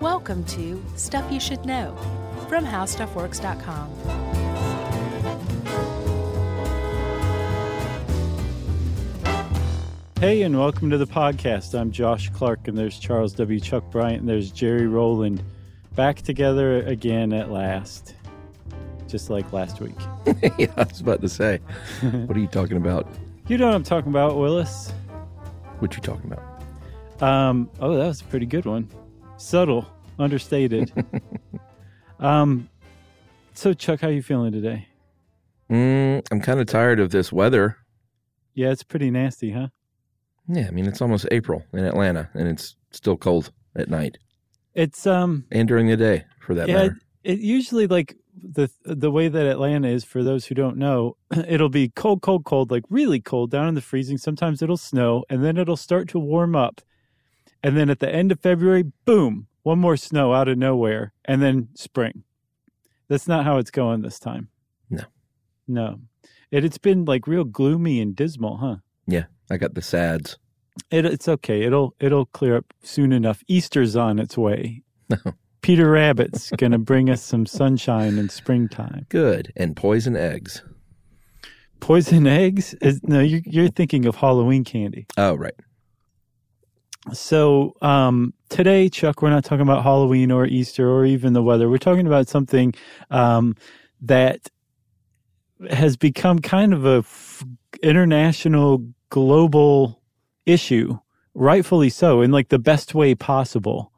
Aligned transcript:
Welcome 0.00 0.44
to 0.44 0.80
Stuff 0.94 1.28
You 1.32 1.40
Should 1.40 1.66
Know 1.66 1.92
from 2.48 2.64
HowStuffWorks.com. 2.64 3.88
Hey, 10.20 10.42
and 10.42 10.56
welcome 10.56 10.88
to 10.90 10.98
the 10.98 11.06
podcast. 11.06 11.76
I'm 11.76 11.90
Josh 11.90 12.30
Clark, 12.30 12.68
and 12.68 12.78
there's 12.78 13.00
Charles 13.00 13.32
W. 13.32 13.58
Chuck 13.58 13.90
Bryant, 13.90 14.20
and 14.20 14.28
there's 14.28 14.52
Jerry 14.52 14.86
Rowland. 14.86 15.42
Back 15.96 16.22
together 16.22 16.76
again 16.84 17.32
at 17.32 17.50
last, 17.50 18.14
just 19.08 19.30
like 19.30 19.52
last 19.52 19.80
week. 19.80 19.98
yeah, 20.58 20.72
I 20.76 20.84
was 20.84 21.00
about 21.00 21.22
to 21.22 21.28
say. 21.28 21.58
What 22.02 22.36
are 22.36 22.40
you 22.40 22.46
talking 22.46 22.76
about? 22.76 23.08
You 23.48 23.58
know 23.58 23.66
what 23.66 23.74
I'm 23.74 23.82
talking 23.82 24.12
about, 24.12 24.36
Willis? 24.36 24.92
What 25.80 25.96
you 25.96 26.02
talking 26.02 26.30
about? 26.30 27.20
Um, 27.20 27.68
oh, 27.80 27.96
that 27.96 28.06
was 28.06 28.20
a 28.20 28.24
pretty 28.26 28.46
good 28.46 28.64
one. 28.64 28.88
Subtle, 29.38 29.86
understated. 30.18 30.92
um, 32.18 32.68
so 33.54 33.72
Chuck, 33.72 34.00
how 34.00 34.08
you 34.08 34.22
feeling 34.22 34.52
today? 34.52 34.86
Mm, 35.70 36.26
I'm 36.30 36.40
kind 36.40 36.60
of 36.60 36.66
tired 36.66 36.98
of 37.00 37.10
this 37.10 37.32
weather. 37.32 37.76
Yeah, 38.54 38.70
it's 38.70 38.82
pretty 38.82 39.10
nasty, 39.10 39.52
huh? 39.52 39.68
Yeah, 40.48 40.66
I 40.66 40.70
mean 40.70 40.86
it's 40.86 41.00
almost 41.00 41.26
April 41.30 41.62
in 41.72 41.84
Atlanta, 41.84 42.28
and 42.34 42.48
it's 42.48 42.74
still 42.90 43.16
cold 43.16 43.52
at 43.76 43.88
night 43.88 44.18
It's 44.74 45.06
um, 45.06 45.44
and 45.52 45.68
during 45.68 45.86
the 45.86 45.96
day, 45.96 46.24
for 46.40 46.54
that 46.54 46.68
yeah, 46.68 46.74
matter. 46.74 46.98
it 47.22 47.38
usually 47.38 47.86
like 47.86 48.16
the 48.34 48.70
the 48.84 49.10
way 49.10 49.28
that 49.28 49.46
Atlanta 49.46 49.88
is 49.88 50.04
for 50.04 50.24
those 50.24 50.46
who 50.46 50.54
don't 50.54 50.78
know, 50.78 51.16
it'll 51.46 51.68
be 51.68 51.90
cold, 51.90 52.22
cold, 52.22 52.44
cold, 52.44 52.70
like 52.70 52.84
really 52.88 53.20
cold 53.20 53.50
down 53.50 53.68
in 53.68 53.74
the 53.74 53.80
freezing. 53.82 54.18
Sometimes 54.18 54.62
it'll 54.62 54.76
snow, 54.76 55.24
and 55.28 55.44
then 55.44 55.56
it'll 55.58 55.76
start 55.76 56.08
to 56.08 56.18
warm 56.18 56.56
up, 56.56 56.80
and 57.62 57.76
then 57.76 57.90
at 57.90 58.00
the 58.00 58.12
end 58.12 58.32
of 58.32 58.40
February, 58.40 58.84
boom, 59.04 59.46
one 59.62 59.78
more 59.78 59.96
snow 59.96 60.32
out 60.32 60.48
of 60.48 60.58
nowhere, 60.58 61.12
and 61.24 61.42
then 61.42 61.68
spring. 61.74 62.24
That's 63.08 63.28
not 63.28 63.44
how 63.44 63.58
it's 63.58 63.70
going 63.70 64.02
this 64.02 64.18
time. 64.18 64.48
No. 64.90 65.04
no, 65.66 66.00
it 66.50 66.64
it's 66.64 66.78
been 66.78 67.04
like 67.04 67.26
real 67.26 67.44
gloomy 67.44 68.00
and 68.00 68.14
dismal, 68.14 68.58
huh? 68.58 68.76
Yeah, 69.06 69.24
I 69.50 69.56
got 69.56 69.74
the 69.74 69.82
sads. 69.82 70.38
It, 70.90 71.04
it's 71.04 71.28
okay. 71.28 71.62
It'll 71.62 71.94
it'll 72.00 72.26
clear 72.26 72.56
up 72.56 72.72
soon 72.82 73.12
enough. 73.12 73.42
Easter's 73.48 73.96
on 73.96 74.18
its 74.18 74.38
way. 74.38 74.82
Peter 75.62 75.90
Rabbit's 75.90 76.50
gonna 76.52 76.78
bring 76.78 77.10
us 77.10 77.22
some 77.22 77.44
sunshine 77.44 78.16
in 78.18 78.28
springtime. 78.28 79.06
Good 79.08 79.52
and 79.56 79.76
poison 79.76 80.16
eggs. 80.16 80.62
Poison 81.80 82.26
eggs? 82.26 82.74
Is, 82.80 83.00
no, 83.04 83.20
you're, 83.20 83.40
you're 83.44 83.68
thinking 83.68 84.06
of 84.06 84.16
Halloween 84.16 84.64
candy. 84.64 85.06
Oh, 85.16 85.34
right. 85.34 85.54
So 87.12 87.74
um, 87.82 88.34
today, 88.48 88.88
Chuck, 88.88 89.22
we're 89.22 89.30
not 89.30 89.44
talking 89.44 89.62
about 89.62 89.82
Halloween 89.82 90.30
or 90.30 90.46
Easter 90.46 90.90
or 90.90 91.04
even 91.06 91.32
the 91.32 91.42
weather. 91.42 91.68
We're 91.68 91.78
talking 91.78 92.06
about 92.06 92.28
something 92.28 92.74
um, 93.10 93.56
that 94.02 94.48
has 95.70 95.96
become 95.96 96.38
kind 96.38 96.72
of 96.72 96.86
a 96.86 96.98
f- 96.98 97.44
international, 97.82 98.84
global 99.10 100.02
issue, 100.46 100.98
rightfully 101.34 101.90
so, 101.90 102.20
in 102.22 102.30
like 102.30 102.48
the 102.48 102.58
best 102.58 102.94
way 102.94 103.14
possible. 103.14 103.92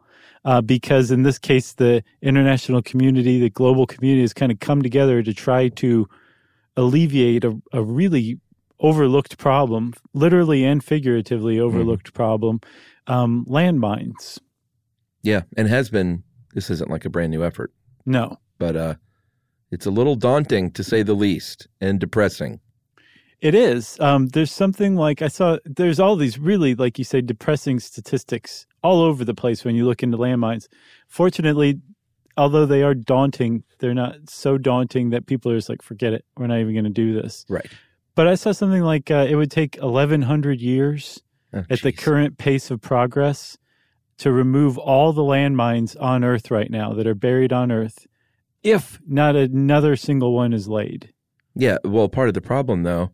Uh, 0.44 0.62
because 0.62 1.10
in 1.10 1.22
this 1.22 1.38
case, 1.38 1.74
the 1.74 2.02
international 2.22 2.80
community, 2.80 3.38
the 3.38 3.50
global 3.50 3.86
community, 3.86 4.22
has 4.22 4.32
kind 4.32 4.50
of 4.50 4.58
come 4.60 4.82
together 4.82 5.22
to 5.22 5.34
try 5.34 5.68
to 5.68 6.08
alleviate 6.76 7.44
a, 7.44 7.60
a 7.72 7.82
really 7.82 8.40
overlooked 8.80 9.36
problem, 9.36 9.92
literally 10.14 10.64
and 10.64 10.82
figuratively 10.82 11.60
overlooked 11.60 12.14
problem, 12.14 12.60
um, 13.06 13.44
landmines. 13.48 14.38
Yeah, 15.22 15.42
and 15.56 15.68
has 15.68 15.90
been. 15.90 16.22
This 16.54 16.70
isn't 16.70 16.90
like 16.90 17.04
a 17.04 17.10
brand 17.10 17.30
new 17.30 17.44
effort, 17.44 17.72
No, 18.06 18.38
but 18.58 18.74
uh, 18.74 18.94
it's 19.70 19.86
a 19.86 19.90
little 19.90 20.16
daunting 20.16 20.72
to 20.72 20.82
say 20.82 21.02
the 21.04 21.14
least, 21.14 21.68
and 21.80 22.00
depressing. 22.00 22.58
it 23.40 23.54
is. 23.54 23.98
Um, 24.00 24.26
there's 24.28 24.50
something 24.50 24.96
like 24.96 25.22
I 25.22 25.28
saw. 25.28 25.58
There's 25.64 26.00
all 26.00 26.16
these 26.16 26.38
really, 26.38 26.74
like 26.74 26.98
you 26.98 27.04
say, 27.04 27.20
depressing 27.20 27.78
statistics 27.78 28.66
all 28.82 29.00
over 29.00 29.24
the 29.24 29.34
place 29.34 29.64
when 29.64 29.76
you 29.76 29.84
look 29.86 30.02
into 30.02 30.16
landmines. 30.18 30.66
Fortunately, 31.06 31.78
although 32.36 32.66
they 32.66 32.82
are 32.82 32.94
daunting, 32.94 33.62
they're 33.78 33.94
not 33.94 34.28
so 34.28 34.58
daunting 34.58 35.10
that 35.10 35.26
people 35.26 35.52
are 35.52 35.56
just 35.56 35.68
like, 35.68 35.82
forget 35.82 36.12
it. 36.12 36.24
We're 36.36 36.46
not 36.48 36.58
even 36.60 36.72
going 36.74 36.84
to 36.84 36.90
do 36.90 37.12
this. 37.20 37.44
Right. 37.48 37.70
But 38.16 38.26
I 38.26 38.34
saw 38.34 38.52
something 38.52 38.82
like 38.82 39.10
uh, 39.10 39.26
it 39.28 39.36
would 39.36 39.50
take 39.50 39.76
1,100 39.80 40.60
years 40.60 41.22
Oh, 41.52 41.64
at 41.68 41.82
the 41.82 41.92
current 41.92 42.38
pace 42.38 42.70
of 42.70 42.80
progress 42.80 43.58
to 44.18 44.30
remove 44.32 44.78
all 44.78 45.12
the 45.12 45.22
landmines 45.22 45.96
on 46.00 46.22
Earth 46.24 46.50
right 46.50 46.70
now 46.70 46.92
that 46.92 47.06
are 47.06 47.14
buried 47.14 47.52
on 47.52 47.72
Earth, 47.72 48.06
if 48.62 49.00
not 49.06 49.34
another 49.36 49.96
single 49.96 50.32
one 50.34 50.52
is 50.52 50.68
laid. 50.68 51.12
Yeah. 51.56 51.78
Well, 51.84 52.08
part 52.08 52.28
of 52.28 52.34
the 52.34 52.40
problem 52.40 52.82
though 52.84 53.10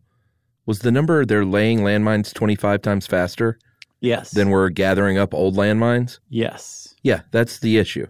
was 0.65 0.79
the 0.79 0.91
number 0.91 1.25
they're 1.25 1.45
laying 1.45 1.79
landmines 1.79 2.33
25 2.33 2.81
times 2.81 3.07
faster 3.07 3.57
Yes. 4.01 4.31
than 4.31 4.49
we're 4.49 4.69
gathering 4.69 5.17
up 5.17 5.33
old 5.33 5.55
landmines. 5.55 6.19
yes. 6.29 6.93
Yeah, 7.03 7.21
that's 7.31 7.59
the 7.59 7.77
issue. 7.77 8.05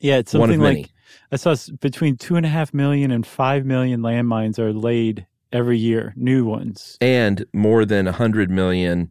Yeah, 0.00 0.16
it's 0.18 0.32
One 0.34 0.50
of 0.50 0.54
something 0.54 0.62
many. 0.62 0.82
like 0.82 0.90
I 1.32 1.36
saw 1.36 1.56
between 1.80 2.16
two 2.16 2.36
and 2.36 2.46
a 2.46 2.48
half 2.48 2.72
million 2.72 3.10
and 3.10 3.26
five 3.26 3.64
million 3.66 4.00
landmines 4.00 4.58
are 4.58 4.72
laid 4.72 5.26
every 5.52 5.78
year, 5.78 6.12
new 6.16 6.44
ones. 6.44 6.96
and 7.00 7.44
more 7.52 7.84
than 7.84 8.06
a 8.06 8.12
100 8.12 8.50
million 8.50 9.10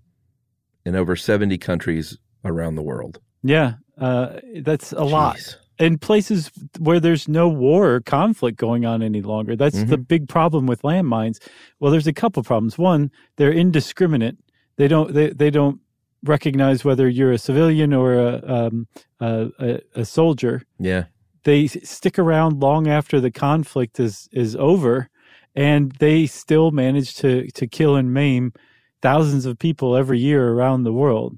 in 0.86 0.96
over 0.96 1.16
70 1.16 1.58
countries 1.58 2.18
around 2.44 2.76
the 2.76 2.82
world. 2.82 3.20
Yeah, 3.44 3.76
uh, 3.98 4.40
that's 4.62 4.92
a 4.94 5.04
lot. 5.04 5.38
Jeez. 5.38 5.56
in 5.80 5.98
places 5.98 6.52
where 6.80 7.00
there's 7.00 7.28
no 7.28 7.48
war 7.48 7.90
or 7.94 8.02
conflict 8.02 8.58
going 8.58 8.86
on 8.86 9.02
any 9.02 9.22
longer. 9.22 9.56
That's 9.56 9.84
the 9.84 9.98
big 9.98 10.30
problem 10.30 10.66
with 10.66 10.82
landmines. 10.82 11.40
Well, 11.80 11.92
there's 11.92 12.08
a 12.08 12.14
couple 12.14 12.44
problems. 12.44 12.78
One, 12.78 13.12
they're 13.38 13.52
indiscriminate. 13.52 14.38
They 14.78 14.88
don't 14.88 15.14
they, 15.14 15.30
they 15.30 15.50
don't 15.50 15.80
recognize 16.24 16.86
whether 16.86 17.10
you're 17.10 17.32
a 17.32 17.38
civilian 17.38 17.94
or 17.94 18.14
a 18.14 18.42
um, 18.48 18.88
a, 19.20 19.50
a, 19.60 19.80
a 19.96 20.06
soldier. 20.06 20.64
Yeah. 20.80 21.06
They 21.44 21.68
stick 21.68 22.18
around 22.18 22.62
long 22.62 22.88
after 22.88 23.20
the 23.20 23.32
conflict 23.32 24.00
is 24.00 24.30
is 24.32 24.56
over, 24.56 25.10
and 25.56 25.92
they 25.94 26.26
still 26.26 26.72
manage 26.72 27.16
to 27.16 27.52
to 27.52 27.68
kill 27.68 27.96
and 27.96 28.14
maim 28.14 28.54
thousands 29.04 29.46
of 29.46 29.60
people 29.60 29.96
every 29.96 30.18
year 30.18 30.50
around 30.50 30.84
the 30.84 30.94
world. 30.94 31.38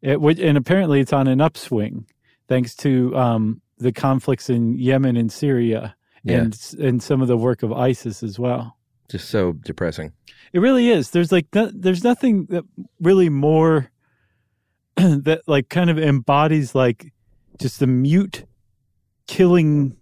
It, 0.00 0.18
and 0.40 0.58
apparently, 0.58 0.98
it's 0.98 1.12
on 1.12 1.28
an 1.28 1.40
upswing 1.40 2.06
thanks 2.48 2.74
to 2.76 3.16
um, 3.16 3.60
the 3.78 3.92
conflicts 3.92 4.50
in 4.50 4.76
Yemen 4.76 5.16
and 5.16 5.30
Syria, 5.30 5.94
Yeah. 6.24 6.38
and 6.40 6.74
and 6.80 7.00
some 7.00 7.22
of 7.22 7.28
the 7.28 7.36
work 7.36 7.62
of 7.62 7.70
ISIS 7.72 8.24
as 8.24 8.36
well. 8.38 8.76
Just 9.08 9.28
so 9.28 9.52
depressing. 9.52 10.12
It 10.52 10.58
really 10.60 10.88
is. 10.90 11.10
There's 11.10 11.30
like 11.30 11.46
no, 11.54 11.70
there's 11.72 12.02
nothing 12.02 12.46
that 12.46 12.64
really 13.00 13.28
more 13.28 13.90
that 14.96 15.42
like 15.46 15.68
kind 15.68 15.88
of 15.90 15.98
embodies 15.98 16.74
like 16.74 17.12
just 17.58 17.78
the 17.78 17.86
mute 17.86 18.44
killing 19.28 19.96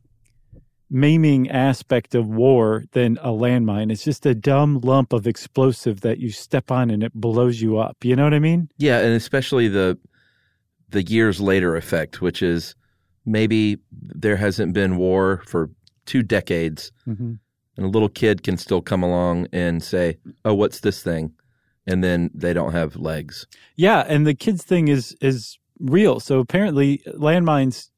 maiming 0.90 1.48
aspect 1.50 2.14
of 2.14 2.26
war 2.26 2.84
than 2.92 3.16
a 3.22 3.28
landmine. 3.28 3.92
It's 3.92 4.02
just 4.04 4.26
a 4.26 4.34
dumb 4.34 4.80
lump 4.80 5.12
of 5.12 5.26
explosive 5.26 6.00
that 6.00 6.18
you 6.18 6.30
step 6.30 6.70
on 6.70 6.90
and 6.90 7.02
it 7.02 7.14
blows 7.14 7.60
you 7.62 7.78
up. 7.78 8.04
You 8.04 8.16
know 8.16 8.24
what 8.24 8.34
I 8.34 8.40
mean? 8.40 8.68
Yeah, 8.76 8.98
and 8.98 9.14
especially 9.14 9.68
the 9.68 9.96
the 10.88 11.02
years 11.04 11.40
later 11.40 11.76
effect, 11.76 12.20
which 12.20 12.42
is 12.42 12.74
maybe 13.24 13.78
there 13.92 14.36
hasn't 14.36 14.72
been 14.72 14.96
war 14.96 15.42
for 15.46 15.70
two 16.06 16.22
decades 16.22 16.90
Mm-hmm. 17.06 17.34
and 17.76 17.86
a 17.86 17.88
little 17.88 18.08
kid 18.08 18.42
can 18.42 18.56
still 18.56 18.80
come 18.82 19.04
along 19.04 19.46
and 19.52 19.82
say, 19.82 20.18
"Oh, 20.44 20.54
what's 20.54 20.80
this 20.80 21.02
thing?" 21.02 21.32
and 21.86 22.02
then 22.04 22.30
they 22.34 22.52
don't 22.52 22.72
have 22.72 22.96
legs. 22.96 23.46
Yeah, 23.76 24.04
and 24.08 24.26
the 24.26 24.34
kids 24.34 24.64
thing 24.64 24.88
is 24.88 25.16
is 25.20 25.56
real. 25.78 26.18
So 26.20 26.40
apparently 26.40 26.98
landmines 27.14 27.90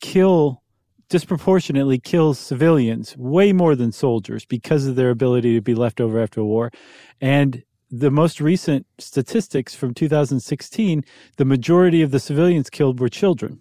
kill 0.00 0.62
disproportionately 1.08 1.98
kills 1.98 2.38
civilians 2.38 3.16
way 3.16 3.52
more 3.52 3.76
than 3.76 3.92
soldiers 3.92 4.44
because 4.44 4.86
of 4.86 4.96
their 4.96 5.10
ability 5.10 5.54
to 5.54 5.60
be 5.60 5.74
left 5.74 6.00
over 6.00 6.20
after 6.20 6.40
a 6.40 6.44
war. 6.44 6.70
And 7.20 7.62
the 7.90 8.10
most 8.10 8.40
recent 8.40 8.86
statistics 8.98 9.74
from 9.74 9.94
2016, 9.94 11.04
the 11.36 11.44
majority 11.44 12.02
of 12.02 12.10
the 12.10 12.20
civilians 12.20 12.70
killed 12.70 12.98
were 12.98 13.08
children. 13.08 13.60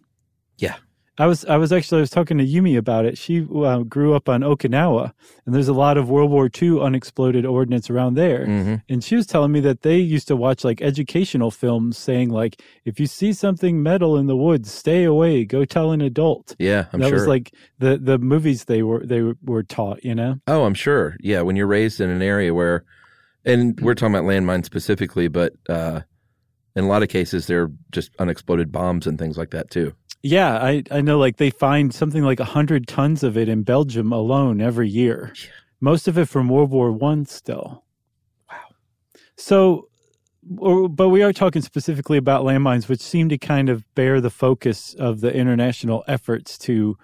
Yeah. 0.57 0.75
I 1.17 1.27
was 1.27 1.45
I 1.45 1.55
was 1.55 1.71
actually 1.71 1.99
I 1.99 2.01
was 2.01 2.09
talking 2.09 2.37
to 2.39 2.45
Yumi 2.45 2.77
about 2.77 3.05
it. 3.05 3.17
She 3.17 3.47
uh, 3.55 3.79
grew 3.83 4.13
up 4.15 4.27
on 4.27 4.41
Okinawa, 4.41 5.13
and 5.45 5.55
there's 5.55 5.69
a 5.69 5.73
lot 5.73 5.97
of 5.97 6.09
World 6.09 6.29
War 6.29 6.49
II 6.61 6.81
unexploded 6.81 7.45
ordnance 7.45 7.89
around 7.89 8.15
there. 8.15 8.45
Mhm. 8.45 8.83
And 8.89 9.03
she 9.03 9.15
was 9.15 9.25
telling 9.25 9.53
me 9.53 9.61
that 9.61 9.81
they 9.83 9.97
used 9.97 10.27
to 10.27 10.35
watch 10.35 10.65
like 10.65 10.81
educational 10.81 11.51
films 11.51 11.97
saying 11.97 12.31
like, 12.31 12.61
if 12.83 12.99
you 12.99 13.07
see 13.07 13.31
something 13.31 13.81
metal 13.81 14.17
in 14.17 14.27
the 14.27 14.35
woods, 14.35 14.71
stay 14.71 15.05
away. 15.05 15.45
Go 15.45 15.63
tell 15.63 15.91
an 15.91 16.01
adult. 16.01 16.55
Yeah, 16.59 16.87
I'm 16.91 16.99
that 16.99 17.07
sure. 17.09 17.19
was 17.19 17.27
like 17.27 17.53
the 17.79 17.97
the 17.97 18.17
movies 18.17 18.65
they 18.65 18.83
were 18.83 19.05
they 19.05 19.21
were 19.43 19.63
taught. 19.63 20.03
You 20.03 20.15
know. 20.15 20.35
Oh, 20.47 20.65
I'm 20.65 20.73
sure. 20.73 21.15
Yeah, 21.21 21.41
when 21.41 21.55
you're 21.55 21.67
raised 21.67 22.01
in 22.01 22.09
an 22.09 22.21
area 22.21 22.53
where, 22.53 22.83
and 23.45 23.79
we're 23.79 23.95
talking 23.95 24.13
about 24.13 24.27
landmines 24.27 24.65
specifically, 24.65 25.29
but 25.29 25.53
uh, 25.69 26.01
in 26.75 26.83
a 26.83 26.87
lot 26.87 27.03
of 27.03 27.09
cases, 27.09 27.47
they're 27.47 27.71
just 27.91 28.11
unexploded 28.19 28.71
bombs 28.71 29.07
and 29.07 29.17
things 29.17 29.37
like 29.37 29.51
that 29.51 29.69
too. 29.71 29.93
Yeah, 30.25 30.55
I, 30.57 30.81
I 30.89 31.01
know 31.01 31.19
like 31.19 31.37
they 31.37 31.51
find 31.51 31.93
something 31.93 32.23
like 32.23 32.39
100 32.39 32.87
tons 32.87 33.21
of 33.21 33.37
it 33.37 33.47
in 33.47 33.61
Belgium 33.61 34.11
alone 34.11 34.59
every 34.59 34.89
year. 34.89 35.31
Most 35.79 36.07
of 36.07 36.17
it 36.17 36.25
from 36.25 36.49
World 36.49 36.71
War 36.71 36.91
One 36.91 37.27
still. 37.27 37.83
Wow. 38.49 38.57
So, 39.37 39.87
or, 40.57 40.89
but 40.89 41.09
we 41.09 41.21
are 41.21 41.31
talking 41.31 41.61
specifically 41.61 42.17
about 42.17 42.43
landmines, 42.43 42.89
which 42.89 43.01
seem 43.01 43.29
to 43.29 43.37
kind 43.37 43.69
of 43.69 43.85
bear 43.93 44.19
the 44.19 44.31
focus 44.31 44.95
of 44.95 45.21
the 45.21 45.31
international 45.31 46.03
efforts 46.07 46.57
to 46.57 46.97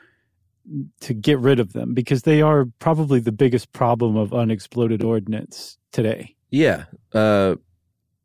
to 1.01 1.13
get 1.13 1.37
rid 1.37 1.59
of 1.59 1.73
them 1.73 1.93
because 1.93 2.23
they 2.23 2.41
are 2.41 2.65
probably 2.79 3.19
the 3.19 3.31
biggest 3.31 3.71
problem 3.71 4.17
of 4.17 4.33
unexploded 4.33 5.03
ordnance 5.03 5.77
today. 5.91 6.35
Yeah. 6.49 6.85
Uh, 7.13 7.57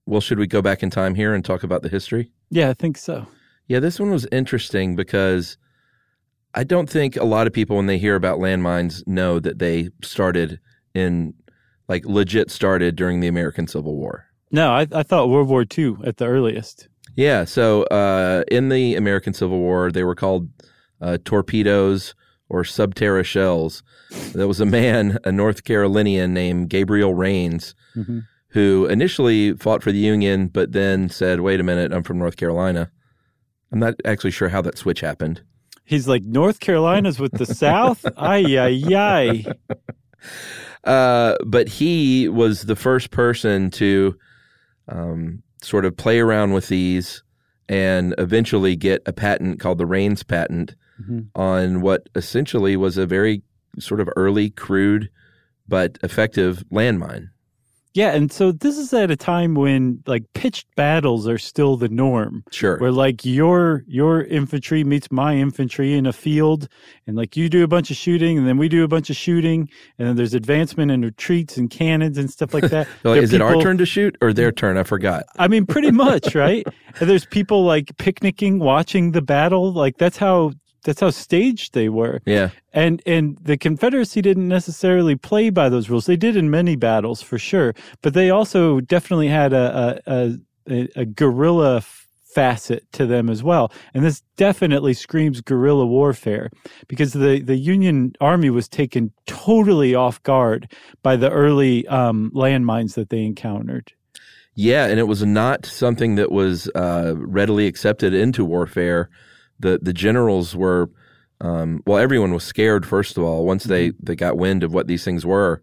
well, 0.06 0.22
should 0.22 0.38
we 0.38 0.46
go 0.46 0.62
back 0.62 0.82
in 0.82 0.88
time 0.88 1.16
here 1.16 1.34
and 1.34 1.44
talk 1.44 1.62
about 1.62 1.82
the 1.82 1.90
history? 1.90 2.30
Yeah, 2.48 2.70
I 2.70 2.74
think 2.74 2.96
so. 2.96 3.26
Yeah, 3.68 3.80
this 3.80 3.98
one 3.98 4.10
was 4.10 4.26
interesting 4.30 4.94
because 4.96 5.56
I 6.54 6.64
don't 6.64 6.88
think 6.88 7.16
a 7.16 7.24
lot 7.24 7.46
of 7.46 7.52
people, 7.52 7.76
when 7.76 7.86
they 7.86 7.98
hear 7.98 8.14
about 8.14 8.38
landmines, 8.38 9.06
know 9.06 9.40
that 9.40 9.58
they 9.58 9.90
started 10.02 10.60
in, 10.94 11.34
like, 11.88 12.04
legit 12.06 12.50
started 12.50 12.96
during 12.96 13.20
the 13.20 13.26
American 13.28 13.66
Civil 13.66 13.96
War. 13.96 14.26
No, 14.52 14.70
I, 14.72 14.86
I 14.92 15.02
thought 15.02 15.28
World 15.28 15.48
War 15.48 15.64
II 15.76 15.96
at 16.04 16.16
the 16.18 16.26
earliest. 16.26 16.88
Yeah, 17.16 17.44
so 17.44 17.82
uh, 17.84 18.44
in 18.48 18.68
the 18.68 18.94
American 18.94 19.34
Civil 19.34 19.58
War, 19.58 19.90
they 19.90 20.04
were 20.04 20.14
called 20.14 20.48
uh, 21.00 21.18
torpedoes 21.24 22.14
or 22.48 22.62
subterra 22.62 23.24
shells. 23.24 23.82
There 24.32 24.46
was 24.46 24.60
a 24.60 24.66
man, 24.66 25.18
a 25.24 25.32
North 25.32 25.64
Carolinian 25.64 26.32
named 26.32 26.70
Gabriel 26.70 27.14
Rains, 27.14 27.74
Mhm. 27.96 28.22
who 28.50 28.86
initially 28.86 29.54
fought 29.54 29.82
for 29.82 29.90
the 29.92 29.98
Union, 29.98 30.46
but 30.48 30.72
then 30.72 31.08
said, 31.08 31.40
wait 31.40 31.58
a 31.58 31.64
minute, 31.64 31.92
I'm 31.92 32.02
from 32.04 32.18
North 32.18 32.36
Carolina. 32.36 32.90
I'm 33.72 33.78
not 33.78 33.94
actually 34.04 34.30
sure 34.30 34.48
how 34.48 34.62
that 34.62 34.78
switch 34.78 35.00
happened. 35.00 35.42
He's 35.84 36.08
like 36.08 36.22
North 36.24 36.60
Carolina's 36.60 37.18
with 37.18 37.32
the 37.32 37.46
South. 37.46 38.04
Ay 38.16 38.58
ay 38.58 38.82
ay. 38.94 39.44
Uh, 40.84 41.36
but 41.44 41.68
he 41.68 42.28
was 42.28 42.62
the 42.62 42.76
first 42.76 43.10
person 43.10 43.70
to 43.72 44.16
um, 44.88 45.42
sort 45.62 45.84
of 45.84 45.96
play 45.96 46.20
around 46.20 46.52
with 46.52 46.68
these 46.68 47.22
and 47.68 48.14
eventually 48.18 48.76
get 48.76 49.02
a 49.06 49.12
patent 49.12 49.58
called 49.60 49.78
the 49.78 49.86
Rains 49.86 50.22
patent 50.22 50.74
Mhm. 51.02 51.26
on 51.34 51.82
what 51.82 52.08
essentially 52.14 52.74
was 52.74 52.96
a 52.96 53.04
very 53.04 53.42
sort 53.78 54.00
of 54.00 54.08
early, 54.16 54.48
crude, 54.48 55.10
but 55.68 55.98
effective 56.02 56.64
landmine. 56.72 57.28
Yeah, 57.96 58.12
and 58.12 58.30
so 58.30 58.52
this 58.52 58.76
is 58.76 58.92
at 58.92 59.10
a 59.10 59.16
time 59.16 59.54
when 59.54 60.02
like 60.06 60.24
pitched 60.34 60.66
battles 60.76 61.26
are 61.26 61.38
still 61.38 61.78
the 61.78 61.88
norm. 61.88 62.44
Sure. 62.52 62.76
Where 62.78 62.92
like 62.92 63.24
your 63.24 63.84
your 63.86 64.22
infantry 64.24 64.84
meets 64.84 65.10
my 65.10 65.34
infantry 65.34 65.94
in 65.94 66.04
a 66.04 66.12
field 66.12 66.68
and 67.06 67.16
like 67.16 67.38
you 67.38 67.48
do 67.48 67.64
a 67.64 67.66
bunch 67.68 67.90
of 67.90 67.96
shooting 67.96 68.36
and 68.36 68.46
then 68.46 68.58
we 68.58 68.68
do 68.68 68.84
a 68.84 68.88
bunch 68.88 69.08
of 69.08 69.16
shooting 69.16 69.68
and 69.98 70.06
then 70.08 70.14
there's 70.16 70.34
advancement 70.34 70.90
and 70.90 71.04
retreats 71.04 71.56
and 71.56 71.70
cannons 71.70 72.18
and 72.18 72.30
stuff 72.30 72.52
like 72.52 72.64
that. 72.70 72.86
So 73.02 73.12
There 73.14 73.20
are 73.22 73.24
is 73.24 73.32
it 73.32 73.40
our 73.40 73.48
people- 73.52 73.62
turn 73.62 73.78
to 73.78 73.86
shoot 73.86 74.14
or 74.20 74.34
their 74.34 74.52
turn? 74.52 74.76
I 74.76 74.82
forgot. 74.82 75.24
I 75.38 75.48
mean, 75.48 75.64
pretty 75.64 75.90
much, 75.90 76.34
right? 76.44 76.66
and 77.00 77.08
there's 77.08 77.24
people 77.24 77.64
like 77.64 77.96
picnicking, 77.96 78.58
watching 78.58 79.12
the 79.12 79.22
battle. 79.22 79.72
Like 79.72 79.96
that's 79.96 80.18
how 80.18 80.52
that's 80.86 81.00
how 81.00 81.10
staged 81.10 81.74
they 81.74 81.88
were. 81.88 82.22
Yeah. 82.24 82.50
And 82.72 83.02
and 83.04 83.36
the 83.42 83.58
Confederacy 83.58 84.22
didn't 84.22 84.48
necessarily 84.48 85.16
play 85.16 85.50
by 85.50 85.68
those 85.68 85.90
rules. 85.90 86.06
They 86.06 86.16
did 86.16 86.36
in 86.36 86.48
many 86.48 86.76
battles 86.76 87.20
for 87.20 87.38
sure, 87.38 87.74
but 88.02 88.14
they 88.14 88.30
also 88.30 88.80
definitely 88.80 89.28
had 89.28 89.52
a 89.52 90.00
a, 90.06 90.38
a, 90.70 90.88
a 90.96 91.04
guerrilla 91.04 91.82
facet 92.36 92.84
to 92.92 93.06
them 93.06 93.30
as 93.30 93.42
well. 93.42 93.72
And 93.94 94.04
this 94.04 94.22
definitely 94.36 94.92
screams 94.92 95.40
guerrilla 95.40 95.86
warfare 95.86 96.50
because 96.86 97.12
the 97.12 97.40
the 97.40 97.56
Union 97.56 98.12
Army 98.20 98.50
was 98.50 98.68
taken 98.68 99.12
totally 99.26 99.94
off 99.94 100.22
guard 100.22 100.70
by 101.02 101.16
the 101.16 101.30
early 101.30 101.86
um, 101.88 102.30
landmines 102.34 102.94
that 102.94 103.10
they 103.10 103.24
encountered. 103.24 103.92
Yeah, 104.54 104.86
and 104.86 104.98
it 104.98 105.06
was 105.06 105.22
not 105.22 105.66
something 105.66 106.14
that 106.14 106.32
was 106.32 106.68
uh, 106.74 107.14
readily 107.16 107.66
accepted 107.66 108.14
into 108.14 108.42
warfare. 108.42 109.10
The 109.58 109.78
the 109.80 109.92
generals 109.92 110.54
were, 110.54 110.90
um, 111.40 111.82
well, 111.86 111.98
everyone 111.98 112.32
was 112.32 112.44
scared. 112.44 112.86
First 112.86 113.16
of 113.16 113.24
all, 113.24 113.44
once 113.44 113.64
they 113.64 113.92
they 114.02 114.16
got 114.16 114.36
wind 114.36 114.62
of 114.62 114.72
what 114.72 114.86
these 114.86 115.04
things 115.04 115.24
were, 115.24 115.60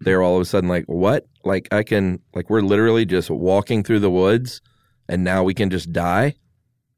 they 0.00 0.14
were 0.14 0.22
all 0.22 0.36
of 0.36 0.42
a 0.42 0.44
sudden 0.44 0.68
like, 0.68 0.84
"What? 0.86 1.26
Like 1.44 1.68
I 1.72 1.82
can 1.82 2.20
like 2.34 2.50
we're 2.50 2.60
literally 2.60 3.04
just 3.04 3.30
walking 3.30 3.82
through 3.82 4.00
the 4.00 4.10
woods, 4.10 4.60
and 5.08 5.24
now 5.24 5.44
we 5.44 5.54
can 5.54 5.70
just 5.70 5.92
die 5.92 6.34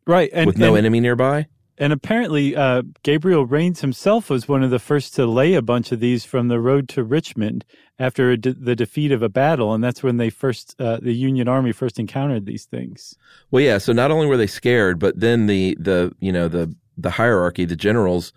Right, 0.06 0.30
and 0.32 0.46
with 0.46 0.58
no 0.58 0.68
and, 0.68 0.78
enemy 0.78 1.00
nearby." 1.00 1.46
And 1.78 1.92
apparently 1.92 2.56
uh, 2.56 2.82
Gabriel 3.02 3.46
Rains 3.46 3.80
himself 3.80 4.28
was 4.28 4.48
one 4.48 4.62
of 4.62 4.70
the 4.70 4.78
first 4.78 5.14
to 5.14 5.26
lay 5.26 5.54
a 5.54 5.62
bunch 5.62 5.92
of 5.92 6.00
these 6.00 6.24
from 6.24 6.48
the 6.48 6.60
road 6.60 6.88
to 6.90 7.04
Richmond 7.04 7.64
after 7.98 8.36
de- 8.36 8.52
the 8.52 8.76
defeat 8.76 9.12
of 9.12 9.22
a 9.22 9.28
battle, 9.28 9.72
and 9.72 9.82
that's 9.82 10.02
when 10.02 10.16
they 10.16 10.30
first 10.30 10.74
uh, 10.80 10.98
the 11.00 11.14
Union 11.14 11.48
Army 11.48 11.72
first 11.72 11.98
encountered 11.98 12.46
these 12.46 12.64
things. 12.64 13.16
Well, 13.50 13.62
yeah. 13.62 13.78
So 13.78 13.92
not 13.92 14.10
only 14.10 14.26
were 14.26 14.36
they 14.36 14.46
scared, 14.46 14.98
but 14.98 15.20
then 15.20 15.46
the 15.46 15.76
the 15.80 16.12
you 16.20 16.32
know 16.32 16.48
the 16.48 16.74
the 16.96 17.10
hierarchy, 17.10 17.64
the 17.64 17.76
generals 17.76 18.32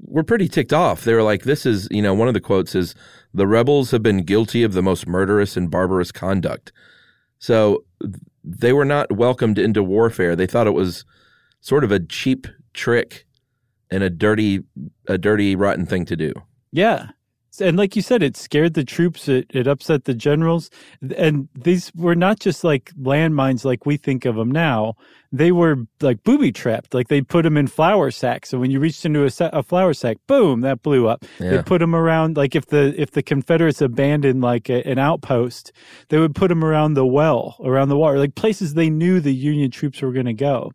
were 0.00 0.24
pretty 0.24 0.48
ticked 0.48 0.72
off. 0.72 1.04
They 1.04 1.14
were 1.14 1.22
like, 1.22 1.42
"This 1.42 1.66
is 1.66 1.86
you 1.90 2.02
know 2.02 2.14
one 2.14 2.28
of 2.28 2.34
the 2.34 2.40
quotes 2.40 2.74
is 2.74 2.94
the 3.34 3.46
rebels 3.46 3.90
have 3.90 4.02
been 4.02 4.22
guilty 4.22 4.62
of 4.62 4.72
the 4.72 4.82
most 4.82 5.06
murderous 5.06 5.56
and 5.56 5.70
barbarous 5.70 6.12
conduct." 6.12 6.72
So 7.38 7.84
they 8.42 8.72
were 8.72 8.86
not 8.86 9.12
welcomed 9.12 9.58
into 9.58 9.82
warfare. 9.82 10.34
They 10.34 10.46
thought 10.46 10.66
it 10.66 10.72
was 10.72 11.04
sort 11.60 11.84
of 11.84 11.92
a 11.92 12.00
cheap 12.00 12.46
trick 12.74 13.26
and 13.90 14.02
a 14.02 14.10
dirty 14.10 14.60
a 15.06 15.18
dirty 15.18 15.56
rotten 15.56 15.86
thing 15.86 16.04
to 16.06 16.16
do. 16.16 16.32
Yeah. 16.72 17.08
And 17.60 17.76
like 17.76 17.96
you 17.96 18.02
said, 18.02 18.22
it 18.22 18.36
scared 18.36 18.74
the 18.74 18.84
troops. 18.84 19.28
It, 19.28 19.46
it 19.50 19.66
upset 19.66 20.04
the 20.04 20.14
generals. 20.14 20.70
And 21.16 21.48
these 21.54 21.92
were 21.94 22.14
not 22.14 22.38
just 22.38 22.62
like 22.62 22.92
landmines 22.94 23.64
like 23.64 23.84
we 23.84 23.96
think 23.96 24.24
of 24.24 24.36
them 24.36 24.50
now. 24.50 24.94
They 25.30 25.52
were 25.52 25.76
like 26.00 26.22
booby 26.24 26.52
trapped. 26.52 26.94
Like 26.94 27.08
they 27.08 27.20
put 27.20 27.42
them 27.42 27.56
in 27.56 27.66
flour 27.66 28.10
sacks. 28.10 28.48
So 28.48 28.58
when 28.58 28.70
you 28.70 28.80
reached 28.80 29.04
into 29.04 29.24
a, 29.24 29.30
sa- 29.30 29.50
a 29.52 29.62
flour 29.62 29.92
sack, 29.92 30.16
boom, 30.26 30.62
that 30.62 30.82
blew 30.82 31.06
up. 31.06 31.24
They 31.56 31.62
put 31.62 31.78
them 31.80 31.94
around 31.94 32.36
like 32.36 32.54
if 32.56 32.66
the 32.66 32.94
if 33.00 33.10
the 33.10 33.22
Confederates 33.22 33.80
abandoned 33.82 34.40
like 34.40 34.70
a, 34.70 34.86
an 34.86 34.98
outpost, 34.98 35.72
they 36.08 36.18
would 36.18 36.34
put 36.34 36.48
them 36.48 36.64
around 36.64 36.94
the 36.94 37.06
well, 37.06 37.56
around 37.62 37.88
the 37.90 37.98
water, 37.98 38.18
like 38.18 38.34
places 38.34 38.74
they 38.74 38.90
knew 38.90 39.20
the 39.20 39.34
Union 39.34 39.70
troops 39.70 40.00
were 40.00 40.12
going 40.12 40.26
to 40.26 40.32
go. 40.32 40.72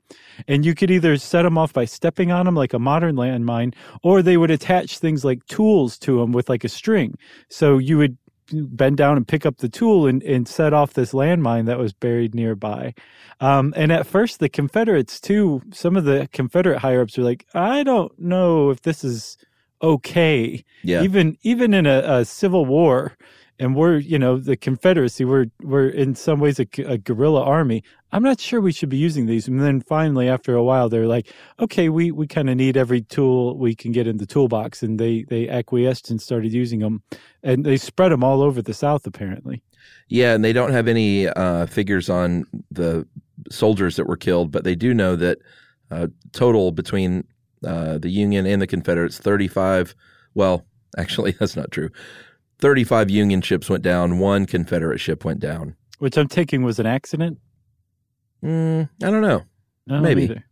And 0.47 0.65
you 0.65 0.75
could 0.75 0.91
either 0.91 1.17
set 1.17 1.43
them 1.43 1.57
off 1.57 1.73
by 1.73 1.85
stepping 1.85 2.31
on 2.31 2.45
them 2.45 2.55
like 2.55 2.73
a 2.73 2.79
modern 2.79 3.15
landmine, 3.15 3.73
or 4.03 4.21
they 4.21 4.37
would 4.37 4.51
attach 4.51 4.99
things 4.99 5.23
like 5.25 5.45
tools 5.47 5.97
to 5.99 6.19
them 6.19 6.31
with 6.31 6.49
like 6.49 6.63
a 6.63 6.69
string. 6.69 7.15
So 7.49 7.77
you 7.77 7.97
would 7.97 8.17
bend 8.51 8.97
down 8.97 9.17
and 9.17 9.27
pick 9.27 9.45
up 9.45 9.57
the 9.57 9.69
tool 9.69 10.07
and, 10.07 10.21
and 10.23 10.47
set 10.47 10.73
off 10.73 10.93
this 10.93 11.11
landmine 11.13 11.65
that 11.65 11.77
was 11.77 11.93
buried 11.93 12.35
nearby. 12.35 12.93
Um, 13.39 13.73
and 13.75 13.91
at 13.91 14.07
first, 14.07 14.39
the 14.39 14.49
Confederates, 14.49 15.19
too, 15.19 15.61
some 15.71 15.95
of 15.95 16.05
the 16.05 16.29
Confederate 16.31 16.79
higher 16.79 17.01
ups 17.01 17.17
were 17.17 17.23
like, 17.23 17.45
I 17.53 17.83
don't 17.83 18.17
know 18.19 18.69
if 18.69 18.81
this 18.81 19.03
is 19.03 19.37
okay. 19.81 20.63
Yeah. 20.83 21.01
Even 21.01 21.37
even 21.43 21.73
in 21.73 21.85
a, 21.85 22.03
a 22.05 22.25
civil 22.25 22.65
war, 22.65 23.17
and 23.63 23.75
we're 23.75 23.97
you 23.97 24.19
know 24.19 24.37
the 24.37 24.57
Confederacy, 24.57 25.23
we're 25.23 25.45
we're 25.61 25.87
in 25.87 26.15
some 26.15 26.39
ways 26.39 26.59
a, 26.59 26.67
a 26.85 26.97
guerrilla 26.97 27.41
army. 27.41 27.81
I'm 28.11 28.21
not 28.21 28.39
sure 28.39 28.59
we 28.59 28.73
should 28.73 28.89
be 28.89 28.97
using 28.97 29.25
these. 29.25 29.47
And 29.47 29.61
then 29.61 29.79
finally, 29.81 30.27
after 30.27 30.53
a 30.53 30.63
while, 30.63 30.89
they're 30.89 31.07
like, 31.07 31.31
okay, 31.59 31.87
we 31.89 32.11
we 32.11 32.27
kind 32.27 32.49
of 32.49 32.57
need 32.57 32.75
every 32.75 33.01
tool 33.01 33.57
we 33.57 33.73
can 33.73 33.93
get 33.93 34.05
in 34.05 34.17
the 34.17 34.25
toolbox, 34.25 34.83
and 34.83 34.99
they 34.99 35.23
they 35.23 35.47
acquiesced 35.47 36.11
and 36.11 36.21
started 36.21 36.51
using 36.51 36.79
them, 36.79 37.03
and 37.41 37.65
they 37.65 37.77
spread 37.77 38.11
them 38.11 38.23
all 38.23 38.41
over 38.41 38.61
the 38.61 38.73
South 38.73 39.07
apparently. 39.07 39.63
Yeah, 40.09 40.33
and 40.35 40.43
they 40.43 40.53
don't 40.53 40.71
have 40.71 40.89
any 40.89 41.29
uh, 41.29 41.65
figures 41.65 42.09
on 42.09 42.45
the 42.69 43.07
soldiers 43.49 43.95
that 43.95 44.07
were 44.07 44.17
killed, 44.17 44.51
but 44.51 44.65
they 44.65 44.75
do 44.75 44.93
know 44.93 45.15
that 45.15 45.39
uh, 45.89 46.07
total 46.33 46.71
between 46.71 47.25
uh, 47.65 47.97
the 47.97 48.09
Union 48.09 48.45
and 48.45 48.61
the 48.61 48.67
Confederates, 48.67 49.17
35, 49.17 49.95
well, 50.33 50.65
actually, 50.97 51.31
that's 51.31 51.55
not 51.55 51.71
true. 51.71 51.89
35 52.63 53.09
Union 53.09 53.41
ships 53.41 53.69
went 53.69 53.83
down, 53.83 54.19
one 54.19 54.45
Confederate 54.45 54.99
ship 54.99 55.25
went 55.25 55.41
down. 55.41 55.75
Which 55.99 56.17
I'm 56.17 56.29
taking 56.29 56.63
was 56.63 56.79
an 56.79 56.85
accident. 56.85 57.37
Mm, 58.41 58.87
I 59.03 59.11
don't 59.11 59.21
know. 59.21 59.43
Maybe. 59.85 60.23
either. 60.23 60.45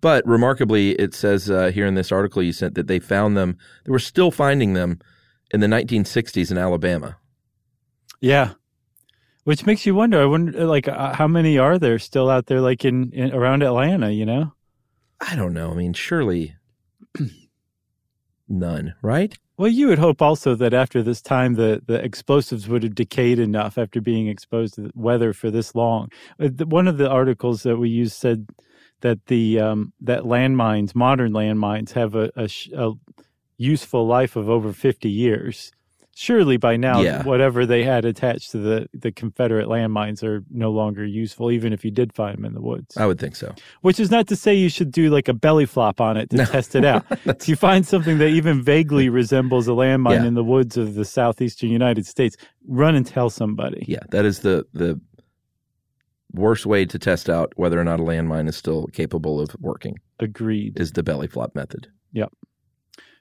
But 0.00 0.26
remarkably, 0.26 0.92
it 0.92 1.14
says 1.14 1.50
uh, 1.50 1.70
here 1.70 1.86
in 1.86 1.96
this 1.96 2.10
article 2.10 2.42
you 2.42 2.52
sent 2.52 2.76
that 2.76 2.86
they 2.86 2.98
found 2.98 3.36
them, 3.36 3.58
they 3.84 3.92
were 3.92 3.98
still 3.98 4.30
finding 4.30 4.72
them 4.72 5.00
in 5.50 5.60
the 5.60 5.66
1960s 5.66 6.50
in 6.50 6.56
Alabama. 6.56 7.18
Yeah. 8.22 8.54
Which 9.44 9.66
makes 9.66 9.84
you 9.84 9.94
wonder. 9.94 10.18
I 10.18 10.24
wonder, 10.24 10.64
like, 10.64 10.88
uh, 10.88 11.12
how 11.12 11.28
many 11.28 11.58
are 11.58 11.78
there 11.78 11.98
still 11.98 12.30
out 12.30 12.46
there, 12.46 12.62
like 12.62 12.86
in, 12.86 13.12
in 13.12 13.34
around 13.34 13.62
Atlanta? 13.62 14.10
You 14.10 14.24
know? 14.24 14.54
I 15.20 15.36
don't 15.36 15.52
know. 15.52 15.70
I 15.72 15.74
mean, 15.74 15.92
surely 15.92 16.56
none, 18.48 18.94
right? 19.02 19.38
Well, 19.62 19.70
you 19.70 19.86
would 19.86 20.00
hope 20.00 20.20
also 20.20 20.56
that 20.56 20.74
after 20.74 21.04
this 21.04 21.22
time, 21.22 21.54
the, 21.54 21.80
the 21.86 21.94
explosives 21.94 22.68
would 22.68 22.82
have 22.82 22.96
decayed 22.96 23.38
enough 23.38 23.78
after 23.78 24.00
being 24.00 24.26
exposed 24.26 24.74
to 24.74 24.80
the 24.80 24.90
weather 24.96 25.32
for 25.32 25.52
this 25.52 25.76
long. 25.76 26.08
Uh, 26.40 26.48
One 26.64 26.88
of 26.88 26.98
the 26.98 27.08
articles 27.08 27.62
that 27.62 27.76
we 27.76 27.88
used 27.88 28.14
said 28.14 28.48
that 29.02 29.26
the 29.26 29.60
um, 29.60 29.92
that 30.00 30.24
landmines, 30.24 30.96
modern 30.96 31.30
landmines, 31.30 31.92
have 31.92 32.16
a, 32.16 32.32
a, 32.34 32.48
a 32.76 32.94
useful 33.56 34.04
life 34.04 34.34
of 34.34 34.50
over 34.50 34.72
fifty 34.72 35.10
years. 35.10 35.70
Surely 36.14 36.58
by 36.58 36.76
now, 36.76 37.00
Yeah. 37.00 37.22
whatever 37.22 37.64
they 37.64 37.82
had 37.84 38.04
attached 38.04 38.50
to 38.50 38.58
the 38.58 38.86
the 38.92 39.10
Confederate 39.10 39.66
landmines 39.66 40.22
are 40.22 40.44
no 40.50 40.70
longer 40.70 41.06
useful, 41.06 41.50
even 41.50 41.72
if 41.72 41.84
you 41.86 41.90
did 41.90 42.12
find 42.12 42.36
them 42.36 42.44
in 42.44 42.52
the 42.52 42.60
woods. 42.60 42.96
I 42.98 43.06
would 43.06 43.18
think 43.18 43.34
so. 43.34 43.54
Which 43.80 43.98
is 43.98 44.10
not 44.10 44.26
to 44.28 44.36
say 44.36 44.54
you 44.54 44.68
should 44.68 44.92
do 44.92 45.08
like 45.08 45.28
a 45.28 45.32
belly 45.32 45.64
flop 45.64 46.02
on 46.02 46.18
it 46.18 46.28
to 46.30 46.44
test 46.44 46.74
it 46.74 46.84
out. 46.84 47.06
if 47.24 47.48
you 47.48 47.56
find 47.56 47.86
something 47.86 48.18
that 48.18 48.28
even 48.28 48.62
vaguely 48.62 49.08
resembles 49.08 49.66
a 49.68 49.70
landmine 49.70 50.20
Yeah. 50.20 50.26
in 50.26 50.34
the 50.34 50.44
woods 50.44 50.76
of 50.76 50.94
the 50.94 51.04
southeastern 51.06 51.70
United 51.70 52.04
States, 52.06 52.36
run 52.68 52.94
and 52.94 53.06
tell 53.06 53.30
somebody. 53.30 53.84
Yeah, 53.88 54.00
that 54.10 54.26
is 54.26 54.40
the 54.40 54.66
the 54.74 55.00
worst 56.34 56.66
way 56.66 56.84
to 56.86 56.98
test 56.98 57.28
out 57.30 57.52
whether 57.56 57.78
or 57.80 57.84
not 57.84 58.00
a 58.00 58.02
landmine 58.02 58.48
is 58.48 58.56
still 58.56 58.86
capable 58.88 59.40
of 59.40 59.54
working 59.60 59.98
Agreed. 60.18 60.78
is 60.78 60.92
the 60.92 61.02
belly 61.02 61.26
flop 61.26 61.54
method. 61.54 61.88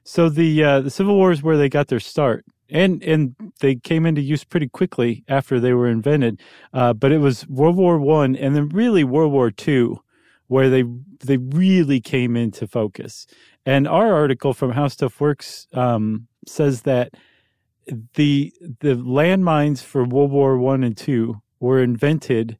So 0.04 0.30
the 0.30 0.64
uh, 0.64 0.82
the 0.82 0.90
Civil 0.90 1.16
War 1.16 1.32
is 1.32 1.44
where 1.44 1.58
they 1.58 1.70
got 1.70 1.88
their 1.88 2.00
start, 2.00 2.46
and 2.70 3.04
and 3.04 3.36
they 3.60 3.76
came 3.76 4.06
into 4.06 4.22
use 4.22 4.44
pretty 4.44 4.68
quickly 4.68 5.24
after 5.28 5.60
they 5.60 5.74
were 5.74 5.88
invented. 5.88 6.40
Uh, 6.74 6.94
but 6.94 7.12
it 7.12 7.20
was 7.20 7.48
World 7.48 7.76
War 7.76 8.00
One, 8.00 8.36
and 8.36 8.56
then 8.56 8.70
really 8.70 9.04
World 9.04 9.32
War 9.32 9.52
Two, 9.52 10.02
where 10.48 10.70
they 10.70 10.84
they 11.24 11.38
really 11.38 12.02
came 12.02 12.36
into 12.36 12.68
focus. 12.68 13.28
And 13.66 13.88
our 13.88 14.14
article 14.14 14.54
from 14.54 14.72
How 14.72 14.88
Stuff 14.88 15.22
Works 15.22 15.68
um, 15.74 16.28
says 16.48 16.82
that 16.82 17.14
the 18.16 18.54
the 18.80 18.96
landmines 18.96 19.84
for 19.84 20.04
World 20.04 20.32
War 20.32 20.58
One 20.58 20.84
and 20.84 20.98
Two 20.98 21.42
were 21.60 21.82
invented 21.82 22.58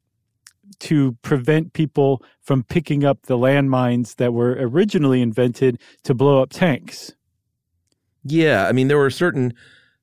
to 0.78 1.16
prevent 1.22 1.72
people 1.72 2.22
from 2.40 2.64
picking 2.64 3.04
up 3.04 3.22
the 3.26 3.36
landmines 3.36 4.16
that 4.16 4.32
were 4.32 4.56
originally 4.58 5.22
invented 5.22 5.80
to 6.04 6.14
blow 6.14 6.42
up 6.42 6.50
tanks. 6.50 7.12
Yeah, 8.24 8.66
I 8.66 8.72
mean 8.72 8.88
there 8.88 8.98
were 8.98 9.10
certain 9.10 9.54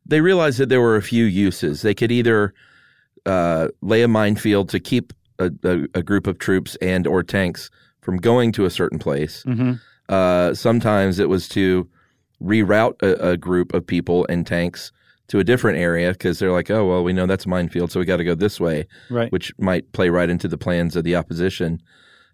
they 0.06 0.22
realized 0.22 0.58
that 0.60 0.70
there 0.70 0.82
were 0.82 0.96
a 0.96 1.02
few 1.02 1.26
uses. 1.26 1.82
They 1.82 1.94
could 1.94 2.12
either 2.12 2.54
uh, 3.26 3.70
lay 3.82 4.02
a 4.02 4.08
minefield 4.08 4.70
to 4.70 4.80
keep 4.80 5.14
a, 5.38 5.52
a, 5.64 5.84
a 5.94 6.04
group 6.04 6.28
of 6.28 6.40
troops 6.40 6.76
and 6.82 7.06
or 7.08 7.24
tanks 7.24 7.70
from 8.02 8.18
going 8.18 8.52
to 8.54 8.66
a 8.66 8.70
certain 8.70 9.00
place. 9.00 9.44
Mm-hmm. 9.46 9.74
Uh, 10.10 10.54
sometimes 10.54 11.20
it 11.20 11.30
was 11.30 11.48
to 11.50 11.88
reroute 12.42 13.02
a, 13.02 13.32
a 13.32 13.38
group 13.38 13.74
of 13.74 13.86
people 13.86 14.26
and 14.30 14.48
tanks 14.48 14.92
to 15.28 15.38
a 15.38 15.44
different 15.44 15.78
area 15.78 16.12
because 16.12 16.40
they're 16.40 16.52
like, 16.52 16.72
oh 16.72 16.88
well, 16.88 17.04
we 17.04 17.14
know 17.14 17.28
that's 17.28 17.46
a 17.46 17.50
minefield, 17.50 17.92
so 17.92 18.00
we 18.00 18.06
got 18.06 18.18
to 18.18 18.24
go 18.24 18.36
this 18.36 18.60
way. 18.60 18.88
Right. 19.10 19.32
which 19.32 19.54
might 19.60 19.92
play 19.92 20.10
right 20.10 20.30
into 20.30 20.48
the 20.48 20.58
plans 20.58 20.96
of 20.96 21.04
the 21.04 21.16
opposition. 21.16 21.82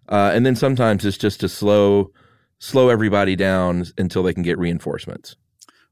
Uh, 0.08 0.30
and 0.32 0.46
then 0.46 0.56
sometimes 0.56 1.04
it's 1.04 1.18
just 1.18 1.40
to 1.40 1.48
slow 1.48 2.10
slow 2.58 2.88
everybody 2.88 3.36
down 3.36 3.84
until 3.98 4.22
they 4.22 4.32
can 4.32 4.42
get 4.42 4.56
reinforcements. 4.58 5.36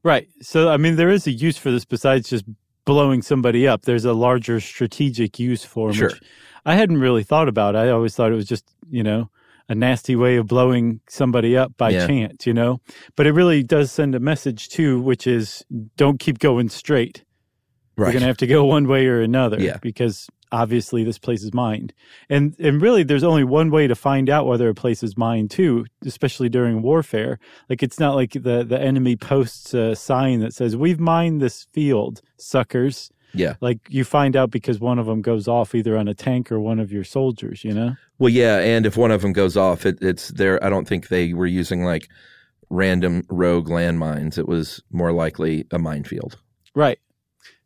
Right. 0.05 0.27
So, 0.41 0.69
I 0.69 0.77
mean, 0.77 0.95
there 0.97 1.09
is 1.09 1.25
a 1.25 1.31
use 1.31 1.57
for 1.57 1.71
this 1.71 1.83
besides 1.83 2.29
just 2.29 2.45
blowing 2.85 3.23
somebody 3.23 3.67
up. 3.67 3.81
There's 3.81 4.05
a 4.05 4.13
larger 4.13 4.59
strategic 4.59 5.39
use 5.39 5.65
for 5.65 5.89
'em, 5.89 5.95
Sure. 5.95 6.09
which 6.09 6.21
I 6.63 6.75
hadn't 6.75 6.99
really 6.99 7.23
thought 7.23 7.49
about. 7.49 7.75
I 7.75 7.89
always 7.89 8.15
thought 8.15 8.31
it 8.31 8.35
was 8.35 8.45
just, 8.47 8.65
you 8.89 9.01
know, 9.01 9.31
a 9.67 9.73
nasty 9.73 10.15
way 10.15 10.35
of 10.35 10.45
blowing 10.45 10.99
somebody 11.09 11.57
up 11.57 11.75
by 11.75 11.89
Yeah. 11.89 12.05
chance, 12.05 12.45
you 12.45 12.53
know? 12.53 12.81
But 13.15 13.25
it 13.25 13.31
really 13.31 13.63
does 13.63 13.91
send 13.91 14.13
a 14.13 14.19
message 14.19 14.69
too, 14.69 15.01
which 15.01 15.25
is 15.25 15.63
don't 15.97 16.19
keep 16.19 16.37
going 16.37 16.69
straight. 16.69 17.23
You're 17.97 18.07
going 18.11 18.19
to 18.19 18.27
have 18.27 18.37
to 18.37 18.47
go 18.47 18.63
one 18.65 18.87
way 18.87 19.07
or 19.07 19.21
another 19.21 19.59
Yeah. 19.59 19.77
because 19.81 20.27
obviously 20.51 21.03
this 21.03 21.17
place 21.17 21.43
is 21.43 21.53
mined. 21.53 21.93
And 22.29 22.55
and 22.59 22.81
really 22.81 23.03
there's 23.03 23.23
only 23.23 23.43
one 23.43 23.71
way 23.71 23.87
to 23.87 23.95
find 23.95 24.29
out 24.29 24.45
whether 24.47 24.69
a 24.69 24.73
place 24.73 25.03
is 25.03 25.17
mined 25.17 25.51
too, 25.51 25.85
especially 26.05 26.49
during 26.49 26.81
warfare. 26.81 27.39
Like 27.69 27.83
it's 27.83 27.99
not 27.99 28.15
like 28.15 28.31
the 28.33 28.63
the 28.63 28.79
enemy 28.79 29.15
posts 29.15 29.73
a 29.73 29.95
sign 29.95 30.39
that 30.39 30.53
says 30.53 30.75
we've 30.75 30.99
mined 30.99 31.41
this 31.41 31.67
field, 31.73 32.21
suckers. 32.37 33.11
yeah. 33.33 33.55
Like 33.61 33.79
you 33.89 34.03
find 34.03 34.35
out 34.35 34.51
because 34.51 34.79
one 34.79 34.99
of 34.99 35.05
them 35.05 35.21
goes 35.21 35.47
off 35.47 35.75
either 35.75 35.97
on 35.97 36.07
a 36.07 36.13
tank 36.13 36.51
or 36.51 36.59
one 36.59 36.79
of 36.79 36.91
your 36.91 37.03
soldiers, 37.03 37.63
you 37.63 37.73
know? 37.73 37.95
Well, 38.17 38.29
yeah, 38.29 38.59
and 38.59 38.85
if 38.85 38.95
one 38.95 39.11
of 39.11 39.21
them 39.21 39.33
goes 39.33 39.57
off, 39.57 39.85
it, 39.85 39.97
it's 40.01 40.29
there. 40.29 40.63
I 40.63 40.69
don't 40.69 40.87
think 40.87 41.09
they 41.09 41.33
were 41.33 41.45
using 41.45 41.83
like 41.83 42.07
random 42.69 43.23
rogue 43.29 43.67
landmines. 43.67 44.37
It 44.37 44.47
was 44.47 44.81
more 44.91 45.11
likely 45.11 45.65
a 45.71 45.79
minefield. 45.79 46.37
Right. 46.73 46.99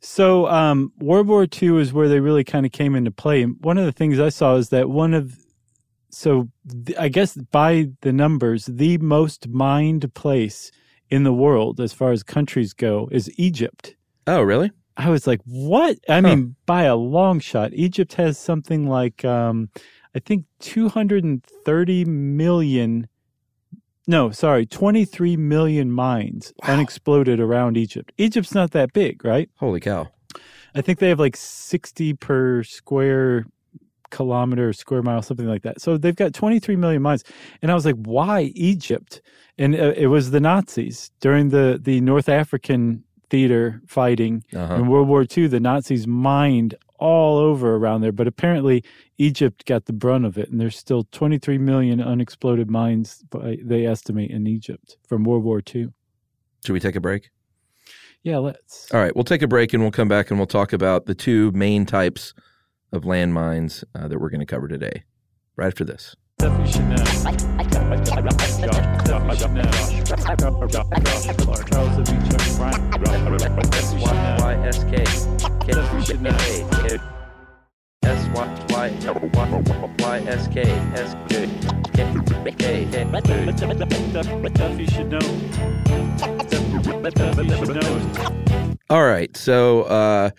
So 0.02 0.48
um, 0.48 0.94
World 1.00 1.28
War 1.28 1.46
II 1.62 1.82
is 1.82 1.92
where 1.92 2.08
they 2.08 2.20
really 2.20 2.44
kind 2.44 2.66
of 2.66 2.72
came 2.72 2.96
into 2.96 3.12
play. 3.12 3.42
And 3.42 3.58
one 3.62 3.78
of 3.78 3.86
the 3.86 3.92
things 3.92 4.20
I 4.20 4.30
saw 4.30 4.56
is 4.56 4.70
that 4.70 4.90
one 4.90 5.14
of 5.14 5.38
so 6.10 6.50
th- 6.86 6.98
I 6.98 7.10
guess 7.10 7.36
by 7.36 7.90
the 8.02 8.12
numbers, 8.14 8.66
the 8.66 8.98
most 8.98 9.48
mined 9.50 10.12
place 10.14 10.72
in 11.10 11.24
the 11.24 11.34
world 11.34 11.80
as 11.80 11.94
far 11.94 12.12
as 12.12 12.24
countries 12.24 12.74
go 12.74 13.10
is 13.12 13.32
Egypt. 13.38 13.96
Oh, 14.26 14.42
really? 14.42 14.72
I 14.98 15.10
was 15.10 15.28
like, 15.28 15.42
what? 15.46 15.98
I 16.10 16.22
mean, 16.22 16.56
by 16.66 16.84
a 16.84 16.96
long 16.96 17.40
shot. 17.40 17.74
Egypt 17.74 18.14
has 18.16 18.38
something 18.38 18.88
like, 18.88 19.24
um, 19.24 19.70
I 20.16 20.20
think 20.20 20.46
230 20.60 22.06
million. 22.06 23.08
No, 24.10 24.32
sorry, 24.32 24.66
23 24.66 25.38
million 25.38 25.92
mines 25.92 26.52
unexploded 26.64 27.40
around 27.40 27.78
Egypt. 27.78 28.12
Egypt's 28.18 28.56
not 28.56 28.72
that 28.72 28.92
big, 28.92 29.24
right? 29.24 29.52
Holy 29.58 29.80
cow! 29.80 30.08
I 30.74 30.82
think 30.82 30.98
they 30.98 31.10
have 31.10 31.20
like 31.20 31.38
60 31.38 32.14
per 32.16 32.64
square 32.64 33.46
kilometer, 34.10 34.74
square 34.74 35.04
mile, 35.04 35.22
something 35.22 35.46
like 35.46 35.62
that. 35.62 35.80
So 35.80 35.96
they've 35.96 36.16
got 36.16 36.34
23 36.34 36.76
million 36.76 37.04
mines. 37.04 37.24
And 37.62 37.70
I 37.70 37.76
was 37.76 37.86
like, 37.86 37.98
why 37.98 38.52
Egypt? 38.56 39.22
And 39.60 39.76
uh, 39.76 39.94
it 39.96 40.08
was 40.08 40.32
the 40.32 40.40
Nazis 40.40 41.12
during 41.22 41.50
the, 41.50 41.80
the 41.80 42.02
North 42.02 42.30
African 42.30 43.04
theater 43.30 43.80
fighting 43.88 44.44
Uh-huh. 44.56 44.74
in 44.74 44.88
World 44.88 45.08
War 45.08 45.24
II. 45.38 45.46
The 45.46 45.60
Nazis 45.60 46.08
mined 46.08 46.74
all 47.00 47.38
over 47.38 47.76
around 47.76 48.02
there, 48.02 48.12
but 48.12 48.28
apparently 48.28 48.84
Egypt 49.18 49.66
got 49.66 49.86
the 49.86 49.94
brunt 49.94 50.26
of 50.26 50.38
it. 50.38 50.50
And 50.50 50.60
there's 50.60 50.78
still 50.78 51.08
23 51.12 51.58
million 51.58 52.02
unexploded 52.02 52.70
mines, 52.70 53.24
by, 53.30 53.58
they 53.64 53.86
estimate, 53.86 54.32
in 54.32 54.48
Egypt 54.48 54.98
from 55.08 55.24
World 55.24 55.44
War 55.44 55.62
II. 55.74 55.90
Should 56.66 56.74
we 56.74 56.80
take 56.80 56.96
a 56.96 57.02
break? 57.02 57.32
Yeah, 58.24 58.38
let's. 58.38 58.92
All 58.94 59.00
right, 59.00 59.16
we'll 59.16 59.24
take 59.24 59.42
a 59.42 59.48
break 59.48 59.74
and 59.74 59.82
we'll 59.82 59.92
come 59.92 60.10
back 60.10 60.30
and 60.30 60.40
we'll 60.40 60.48
talk 60.48 60.74
about 60.74 61.06
the 61.06 61.16
two 61.16 61.52
main 61.52 61.86
types 61.86 62.34
of 62.92 63.04
landmines 63.04 63.84
uh, 63.96 64.08
that 64.08 64.20
we're 64.20 64.30
going 64.30 64.42
to 64.42 64.46
cover 64.46 64.68
today. 64.68 65.04
Right 65.56 65.68
after 65.68 65.86
this. 65.86 66.16
All 88.90 89.04
right. 89.04 89.36
So, 89.36 89.84
uh, 89.84 90.32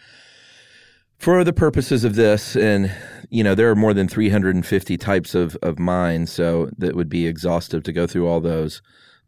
for 1.21 1.45
the 1.45 1.53
purposes 1.53 2.03
of 2.03 2.15
this, 2.15 2.57
and 2.57 2.91
you 3.29 3.45
know, 3.45 3.55
there 3.55 3.71
are 3.71 3.77
more 3.77 3.93
than 3.93 4.09
350 4.09 4.97
types 4.97 5.35
of, 5.35 5.55
of 5.63 5.79
mines, 5.79 6.33
so 6.33 6.71
that 6.79 6.97
would 6.97 7.11
be 7.11 7.27
exhaustive 7.27 7.83
to 7.85 7.93
go 7.93 8.07
through 8.07 8.27
all 8.27 8.41
those. 8.41 8.81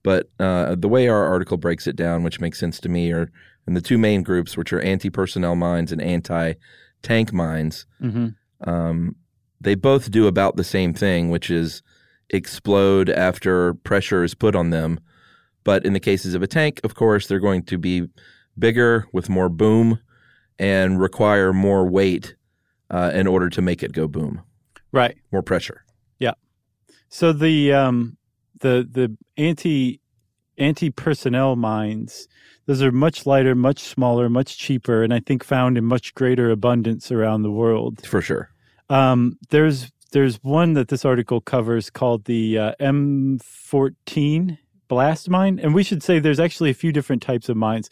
But 0.03 0.31
uh, 0.41 0.75
the 0.75 0.89
way 0.89 1.07
our 1.07 1.25
article 1.27 1.59
breaks 1.59 1.87
it 1.87 1.95
down, 1.95 2.25
which 2.25 2.41
makes 2.41 2.59
sense 2.59 2.81
to 2.81 2.89
me, 2.89 3.13
are 3.13 3.31
in 3.69 3.75
the 3.75 3.81
two 3.83 3.99
main 3.99 4.23
groups, 4.23 4.57
which 4.57 4.73
are 4.73 4.81
anti 4.81 5.11
personnel 5.11 5.55
mines 5.55 5.93
and 5.93 6.01
anti 6.01 6.55
tank 7.03 7.33
mines. 7.33 7.87
Mm-hmm. 8.01 8.69
Um, 8.69 9.17
they 9.61 9.75
both 9.75 10.11
do 10.11 10.27
about 10.27 10.57
the 10.57 10.65
same 10.65 10.95
thing, 10.95 11.31
which 11.31 11.51
is 11.51 11.83
explode 12.31 13.11
after 13.11 13.75
pressure 13.75 14.25
is 14.25 14.35
put 14.35 14.57
on 14.57 14.71
them. 14.71 14.99
But 15.63 15.85
in 15.85 15.93
the 15.93 16.01
cases 16.01 16.35
of 16.35 16.43
a 16.43 16.49
tank, 16.49 16.81
of 16.83 16.95
course, 16.95 17.27
they're 17.27 17.39
going 17.39 17.65
to 17.65 17.79
be 17.79 18.09
bigger 18.59 19.07
with 19.13 19.29
more 19.29 19.51
boom 19.51 20.01
and 20.59 21.00
require 21.00 21.52
more 21.52 21.88
weight 21.88 22.35
uh, 22.90 23.11
in 23.14 23.26
order 23.26 23.49
to 23.50 23.62
make 23.62 23.82
it 23.82 23.92
go 23.92 24.06
boom, 24.09 24.42
Right. 24.92 25.16
more 25.32 25.42
pressure. 25.42 25.85
Yeah. 26.18 26.32
So 27.09 27.32
the 27.32 27.73
um 27.73 28.16
the 28.61 28.87
the 28.90 29.16
anti 29.37 30.00
anti 30.59 30.90
personnel 30.90 31.56
mines, 31.56 32.28
those 32.66 32.82
are 32.82 32.92
much 32.92 33.26
lighter, 33.26 33.54
much 33.54 33.80
smaller, 33.80 34.28
much 34.28 34.59
cheaper, 34.59 35.02
and 35.02 35.12
I 35.12 35.21
think 35.21 35.42
found 35.42 35.76
in 35.78 35.85
much 35.85 36.14
greater 36.14 36.50
abundance 36.50 37.11
around 37.11 37.42
the 37.42 37.50
world. 37.50 38.06
For 38.06 38.21
sure. 38.21 38.50
Um, 38.90 39.38
there's 39.50 39.90
there's 40.12 40.37
one 40.42 40.75
that 40.75 40.88
this 40.88 41.04
article 41.06 41.40
covers 41.40 41.88
called 41.88 42.25
the 42.26 42.59
uh, 42.59 42.73
M14 42.78 44.59
blast 44.93 45.31
mine, 45.31 45.59
and 45.59 45.75
we 45.75 45.83
should 45.83 46.03
say 46.03 46.19
there's 46.19 46.39
actually 46.39 46.69
a 46.69 46.75
few 46.75 46.93
different 46.93 47.23
types 47.23 47.49
of 47.49 47.57
mines, 47.57 47.89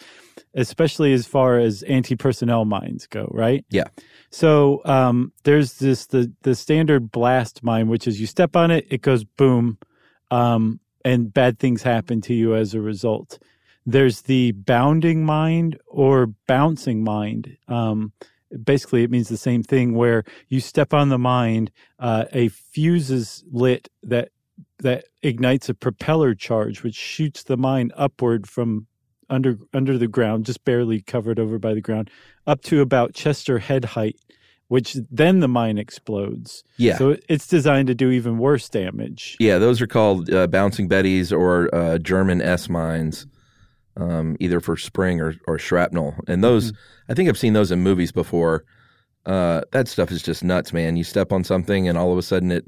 especially 0.52 1.14
as 1.14 1.26
far 1.26 1.58
as 1.58 1.82
anti-personnel 1.84 2.66
mines 2.66 3.06
go, 3.06 3.26
right? 3.30 3.64
Yeah. 3.70 3.84
So 4.28 4.82
um, 4.84 5.32
there's 5.44 5.78
this 5.78 6.04
the 6.08 6.30
the 6.42 6.54
standard 6.54 7.10
blast 7.10 7.62
mine, 7.62 7.88
which 7.88 8.06
is 8.06 8.20
you 8.20 8.26
step 8.26 8.54
on 8.54 8.70
it, 8.70 8.86
it 8.90 9.00
goes 9.00 9.24
boom, 9.24 9.78
um, 10.30 10.78
and 11.02 11.32
bad 11.32 11.58
things 11.58 11.82
happen 11.82 12.20
to 12.20 12.34
you 12.34 12.54
as 12.54 12.74
a 12.74 12.82
result. 12.82 13.38
There's 13.86 14.20
the 14.22 14.52
bounding 14.52 15.24
mind 15.24 15.78
or 15.86 16.26
bouncing 16.46 17.02
mind. 17.02 17.56
Um, 17.66 18.12
basically, 18.62 19.04
it 19.04 19.10
means 19.10 19.30
the 19.30 19.38
same 19.38 19.62
thing 19.62 19.94
where 19.94 20.24
you 20.48 20.60
step 20.60 20.92
on 20.92 21.08
the 21.08 21.18
mind, 21.18 21.70
uh, 21.98 22.26
a 22.34 22.48
fuse 22.48 23.10
is 23.10 23.42
lit 23.50 23.88
that 24.02 24.28
that 24.82 25.06
ignites 25.22 25.68
a 25.68 25.74
propeller 25.74 26.34
charge, 26.34 26.82
which 26.82 26.94
shoots 26.94 27.42
the 27.42 27.56
mine 27.56 27.90
upward 27.96 28.48
from 28.48 28.86
under 29.28 29.58
under 29.72 29.96
the 29.96 30.08
ground, 30.08 30.44
just 30.46 30.64
barely 30.64 31.00
covered 31.00 31.38
over 31.38 31.58
by 31.58 31.74
the 31.74 31.80
ground, 31.80 32.10
up 32.46 32.62
to 32.62 32.80
about 32.80 33.14
Chester 33.14 33.58
head 33.58 33.84
height, 33.84 34.16
which 34.68 34.96
then 35.10 35.40
the 35.40 35.48
mine 35.48 35.78
explodes. 35.78 36.64
Yeah. 36.76 36.98
So 36.98 37.16
it's 37.28 37.46
designed 37.46 37.88
to 37.88 37.94
do 37.94 38.10
even 38.10 38.38
worse 38.38 38.68
damage. 38.68 39.36
Yeah, 39.40 39.58
those 39.58 39.80
are 39.80 39.86
called 39.86 40.32
uh, 40.32 40.46
bouncing 40.46 40.88
betties 40.88 41.36
or 41.36 41.74
uh, 41.74 41.98
German 41.98 42.42
S 42.42 42.68
mines, 42.68 43.26
um, 43.96 44.36
either 44.40 44.60
for 44.60 44.76
spring 44.76 45.20
or, 45.20 45.36
or 45.46 45.58
shrapnel. 45.58 46.14
And 46.26 46.42
those, 46.44 46.72
I 47.08 47.14
think 47.14 47.28
I've 47.28 47.38
seen 47.38 47.52
those 47.52 47.70
in 47.70 47.80
movies 47.80 48.12
before. 48.12 48.64
Uh, 49.26 49.62
that 49.72 49.86
stuff 49.86 50.10
is 50.10 50.22
just 50.22 50.42
nuts, 50.42 50.72
man. 50.72 50.96
You 50.96 51.04
step 51.04 51.32
on 51.32 51.44
something 51.44 51.88
and 51.88 51.98
all 51.98 52.10
of 52.12 52.18
a 52.18 52.22
sudden 52.22 52.50
it 52.50 52.66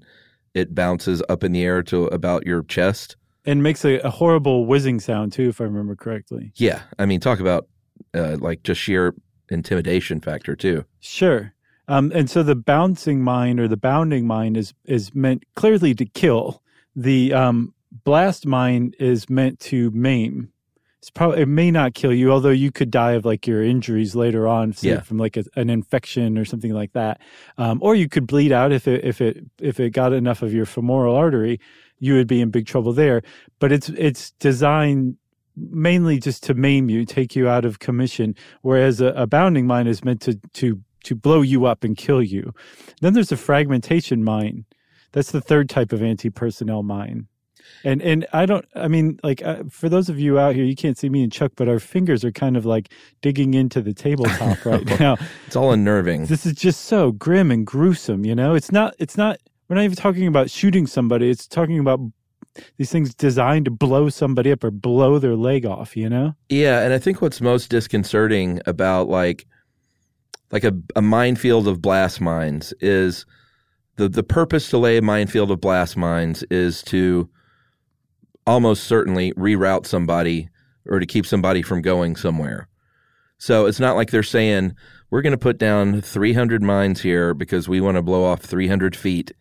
it 0.54 0.74
bounces 0.74 1.22
up 1.28 1.44
in 1.44 1.52
the 1.52 1.64
air 1.64 1.82
to 1.84 2.06
about 2.06 2.46
your 2.46 2.62
chest. 2.62 3.16
And 3.44 3.62
makes 3.62 3.84
a, 3.84 3.98
a 4.00 4.10
horrible 4.10 4.66
whizzing 4.66 5.00
sound 5.00 5.32
too, 5.32 5.48
if 5.48 5.60
I 5.60 5.64
remember 5.64 5.96
correctly. 5.96 6.52
Yeah, 6.54 6.82
I 6.98 7.06
mean, 7.06 7.18
talk 7.18 7.40
about 7.40 7.66
uh, 8.14 8.36
like 8.38 8.62
just 8.62 8.80
sheer 8.80 9.14
intimidation 9.50 10.20
factor 10.20 10.54
too. 10.54 10.84
Sure. 11.00 11.52
Um, 11.88 12.12
and 12.14 12.30
so 12.30 12.42
the 12.42 12.54
bouncing 12.54 13.22
mine 13.22 13.58
or 13.58 13.66
the 13.66 13.76
bounding 13.76 14.26
mine 14.26 14.54
is 14.54 14.72
is 14.84 15.14
meant 15.14 15.44
clearly 15.56 15.94
to 15.94 16.04
kill. 16.04 16.62
The 16.94 17.32
um, 17.32 17.74
blast 18.04 18.46
mine 18.46 18.94
is 18.98 19.28
meant 19.28 19.58
to 19.60 19.90
maim. 19.90 20.51
It's 21.02 21.10
probably 21.10 21.42
it 21.42 21.48
may 21.48 21.72
not 21.72 21.94
kill 21.94 22.12
you, 22.14 22.30
although 22.30 22.50
you 22.50 22.70
could 22.70 22.88
die 22.88 23.12
of 23.12 23.24
like 23.24 23.44
your 23.44 23.60
injuries 23.60 24.14
later 24.14 24.46
on, 24.46 24.72
say 24.72 24.90
Yeah. 24.90 25.00
from 25.00 25.18
like 25.18 25.36
a, 25.36 25.42
an 25.56 25.68
infection 25.68 26.38
or 26.38 26.44
something 26.44 26.72
like 26.72 26.92
that, 26.92 27.20
um, 27.58 27.80
or 27.82 27.96
you 27.96 28.08
could 28.08 28.24
bleed 28.28 28.52
out 28.52 28.70
if 28.70 28.86
it 28.86 29.04
if 29.04 29.20
it 29.20 29.44
if 29.60 29.80
it 29.80 29.90
got 29.90 30.12
enough 30.12 30.42
of 30.42 30.54
your 30.54 30.64
femoral 30.64 31.16
artery, 31.16 31.58
you 31.98 32.14
would 32.14 32.28
be 32.28 32.40
in 32.40 32.50
big 32.50 32.66
trouble 32.66 32.92
there. 32.92 33.20
But 33.58 33.72
it's 33.72 33.88
it's 33.88 34.30
designed 34.38 35.16
mainly 35.56 36.20
just 36.20 36.44
to 36.44 36.54
maim 36.54 36.88
you, 36.88 37.04
take 37.04 37.34
you 37.34 37.48
out 37.48 37.64
of 37.64 37.80
commission, 37.80 38.36
whereas 38.60 39.00
a, 39.00 39.06
a 39.08 39.26
bounding 39.26 39.66
mine 39.66 39.88
is 39.88 40.04
meant 40.04 40.20
to 40.22 40.38
to 40.52 40.80
to 41.02 41.16
blow 41.16 41.42
you 41.42 41.66
up 41.66 41.82
and 41.82 41.96
kill 41.96 42.22
you. 42.22 42.54
Then 43.00 43.12
there's 43.12 43.32
a 43.32 43.36
fragmentation 43.36 44.22
mine. 44.22 44.66
That's 45.10 45.32
the 45.32 45.40
third 45.40 45.68
type 45.68 45.92
of 45.92 46.00
anti-personnel 46.00 46.84
mine. 46.84 47.26
And 47.84 48.02
and 48.02 48.26
I 48.32 48.46
don't 48.46 48.64
I 48.74 48.88
mean 48.88 49.18
like 49.22 49.42
uh, 49.42 49.64
for 49.70 49.88
those 49.88 50.08
of 50.08 50.18
you 50.18 50.38
out 50.38 50.54
here 50.54 50.64
you 50.64 50.76
can't 50.76 50.96
see 50.96 51.08
me 51.08 51.22
and 51.22 51.32
Chuck 51.32 51.52
but 51.56 51.68
our 51.68 51.78
fingers 51.78 52.24
are 52.24 52.32
kind 52.32 52.56
of 52.56 52.64
like 52.64 52.92
digging 53.20 53.54
into 53.54 53.80
the 53.80 53.92
tabletop 53.94 54.64
right 54.64 55.00
now. 55.00 55.16
It's 55.46 55.56
all 55.56 55.72
unnerving. 55.72 56.26
This 56.26 56.46
is 56.46 56.54
just 56.54 56.82
so 56.82 57.12
grim 57.12 57.50
and 57.50 57.66
gruesome, 57.66 58.24
you 58.24 58.34
know? 58.34 58.54
It's 58.54 58.72
not 58.72 58.94
it's 58.98 59.16
not 59.16 59.38
we're 59.68 59.76
not 59.76 59.84
even 59.84 59.96
talking 59.96 60.26
about 60.26 60.50
shooting 60.50 60.86
somebody. 60.86 61.30
It's 61.30 61.46
talking 61.46 61.78
about 61.78 62.00
these 62.76 62.90
things 62.90 63.14
designed 63.14 63.64
to 63.64 63.70
blow 63.70 64.08
somebody 64.08 64.52
up 64.52 64.62
or 64.64 64.70
blow 64.70 65.18
their 65.18 65.36
leg 65.36 65.64
off, 65.64 65.96
you 65.96 66.08
know? 66.08 66.34
Yeah, 66.48 66.80
and 66.80 66.92
I 66.92 66.98
think 66.98 67.22
what's 67.22 67.40
most 67.40 67.70
disconcerting 67.70 68.60
about 68.66 69.08
like 69.08 69.46
like 70.50 70.64
a, 70.64 70.74
a 70.94 71.02
minefield 71.02 71.66
of 71.66 71.80
blast 71.80 72.20
mines 72.20 72.74
is 72.80 73.24
the 73.96 74.08
the 74.08 74.22
purpose 74.22 74.70
to 74.70 74.78
lay 74.78 74.98
a 74.98 75.02
minefield 75.02 75.50
of 75.50 75.60
blast 75.60 75.96
mines 75.96 76.42
is 76.44 76.82
to 76.84 77.28
almost 78.46 78.84
certainly 78.84 79.32
reroute 79.34 79.86
somebody 79.86 80.48
or 80.86 80.98
to 80.98 81.06
keep 81.06 81.26
somebody 81.26 81.62
from 81.62 81.82
going 81.82 82.16
somewhere. 82.16 82.68
So 83.38 83.66
it's 83.66 83.80
not 83.80 83.96
like 83.96 84.10
they're 84.10 84.22
saying 84.22 84.74
we're 85.10 85.22
going 85.22 85.32
to 85.32 85.38
put 85.38 85.58
down 85.58 86.00
300 86.00 86.62
mines 86.62 87.00
here 87.02 87.34
because 87.34 87.68
we 87.68 87.80
want 87.80 87.96
to 87.96 88.02
blow 88.02 88.24
off 88.24 88.40
300 88.40 88.96
feet 88.96 89.32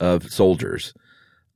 of 0.00 0.30
soldiers. 0.30 0.94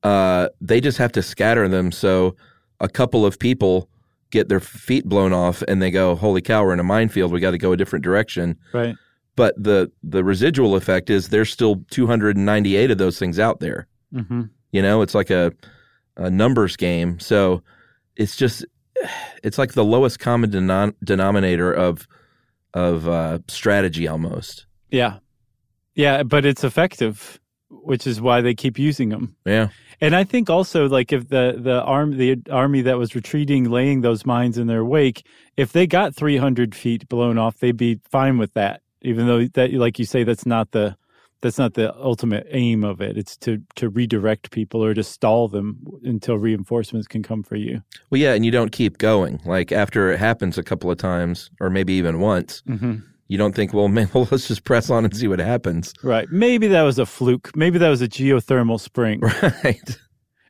Uh, 0.03 0.49
they 0.59 0.81
just 0.81 0.97
have 0.97 1.11
to 1.13 1.21
scatter 1.21 1.67
them 1.67 1.91
so 1.91 2.35
a 2.79 2.89
couple 2.89 3.25
of 3.25 3.39
people 3.39 3.89
get 4.31 4.49
their 4.49 4.59
feet 4.59 5.05
blown 5.05 5.31
off 5.31 5.61
and 5.67 5.81
they 5.81 5.91
go, 5.91 6.15
"Holy 6.15 6.41
cow, 6.41 6.63
we're 6.65 6.73
in 6.73 6.79
a 6.79 6.83
minefield. 6.83 7.31
We 7.31 7.39
got 7.39 7.51
to 7.51 7.57
go 7.57 7.71
a 7.71 7.77
different 7.77 8.03
direction." 8.03 8.57
Right. 8.73 8.95
But 9.35 9.55
the 9.57 9.91
the 10.03 10.23
residual 10.23 10.75
effect 10.75 11.09
is 11.09 11.29
there's 11.29 11.49
still 11.51 11.83
298 11.89 12.91
of 12.91 12.97
those 12.97 13.17
things 13.17 13.39
out 13.39 13.59
there. 13.61 13.87
Mhm. 14.13 14.49
You 14.71 14.81
know, 14.81 15.01
it's 15.01 15.15
like 15.15 15.29
a 15.29 15.53
a 16.17 16.29
numbers 16.29 16.75
game. 16.75 17.19
So 17.19 17.63
it's 18.15 18.35
just 18.35 18.65
it's 19.43 19.57
like 19.57 19.73
the 19.73 19.83
lowest 19.83 20.19
common 20.19 20.51
denom- 20.51 20.95
denominator 21.03 21.71
of 21.71 22.07
of 22.73 23.07
uh, 23.07 23.39
strategy 23.47 24.07
almost. 24.07 24.65
Yeah. 24.89 25.17
Yeah, 25.95 26.23
but 26.23 26.43
it's 26.43 26.63
effective, 26.63 27.39
which 27.69 28.07
is 28.07 28.19
why 28.19 28.41
they 28.41 28.55
keep 28.55 28.79
using 28.79 29.09
them. 29.09 29.35
Yeah. 29.45 29.69
And 30.01 30.15
I 30.15 30.23
think 30.23 30.49
also 30.49 30.89
like 30.89 31.13
if 31.13 31.29
the 31.29 31.55
the 31.57 31.81
arm 31.83 32.17
the 32.17 32.41
army 32.49 32.81
that 32.81 32.97
was 32.97 33.15
retreating, 33.15 33.69
laying 33.69 34.01
those 34.01 34.25
mines 34.25 34.57
in 34.57 34.67
their 34.67 34.83
wake, 34.83 35.25
if 35.55 35.71
they 35.71 35.85
got 35.87 36.15
300 36.15 36.73
feet 36.73 37.07
blown 37.09 37.37
off, 37.37 37.59
they'd 37.59 37.77
be 37.77 37.99
fine 38.09 38.37
with 38.37 38.53
that. 38.53 38.81
Even 39.01 39.27
though 39.27 39.45
that, 39.53 39.73
like 39.73 39.99
you 39.99 40.05
say, 40.05 40.23
that's 40.23 40.45
not 40.45 40.71
the 40.71 40.95
that's 41.43 41.59
not 41.59 41.75
the 41.75 41.93
ultimate 41.97 42.47
aim 42.49 42.83
of 42.83 42.99
it. 43.01 43.17
It's 43.17 43.37
to 43.37 43.59
to 43.75 43.89
redirect 43.89 44.49
people 44.49 44.83
or 44.83 44.95
to 44.95 45.03
stall 45.03 45.47
them 45.47 45.77
until 46.03 46.37
reinforcements 46.39 47.07
can 47.07 47.21
come 47.21 47.43
for 47.43 47.55
you. 47.55 47.83
Well, 48.09 48.19
yeah, 48.19 48.33
and 48.33 48.43
you 48.43 48.49
don't 48.51 48.71
keep 48.71 48.97
going. 48.97 49.39
Like 49.45 49.71
after 49.71 50.11
it 50.11 50.17
happens 50.19 50.57
a 50.57 50.63
couple 50.63 50.89
of 50.89 50.97
times, 50.97 51.51
or 51.59 51.69
maybe 51.69 51.93
even 51.93 52.19
once, 52.19 52.63
Mm-hmm. 52.67 52.95
you 53.27 53.37
don't 53.37 53.53
think, 53.55 53.73
well, 53.73 53.87
man, 53.97 54.09
well, 54.13 54.27
let's 54.31 54.47
just 54.47 54.63
press 54.63 54.89
on 54.89 55.05
and 55.05 55.15
see 55.15 55.27
what 55.27 55.39
happens. 55.39 55.93
Right. 56.01 56.27
Maybe 56.31 56.67
that 56.69 56.81
was 56.83 56.97
a 56.97 57.05
fluke. 57.05 57.55
Maybe 57.55 57.77
that 57.77 57.89
was 57.89 58.01
a 58.01 58.07
geothermal 58.07 58.79
spring. 58.79 59.21
Right. 59.63 59.97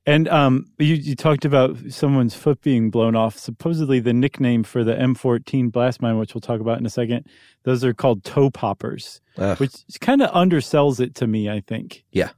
And 0.06 0.28
um, 0.28 0.66
you, 0.80 0.96
you 0.96 1.16
talked 1.16 1.46
about 1.46 1.78
someone's 1.90 2.36
foot 2.36 2.62
being 2.62 2.90
blown 2.90 3.16
off. 3.16 3.38
Supposedly, 3.38 4.02
the 4.02 4.12
nickname 4.14 4.64
for 4.64 4.84
the 4.84 4.94
M14 4.96 5.72
blast 5.72 6.02
mine, 6.02 6.18
which 6.18 6.34
we'll 6.34 6.42
talk 6.42 6.60
about 6.60 6.78
in 6.78 6.86
a 6.86 6.90
second, 6.90 7.26
those 7.64 7.86
are 7.86 7.94
called 7.94 8.24
toe 8.26 8.50
poppers, 8.50 9.22
Ugh. 9.38 9.58
which 9.60 9.74
kind 10.02 10.22
of 10.22 10.30
undersells 10.32 11.00
it 11.00 11.16
to 11.16 11.28
me. 11.28 11.50
I 11.50 11.62
think. 11.62 12.04
Yeah. 12.12 12.32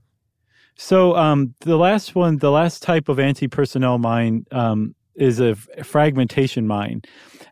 So 0.75 1.15
um, 1.15 1.55
the 1.61 1.77
last 1.77 2.15
one, 2.15 2.37
the 2.37 2.51
last 2.51 2.83
type 2.83 3.09
of 3.09 3.17
anti-personnel 3.17 3.97
mine 3.97 4.45
um, 4.51 4.93
is 5.15 5.39
a 5.39 5.51
f- 5.51 5.85
fragmentation 5.85 6.67
mine, 6.67 7.01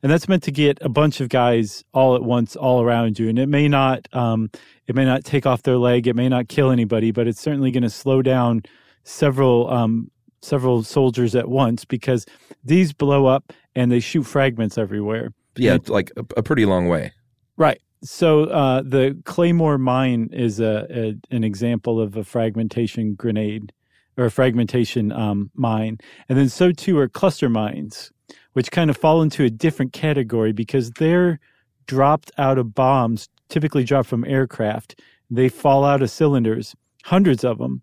and 0.03 0.11
that's 0.11 0.27
meant 0.27 0.43
to 0.43 0.51
get 0.51 0.77
a 0.81 0.89
bunch 0.89 1.21
of 1.21 1.29
guys 1.29 1.83
all 1.93 2.15
at 2.15 2.23
once, 2.23 2.55
all 2.55 2.83
around 2.83 3.17
you. 3.17 3.29
And 3.29 3.39
it 3.39 3.47
may 3.47 3.67
not, 3.67 4.07
um, 4.13 4.51
it 4.87 4.95
may 4.95 5.05
not 5.05 5.23
take 5.23 5.45
off 5.45 5.63
their 5.63 5.77
leg, 5.77 6.05
it 6.05 6.15
may 6.15 6.29
not 6.29 6.49
kill 6.49 6.69
anybody, 6.69 7.11
but 7.11 7.25
it's 7.25 7.39
certainly 7.39 7.71
going 7.71 7.83
to 7.83 7.89
slow 7.89 8.21
down 8.21 8.63
several 9.03 9.69
um, 9.69 10.09
several 10.41 10.83
soldiers 10.83 11.35
at 11.35 11.47
once 11.49 11.85
because 11.85 12.25
these 12.63 12.93
blow 12.93 13.25
up 13.25 13.53
and 13.75 13.91
they 13.91 13.99
shoot 13.99 14.23
fragments 14.23 14.77
everywhere. 14.77 15.29
yeah, 15.55 15.75
it's 15.75 15.89
like 15.89 16.11
a, 16.17 16.25
a 16.37 16.43
pretty 16.43 16.65
long 16.65 16.87
way. 16.87 17.11
Right. 17.57 17.81
So 18.03 18.45
uh, 18.45 18.81
the 18.81 19.17
Claymore 19.23 19.77
mine 19.77 20.29
is 20.33 20.59
a, 20.59 20.85
a 20.89 21.35
an 21.35 21.43
example 21.43 22.01
of 22.01 22.17
a 22.17 22.23
fragmentation 22.23 23.15
grenade 23.15 23.71
or 24.17 24.25
a 24.25 24.31
fragmentation 24.31 25.11
um, 25.11 25.49
mine, 25.55 25.97
and 26.29 26.37
then 26.37 26.49
so 26.49 26.71
too 26.71 26.97
are 26.99 27.07
cluster 27.07 27.49
mines, 27.49 28.11
which 28.53 28.71
kind 28.71 28.89
of 28.89 28.97
fall 28.97 29.21
into 29.21 29.43
a 29.43 29.49
different 29.49 29.93
category 29.93 30.51
because 30.51 30.91
they're 30.91 31.39
dropped 31.87 32.31
out 32.37 32.57
of 32.57 32.75
bombs, 32.75 33.29
typically 33.49 33.83
dropped 33.83 34.09
from 34.09 34.25
aircraft. 34.25 34.99
They 35.31 35.49
fall 35.49 35.83
out 35.85 36.01
of 36.01 36.11
cylinders, 36.11 36.75
hundreds 37.03 37.43
of 37.43 37.57
them, 37.57 37.81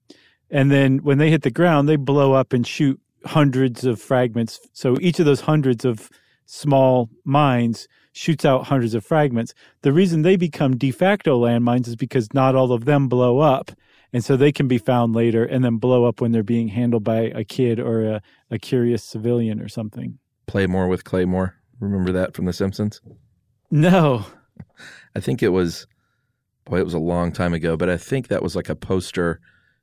and 0.51 0.71
then 0.71 0.99
when 0.99 1.19
they 1.19 1.31
hit 1.31 1.43
the 1.43 1.51
ground, 1.51 1.89
they 1.89 1.97
blow 1.97 2.33
up 2.33 2.53
and 2.53 2.67
shoot 2.67 3.01
hundreds 3.25 3.85
of 3.85 4.01
fragments. 4.01 4.61
So 4.73 4.97
each 5.01 5.19
of 5.19 5.27
those 5.27 5.43
hundreds 5.43 5.85
of 5.85 6.11
small 6.47 7.09
mines 7.25 7.87
shoots 8.13 8.45
out 8.45 8.67
hundreds 8.67 8.95
of 8.95 9.05
fragments. 9.05 9.55
The 9.83 9.93
reason 9.93 10.23
they 10.23 10.37
become 10.37 10.77
de 10.77 10.91
facto 10.91 11.41
landmines 11.41 11.87
is 11.87 11.97
because 11.97 12.33
not 12.35 12.57
all 12.57 12.73
of 12.73 12.85
them 12.85 13.09
blow 13.09 13.39
up. 13.39 13.71
And 14.13 14.25
so 14.25 14.37
they 14.37 14.51
can 14.51 14.67
be 14.67 14.79
found 14.79 15.15
later 15.15 15.45
and 15.45 15.65
then 15.65 15.77
blow 15.77 16.05
up 16.05 16.21
when 16.21 16.33
they're 16.33 16.43
being 16.43 16.69
handled 16.69 17.05
by 17.05 17.31
a 17.35 17.45
kid 17.45 17.79
or 17.79 18.03
a, 18.03 18.23
a 18.51 18.59
curious 18.59 19.05
civilian 19.05 19.61
or 19.61 19.69
something. 19.69 20.19
Play 20.49 20.67
more 20.67 20.89
with 20.89 21.05
Claymore. 21.05 21.55
Remember 21.79 22.11
that 22.11 22.35
from 22.35 22.47
The 22.47 22.53
Simpsons? 22.53 23.01
No. 23.71 24.27
I 25.15 25.21
think 25.21 25.45
it 25.45 25.51
was, 25.51 25.87
boy, 26.65 26.81
it 26.81 26.85
was 26.85 26.95
a 26.95 26.99
long 26.99 27.31
time 27.31 27.55
ago, 27.55 27.77
but 27.77 27.89
I 27.89 27.97
think 27.97 28.27
that 28.29 28.43
was 28.43 28.57
like 28.57 28.69
a 28.69 28.75
poster 28.75 29.41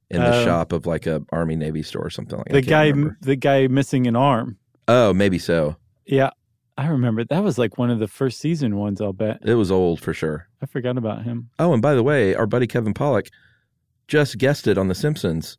in 0.10 0.22
the 0.22 0.36
Oh. 0.42 0.46
shop 0.46 0.72
of 0.72 0.86
like 0.86 1.06
a 1.06 1.24
Army 1.32 1.56
Navy 1.56 1.84
store 1.84 2.06
or 2.06 2.10
something 2.10 2.38
like 2.38 2.48
that. 2.48 2.54
The 2.54 2.62
guy 2.62 2.94
the 3.22 3.36
guy 3.36 3.68
missing 3.68 4.08
an 4.08 4.16
arm. 4.16 4.58
Oh, 4.88 5.14
maybe 5.14 5.38
so. 5.40 5.76
Yeah, 6.06 6.30
I 6.78 6.88
remember 6.88 7.26
that 7.26 7.44
was 7.44 7.58
like 7.58 7.78
one 7.78 7.90
of 7.90 8.00
the 8.00 8.08
first 8.08 8.40
season 8.40 8.78
ones. 8.78 9.02
I'll 9.02 9.12
bet. 9.14 9.40
It 9.44 9.56
was 9.56 9.72
old 9.72 10.00
for 10.00 10.14
sure. 10.14 10.48
I 10.62 10.66
forgot 10.66 10.98
about 10.98 11.24
him. 11.24 11.50
Oh, 11.60 11.74
and 11.74 11.82
by 11.82 11.94
the 11.94 12.04
way, 12.04 12.34
our 12.36 12.48
buddy 12.48 12.68
Kevin 12.68 12.94
Pollak 12.94 13.28
just 14.08 14.38
guested 14.38 14.78
on 14.78 14.88
The 14.88 14.96
Simpsons. 14.96 15.58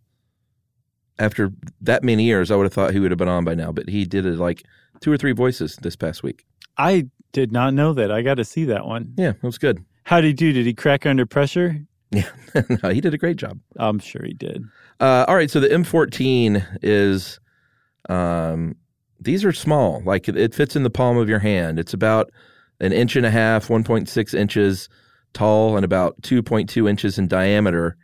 After 1.19 1.51
that 1.81 2.05
many 2.05 2.25
years, 2.25 2.51
I 2.51 2.57
would 2.57 2.63
have 2.65 2.73
thought 2.73 2.93
he 2.93 3.01
would 3.01 3.11
have 3.11 3.19
been 3.19 3.29
on 3.29 3.45
by 3.45 3.55
now, 3.55 3.73
but 3.73 3.89
he 3.89 4.05
did 4.05 4.25
it 4.25 4.39
like 4.39 4.63
two 5.01 5.11
or 5.13 5.17
three 5.17 5.33
voices 5.33 5.77
this 5.83 5.97
past 5.97 6.23
week. 6.23 6.45
I 6.79 7.09
did 7.33 7.51
not 7.51 7.75
know 7.75 7.93
that. 7.93 8.13
I 8.13 8.23
got 8.23 8.35
to 8.35 8.45
see 8.45 8.65
that 8.67 8.87
one. 8.87 9.13
Yeah, 9.19 9.31
it 9.31 9.43
was 9.43 9.59
good. 9.59 9.85
How 10.05 10.21
did 10.21 10.29
he 10.29 10.33
do? 10.33 10.53
Did 10.53 10.65
he 10.65 10.73
crack 10.75 11.05
under 11.07 11.27
pressure? 11.27 11.85
Yeah, 12.11 12.31
no, 12.83 12.91
he 12.91 13.01
did 13.01 13.15
a 13.15 13.19
great 13.19 13.37
job. 13.37 13.59
I'm 13.77 13.99
sure 13.99 14.23
he 14.25 14.33
did. 14.33 14.65
Uh, 15.01 15.25
all 15.29 15.37
right, 15.37 15.51
so 15.51 15.61
the 15.61 15.69
M14 15.69 16.79
is, 16.83 17.39
um, 18.09 18.77
these 19.21 19.45
are 19.45 19.53
small. 19.53 20.03
Like 20.05 20.29
it, 20.29 20.37
it 20.37 20.55
fits 20.55 20.75
in 20.75 20.83
the 20.83 20.91
palm 20.91 21.17
of 21.19 21.29
your 21.29 21.41
hand. 21.41 21.79
It's 21.79 21.95
about 21.95 22.31
an 22.81 22.93
inch 22.93 23.17
and 23.17 23.27
a 23.27 23.31
half, 23.31 23.69
1.6 23.69 24.35
inches 24.35 24.89
tall, 25.35 25.77
and 25.77 25.85
about 25.85 26.21
2.2 26.23 26.89
inches 26.89 27.19
in 27.19 27.29
diameter. 27.29 27.97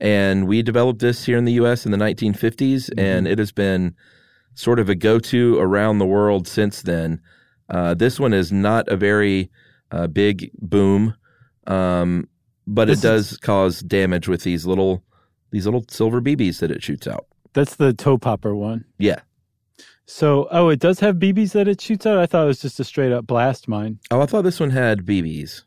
And 0.00 0.46
we 0.46 0.62
developed 0.62 1.00
this 1.00 1.24
here 1.24 1.38
in 1.38 1.44
the 1.44 1.52
U.S. 1.54 1.84
in 1.84 1.92
the 1.92 1.98
1950s, 1.98 2.90
and 2.96 3.28
it 3.28 3.38
has 3.38 3.52
been 3.52 3.94
sort 4.54 4.78
of 4.78 4.88
a 4.88 4.94
go-to 4.94 5.58
around 5.58 5.98
the 5.98 6.06
world 6.06 6.48
since 6.48 6.82
then. 6.82 7.20
Uh, 7.68 7.94
this 7.94 8.18
one 8.18 8.32
is 8.32 8.50
not 8.50 8.88
a 8.88 8.96
very 8.96 9.50
uh, 9.90 10.06
big 10.06 10.50
boom, 10.58 11.14
um, 11.66 12.28
but 12.66 12.88
This 12.88 13.00
it 13.00 13.02
does 13.02 13.36
cause 13.38 13.80
damage 13.80 14.28
with 14.28 14.42
these 14.42 14.66
little 14.66 15.02
these 15.50 15.66
little 15.66 15.84
silver 15.88 16.20
BBs 16.20 16.60
that 16.60 16.70
it 16.70 16.82
shoots 16.82 17.06
out. 17.06 17.26
That's 17.52 17.76
the 17.76 17.92
toe 17.92 18.18
popper 18.18 18.54
one. 18.54 18.84
Yeah. 18.98 19.20
So, 20.06 20.48
oh, 20.50 20.68
it 20.68 20.80
does 20.80 21.00
have 21.00 21.16
BBs 21.16 21.52
that 21.52 21.68
it 21.68 21.80
shoots 21.80 22.06
out. 22.06 22.18
I 22.18 22.26
thought 22.26 22.44
it 22.44 22.48
was 22.48 22.60
just 22.60 22.80
a 22.80 22.84
straight 22.84 23.12
up 23.12 23.26
blast 23.26 23.68
mine. 23.68 23.98
Oh, 24.10 24.20
I 24.20 24.26
thought 24.26 24.42
this 24.42 24.60
one 24.60 24.70
had 24.70 25.04
BBs. 25.04 25.62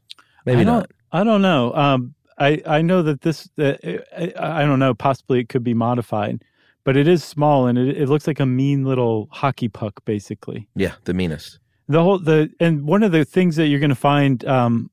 Maybe 0.45 0.61
I 0.61 0.63
not. 0.63 0.91
I 1.11 1.23
don't 1.23 1.41
know. 1.41 1.73
Um, 1.73 2.15
I 2.37 2.61
I 2.65 2.81
know 2.81 3.01
that 3.03 3.21
this. 3.21 3.49
Uh, 3.57 3.73
I, 4.17 4.33
I 4.37 4.65
don't 4.65 4.79
know. 4.79 4.93
Possibly 4.93 5.39
it 5.39 5.49
could 5.49 5.63
be 5.63 5.73
modified, 5.73 6.43
but 6.83 6.97
it 6.97 7.07
is 7.07 7.23
small 7.23 7.67
and 7.67 7.77
it, 7.77 7.97
it 7.97 8.09
looks 8.09 8.27
like 8.27 8.39
a 8.39 8.45
mean 8.45 8.83
little 8.83 9.29
hockey 9.31 9.69
puck, 9.69 10.03
basically. 10.05 10.67
Yeah, 10.75 10.93
the 11.05 11.13
meanest. 11.13 11.59
The 11.87 12.03
whole 12.03 12.19
the 12.19 12.51
and 12.59 12.85
one 12.85 13.03
of 13.03 13.11
the 13.11 13.25
things 13.25 13.55
that 13.55 13.67
you're 13.67 13.79
going 13.79 13.89
to 13.89 13.95
find 13.95 14.43
um, 14.45 14.89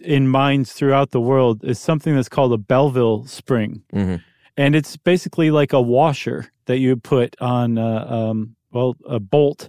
in 0.00 0.28
mines 0.28 0.72
throughout 0.72 1.10
the 1.10 1.20
world 1.20 1.64
is 1.64 1.78
something 1.78 2.14
that's 2.14 2.28
called 2.28 2.52
a 2.52 2.58
Belleville 2.58 3.26
spring, 3.26 3.82
Mhm. 3.92 4.22
and 4.56 4.74
it's 4.76 4.96
basically 4.96 5.50
like 5.50 5.72
a 5.72 5.80
washer 5.80 6.50
that 6.66 6.78
you 6.78 6.96
put 6.96 7.36
on 7.40 7.78
uh, 7.78 8.06
um, 8.08 8.56
well 8.72 8.96
a 9.06 9.20
bolt. 9.20 9.68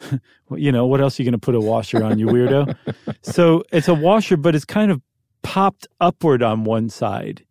You 0.56 0.72
know 0.72 0.86
what 0.86 1.00
else 1.02 1.18
are 1.18 1.22
you 1.22 1.26
going 1.26 1.38
to 1.40 1.44
put 1.44 1.54
a 1.54 1.60
washer 1.60 2.02
on, 2.02 2.18
you 2.18 2.26
weirdo? 2.26 2.74
so 3.22 3.62
it's 3.72 3.88
a 3.88 3.94
washer, 3.94 4.36
but 4.38 4.54
it's 4.54 4.64
kind 4.64 4.90
of 4.90 5.02
popped 5.42 5.86
upward 6.00 6.42
on 6.42 6.64
one 6.64 6.88
side. 6.88 7.44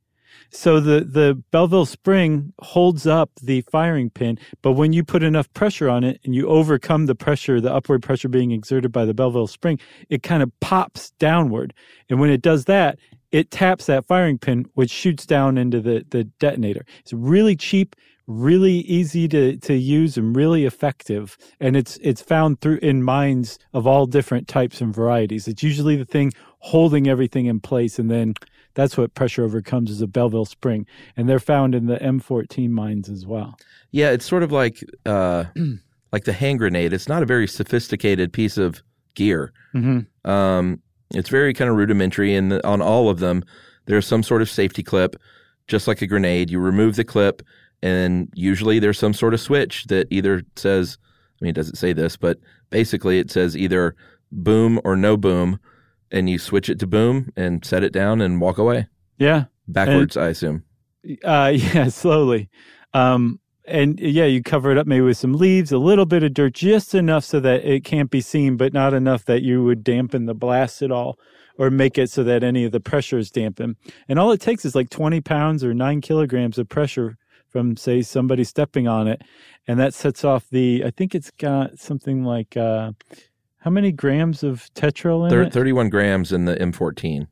So 0.50 0.80
the 0.80 1.02
the 1.02 1.42
Belleville 1.52 1.86
spring 1.86 2.54
holds 2.60 3.06
up 3.06 3.32
the 3.42 3.62
firing 3.62 4.10
pin, 4.10 4.40
but 4.62 4.74
when 4.74 4.94
you 4.94 5.04
put 5.04 5.24
enough 5.24 5.52
pressure 5.54 5.90
on 5.90 6.04
it 6.04 6.20
and 6.24 6.34
you 6.34 6.48
overcome 6.48 7.06
the 7.06 7.16
pressure, 7.16 7.60
the 7.60 7.74
upward 7.74 8.02
pressure 8.02 8.30
being 8.30 8.52
exerted 8.52 8.92
by 8.92 9.06
the 9.06 9.14
Belleville 9.14 9.48
spring, 9.48 9.80
it 10.10 10.24
kind 10.24 10.42
of 10.42 10.52
pops 10.60 11.12
downward. 11.20 11.74
And 12.10 12.20
when 12.20 12.30
it 12.30 12.42
does 12.42 12.66
that, 12.66 12.98
it 13.32 13.52
taps 13.52 13.86
that 13.88 14.06
firing 14.06 14.38
pin, 14.38 14.66
which 14.74 14.90
shoots 14.90 15.26
down 15.26 15.58
into 15.58 15.82
the 15.82 16.06
the 16.10 16.24
detonator. 16.40 16.86
It's 17.02 17.14
really 17.14 17.56
cheap, 17.56 17.96
really 18.26 18.80
easy 18.80 19.28
to 19.28 19.58
to 19.58 19.74
use, 19.74 20.18
and 20.18 20.36
really 20.36 20.66
effective. 20.66 21.38
And 21.60 21.76
it's 21.76 21.98
it's 22.02 22.22
found 22.22 22.62
through 22.62 22.78
in 22.78 23.04
mines 23.04 23.60
of 23.74 23.86
all 23.86 24.06
different 24.06 24.48
types 24.48 24.80
and 24.80 24.96
varieties. 24.96 25.48
It's 25.48 25.64
usually 25.64 25.98
the 25.98 26.06
thing 26.06 26.32
holding 26.60 27.08
everything 27.08 27.48
in 27.48 27.60
place, 27.60 28.00
and 28.00 28.10
then 28.10 28.34
that's 28.78 28.96
what 28.96 29.16
pressure 29.16 29.44
overcomes 29.44 29.90
is 29.90 30.04
a 30.04 30.08
Belleville 30.08 30.46
spring, 30.46 30.86
and 31.18 31.28
they're 31.28 31.40
found 31.40 31.74
in 31.74 31.88
the 31.88 31.98
M14 31.98 32.70
mines 32.70 33.10
as 33.10 33.26
well. 33.26 33.58
Yeah, 33.90 34.12
it's 34.12 34.26
sort 34.26 34.44
of 34.44 34.52
like 34.52 34.84
uh, 35.04 35.46
like 36.14 36.26
the 36.26 36.34
hand 36.34 36.60
grenade. 36.60 36.94
It's 36.94 37.10
not 37.10 37.24
a 37.24 37.26
very 37.26 37.48
sophisticated 37.48 38.32
piece 38.32 38.56
of 38.56 38.84
gear. 39.16 39.52
Mm-hmm. 39.74 40.30
Um, 40.30 40.80
it's 41.12 41.28
very 41.28 41.56
kind 41.56 41.72
of 41.72 41.76
rudimentary, 41.76 42.36
and 42.36 42.62
on 42.62 42.80
all 42.80 43.10
of 43.10 43.18
them, 43.18 43.44
there's 43.88 44.06
some 44.06 44.22
sort 44.22 44.44
of 44.44 44.50
safety 44.50 44.84
clip, 44.84 45.16
just 45.68 45.88
like 45.88 46.04
a 46.04 46.08
grenade. 46.08 46.52
You 46.52 46.60
remove 46.60 46.98
the 46.98 47.04
clip, 47.04 47.42
and 47.82 48.32
usually 48.36 48.78
there's 48.78 49.00
some 49.00 49.14
sort 49.14 49.34
of 49.34 49.42
switch 49.42 49.86
that 49.86 50.06
either 50.12 50.44
says, 50.56 51.00
I 51.42 51.46
mean, 51.46 51.50
it 51.50 51.56
doesn't 51.56 51.78
say 51.78 51.94
this, 51.94 52.16
but 52.16 52.38
basically 52.70 53.18
it 53.18 53.32
says 53.32 53.58
either 53.58 53.96
boom 54.32 54.80
or 54.84 54.96
no 54.96 55.18
boom, 55.18 55.60
and 56.12 56.30
you 56.30 56.38
switch 56.40 56.70
it 56.70 56.80
to 56.80 56.88
boom 56.88 57.32
and 57.36 57.64
set 57.66 57.84
it 57.84 57.92
down 57.94 58.22
and 58.22 58.40
walk 58.42 58.58
away 58.58 58.88
Yeah, 59.18 59.46
backwards. 59.68 60.18
I 60.18 60.30
assume. 60.30 60.64
uh, 61.24 61.52
yeah, 61.56 61.88
slowly. 61.90 62.50
Um, 62.94 63.40
and 63.66 64.00
yeah, 64.00 64.26
you 64.26 64.42
cover 64.42 64.72
it 64.72 64.78
up 64.78 64.88
maybe 64.88 65.02
with 65.02 65.18
some 65.18 65.34
leaves, 65.34 65.72
a 65.74 65.78
little 65.78 66.06
bit 66.06 66.24
of 66.24 66.34
dirt, 66.34 66.54
just 66.54 66.96
enough 66.96 67.26
so 67.26 67.40
that 67.42 67.66
it 67.66 67.84
can't 67.84 68.10
be 68.10 68.22
seen, 68.22 68.56
but 68.56 68.72
not 68.74 68.94
enough 68.94 69.26
that 69.26 69.42
you 69.42 69.64
would 69.66 69.84
dampen 69.84 70.26
the 70.26 70.34
blast 70.34 70.82
at 70.82 70.92
all 70.92 71.20
or 71.58 71.70
make 71.70 71.98
it 71.98 72.10
so 72.10 72.24
that 72.24 72.44
any 72.44 72.64
of 72.64 72.72
the 72.72 72.80
pressure 72.80 73.18
is 73.18 73.30
dampened. 73.30 73.76
And 74.08 74.20
all 74.20 74.32
it 74.32 74.40
takes 74.40 74.64
is 74.64 74.74
like 74.76 74.90
20 74.90 75.20
pounds 75.22 75.64
or 75.66 75.74
nine 75.74 76.00
kilograms 76.00 76.58
of 76.58 76.70
pressure 76.70 77.18
from, 77.50 77.76
say, 77.76 78.02
somebody 78.04 78.44
stepping 78.46 78.88
on 78.88 79.08
it. 79.08 79.22
And 79.68 79.78
that 79.80 79.94
sets 79.94 80.24
off 80.24 80.48
the, 80.50 80.84
I 80.86 80.92
think 80.92 81.14
it's 81.14 81.32
got 81.32 81.78
something 81.78 82.24
like, 82.24 82.56
uh, 82.56 82.92
how 83.68 83.72
many 83.72 83.92
grams 83.92 84.44
of 84.44 84.70
tetryl 84.76 85.26
in 85.26 85.30
Thir- 85.30 85.42
it? 85.44 85.52
31 85.54 85.90
grams 85.90 86.32
in 86.32 86.46
the 86.46 86.56
M14. 86.56 87.28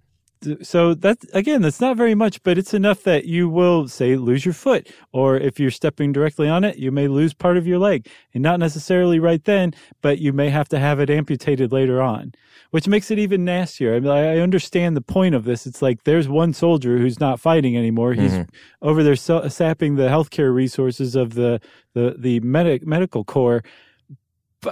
so 0.62 0.94
that's 0.94 1.26
again 1.34 1.62
that's 1.62 1.80
not 1.82 1.96
very 1.98 2.14
much 2.14 2.44
but 2.44 2.58
it's 2.58 2.74
enough 2.74 3.02
that 3.04 3.24
you 3.26 3.50
will 3.50 3.88
say 3.88 4.16
lose 4.16 4.46
your 4.46 4.54
foot 4.54 4.92
or 5.12 5.38
if 5.38 5.60
you're 5.60 5.72
stepping 5.72 6.12
directly 6.12 6.48
on 6.48 6.64
it 6.64 6.78
you 6.78 6.92
may 6.92 7.08
lose 7.08 7.34
part 7.34 7.58
of 7.58 7.66
your 7.66 7.80
leg 7.80 8.06
and 8.34 8.44
not 8.44 8.60
necessarily 8.60 9.18
right 9.18 9.46
then 9.46 9.74
but 10.04 10.20
you 10.20 10.32
may 10.34 10.50
have 10.50 10.68
to 10.70 10.78
have 10.78 11.00
it 11.00 11.10
amputated 11.10 11.72
later 11.72 12.00
on 12.02 12.32
which 12.72 12.88
makes 12.88 13.10
it 13.10 13.18
even 13.18 13.44
nastier 13.46 13.96
i 13.96 14.00
mean 14.00 14.12
i 14.12 14.38
understand 14.40 14.96
the 14.96 15.02
point 15.02 15.34
of 15.34 15.46
this 15.46 15.66
it's 15.66 15.82
like 15.82 16.04
there's 16.04 16.28
one 16.28 16.54
soldier 16.54 16.98
who's 17.00 17.20
not 17.20 17.40
fighting 17.40 17.76
anymore 17.76 18.14
he's 18.14 18.34
Mhm. 18.34 18.50
over 18.84 19.02
there 19.04 19.16
so- 19.16 19.48
sapping 19.48 19.96
the 19.96 20.10
healthcare 20.10 20.54
resources 20.54 21.16
of 21.16 21.34
the 21.34 21.60
the 21.96 22.16
the 22.20 22.40
medic, 22.42 22.86
medical 22.86 23.24
corps 23.24 23.64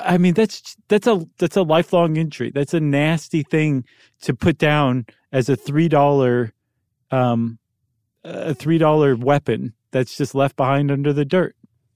I 0.01 0.17
mean 0.17 0.33
that's 0.33 0.75
that's 0.87 1.07
a 1.07 1.25
that's 1.37 1.57
a 1.57 1.63
lifelong 1.63 2.17
injury. 2.17 2.51
That's 2.53 2.73
a 2.73 2.79
nasty 2.79 3.43
thing 3.43 3.85
to 4.21 4.33
put 4.33 4.57
down 4.57 5.05
as 5.31 5.49
a 5.49 5.55
three 5.55 5.87
dollar 5.89 6.51
um 7.11 7.59
a 8.23 8.53
three 8.53 8.77
dollar 8.77 9.15
weapon 9.15 9.73
that's 9.91 10.17
just 10.17 10.33
left 10.33 10.55
behind 10.55 10.89
under 10.91 11.13
the 11.13 11.25
dirt 11.25 11.55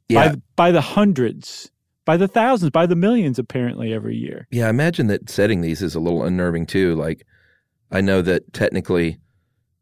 Yeah. 0.10 0.29
by 0.33 0.41
by 0.55 0.71
the 0.71 0.81
hundreds, 0.81 1.71
by 2.05 2.17
the 2.17 2.27
thousands, 2.27 2.71
by 2.71 2.86
the 2.86 2.95
millions 2.95 3.39
apparently 3.39 3.93
every 3.93 4.15
year. 4.15 4.47
Yeah, 4.51 4.67
I 4.67 4.69
imagine 4.69 5.07
that 5.07 5.29
setting 5.29 5.62
these 5.62 5.81
is 5.81 5.95
a 5.95 5.99
little 5.99 6.23
unnerving 6.23 6.65
too. 6.65 6.95
Like, 6.95 7.25
I 7.91 8.01
know 8.01 8.21
that 8.21 8.53
technically, 8.53 9.19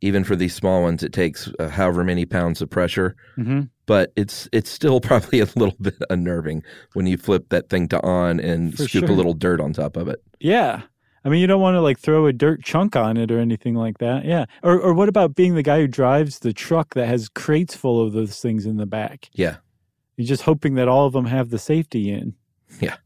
even 0.05 0.23
for 0.23 0.35
these 0.35 0.53
small 0.55 0.81
ones, 0.81 1.03
it 1.03 1.11
takes 1.13 1.49
uh, 1.59 1.69
however 1.69 2.03
many 2.03 2.25
pounds 2.25 2.61
of 2.61 2.69
pressure, 2.69 3.15
Mm-hmm. 3.37 3.61
but 3.85 4.11
it's 4.15 4.47
it's 4.51 4.69
still 4.69 4.99
probably 5.09 5.39
a 5.39 5.47
little 5.55 5.75
bit 5.81 5.95
unnerving 6.09 6.63
when 6.93 7.07
you 7.07 7.17
flip 7.17 7.49
that 7.49 7.69
thing 7.69 7.87
to 7.89 8.01
on 8.01 8.39
and 8.39 8.75
For 8.77 8.87
scoop 8.87 9.05
sure. 9.05 9.11
a 9.13 9.17
little 9.17 9.33
dirt 9.33 9.59
on 9.59 9.73
top 9.73 9.97
of 9.97 10.07
it. 10.07 10.21
Yeah. 10.39 10.83
I 11.23 11.29
mean, 11.29 11.41
you 11.41 11.47
don't 11.47 11.61
want 11.61 11.73
to 11.73 11.81
like 11.81 11.97
throw 11.97 12.27
a 12.27 12.33
dirt 12.33 12.61
chunk 12.63 12.95
on 12.95 13.17
it 13.17 13.31
or 13.31 13.39
anything 13.39 13.73
like 13.73 13.97
that. 13.97 14.25
Yeah. 14.25 14.45
Or, 14.61 14.79
or 14.79 14.93
what 14.93 15.09
about 15.09 15.33
being 15.33 15.55
the 15.55 15.63
guy 15.63 15.79
who 15.79 15.87
drives 15.87 16.37
the 16.39 16.53
truck 16.53 16.93
that 16.93 17.07
has 17.07 17.29
crates 17.29 17.75
full 17.75 17.99
of 18.05 18.13
those 18.13 18.39
things 18.39 18.67
in 18.67 18.77
the 18.77 18.85
back? 18.85 19.29
Yeah, 19.33 19.55
You're 20.17 20.27
just 20.27 20.43
hoping 20.43 20.75
that 20.75 20.87
all 20.87 21.07
of 21.07 21.13
them 21.13 21.25
have 21.25 21.49
the 21.49 21.57
safety 21.57 22.11
in. 22.11 22.35
Yeah. 22.79 22.97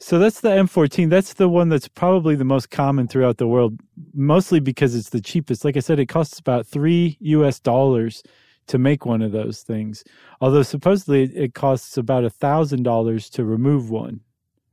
So 0.00 0.18
that's 0.18 0.40
the 0.40 0.50
M14. 0.50 1.10
That's 1.10 1.34
the 1.34 1.48
one 1.48 1.68
that's 1.68 1.88
probably 1.88 2.36
the 2.36 2.44
most 2.44 2.70
common 2.70 3.08
throughout 3.08 3.38
the 3.38 3.48
world, 3.48 3.80
mostly 4.14 4.60
because 4.60 4.94
it's 4.94 5.10
the 5.10 5.20
cheapest. 5.20 5.64
Like 5.64 5.76
I 5.76 5.80
said, 5.80 5.98
it 5.98 6.06
costs 6.06 6.38
about 6.38 6.66
three 6.66 7.16
US 7.20 7.58
dollars 7.58 8.22
to 8.68 8.78
make 8.78 9.04
one 9.06 9.22
of 9.22 9.32
those 9.32 9.62
things. 9.62 10.04
Although 10.40 10.62
supposedly 10.62 11.24
it 11.34 11.54
costs 11.54 11.96
about 11.96 12.24
a 12.24 12.30
thousand 12.30 12.84
dollars 12.84 13.28
to 13.30 13.44
remove 13.44 13.90
one. 13.90 14.20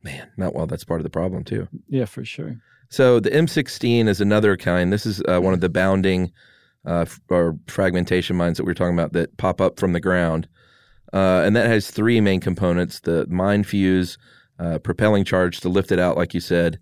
man, 0.04 0.30
not 0.38 0.54
well. 0.54 0.68
That's 0.68 0.84
part 0.84 1.00
of 1.00 1.04
the 1.04 1.10
problem 1.10 1.44
too. 1.44 1.68
Yeah, 1.90 2.06
for 2.06 2.24
sure. 2.24 2.58
So 2.90 3.20
the 3.20 3.32
M16 3.32 4.08
is 4.08 4.22
another 4.22 4.56
kind. 4.58 4.94
This 4.94 5.08
is 5.08 5.24
uh, 5.28 5.40
one 5.40 5.56
of 5.56 5.62
the 5.62 5.70
bounding 5.70 6.32
uh, 6.86 7.02
f- 7.02 7.20
or 7.30 7.58
fragmentation 7.68 8.36
mines 8.36 8.58
that 8.58 8.64
we 8.64 8.70
were 8.70 8.76
talking 8.76 8.94
about 8.94 9.14
that 9.14 9.36
pop 9.38 9.60
up 9.60 9.80
from 9.80 9.94
the 9.94 10.00
ground, 10.00 10.48
uh, 11.14 11.42
and 11.44 11.56
that 11.56 11.66
has 11.68 11.90
three 11.90 12.22
main 12.22 12.40
components: 12.40 13.00
the 13.00 13.26
mine 13.28 13.64
fuse, 13.64 14.20
uh, 14.60 14.80
propelling 14.80 15.24
charge 15.26 15.60
to 15.62 15.70
lift 15.70 15.92
it 15.92 16.00
out, 16.00 16.18
like 16.18 16.34
you 16.34 16.40
said, 16.40 16.80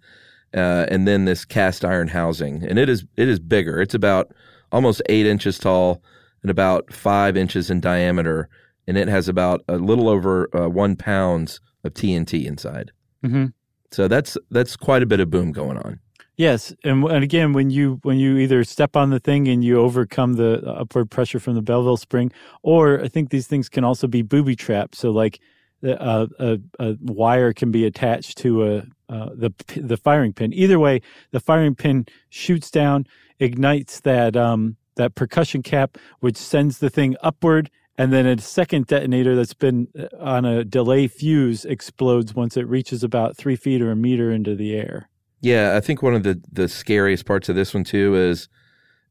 uh, 0.54 0.86
and 0.90 1.08
then 1.08 1.26
this 1.26 1.46
cast 1.46 1.84
iron 1.84 2.08
housing. 2.10 2.64
And 2.64 2.78
it 2.78 2.90
is 2.90 3.06
it 3.18 3.28
is 3.28 3.40
bigger. 3.40 3.82
It's 3.82 3.96
about 3.96 4.32
almost 4.72 5.02
eight 5.10 5.26
inches 5.26 5.58
tall 5.60 6.02
and 6.42 6.52
about 6.52 6.92
five 6.94 7.38
inches 7.38 7.70
in 7.70 7.80
diameter. 7.80 8.50
and 8.88 8.98
it 8.98 9.08
has 9.08 9.30
about 9.30 9.62
a 9.68 9.78
little 9.78 10.10
over 10.10 10.50
uh, 10.56 10.68
one 10.68 10.96
pounds 10.96 11.62
of 11.86 11.94
TNT 11.94 12.46
inside. 12.46 12.92
hmm 13.24 13.46
So 13.92 14.08
that's 14.08 14.38
that's 14.52 14.76
quite 14.76 15.02
a 15.04 15.06
bit 15.06 15.20
of 15.20 15.30
boom 15.30 15.52
going 15.52 15.78
on. 15.78 16.00
Yes, 16.36 16.74
and 16.84 17.04
and 17.06 17.24
again, 17.24 17.54
when 17.54 17.70
you 17.70 18.00
when 18.04 18.18
you 18.18 18.38
either 18.38 18.64
step 18.64 18.96
on 18.96 19.12
the 19.12 19.20
thing 19.20 19.48
and 19.48 19.64
you 19.64 19.80
overcome 19.80 20.34
the 20.34 20.62
upward 20.66 21.10
pressure 21.12 21.40
from 21.40 21.54
the 21.56 21.62
Belleville 21.62 21.98
spring, 21.98 22.32
or 22.64 23.00
I 23.02 23.08
think 23.08 23.30
these 23.30 23.48
things 23.48 23.70
can 23.70 23.84
also 23.84 24.08
be 24.08 24.22
booby 24.24 24.56
trapped. 24.56 24.96
So 24.96 25.12
like 25.12 25.40
uh, 25.84 26.28
a 26.40 26.60
a 26.80 26.98
wire 27.02 27.54
can 27.54 27.72
be 27.72 27.86
attached 27.86 28.38
to 28.40 28.64
a 28.64 28.78
uh, 29.10 29.30
the 29.36 29.54
the 29.76 29.98
firing 29.98 30.34
pin. 30.34 30.54
Either 30.54 30.80
way, 30.80 31.02
the 31.32 31.40
firing 31.40 31.76
pin 31.76 32.06
shoots 32.30 32.72
down, 32.72 33.06
ignites 33.40 34.00
that 34.02 34.36
um 34.36 34.78
that 34.96 35.16
percussion 35.16 35.62
cap, 35.62 35.98
which 36.20 36.38
sends 36.38 36.80
the 36.80 36.90
thing 36.90 37.16
upward. 37.22 37.70
And 37.96 38.12
then 38.12 38.26
a 38.26 38.40
second 38.40 38.88
detonator 38.88 39.36
that's 39.36 39.54
been 39.54 39.88
uh, 39.98 40.08
on 40.20 40.46
a 40.46 40.64
delay 40.64 41.08
fuse 41.08 41.64
explodes 41.64 42.34
once 42.34 42.58
it 42.58 42.68
reaches 42.68 43.04
about 43.04 43.38
three 43.38 43.56
feet 43.56 43.82
or 43.84 43.92
a 43.92 43.96
meter 43.96 44.32
into 44.32 44.56
the 44.56 44.74
air. 44.76 45.10
Yeah, 45.42 45.76
I 45.76 45.80
think 45.80 46.02
one 46.02 46.16
of 46.16 46.24
the 46.24 46.42
the 46.52 46.68
scariest 46.68 47.26
parts 47.26 47.50
of 47.50 47.56
this 47.56 47.74
one 47.74 47.84
too 47.84 48.16
is, 48.16 48.48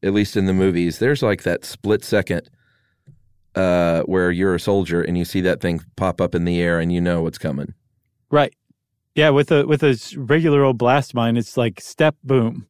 at 0.01 0.13
least 0.13 0.35
in 0.35 0.47
the 0.47 0.53
movies, 0.53 0.99
there's 0.99 1.21
like 1.21 1.43
that 1.43 1.63
split 1.63 2.03
second 2.03 2.49
uh, 3.55 4.01
where 4.03 4.31
you're 4.31 4.55
a 4.55 4.59
soldier 4.59 5.01
and 5.01 5.17
you 5.17 5.25
see 5.25 5.41
that 5.41 5.61
thing 5.61 5.81
pop 5.95 6.19
up 6.19 6.35
in 6.35 6.45
the 6.45 6.61
air 6.61 6.79
and 6.79 6.91
you 6.91 7.01
know 7.01 7.21
what's 7.21 7.37
coming. 7.37 7.73
Right. 8.31 8.53
Yeah, 9.15 9.29
with 9.29 9.51
a 9.51 9.67
with 9.67 9.83
a 9.83 9.99
regular 10.17 10.63
old 10.63 10.79
blast 10.79 11.13
mine, 11.13 11.37
it's 11.37 11.55
like 11.55 11.79
step 11.79 12.15
boom. 12.23 12.67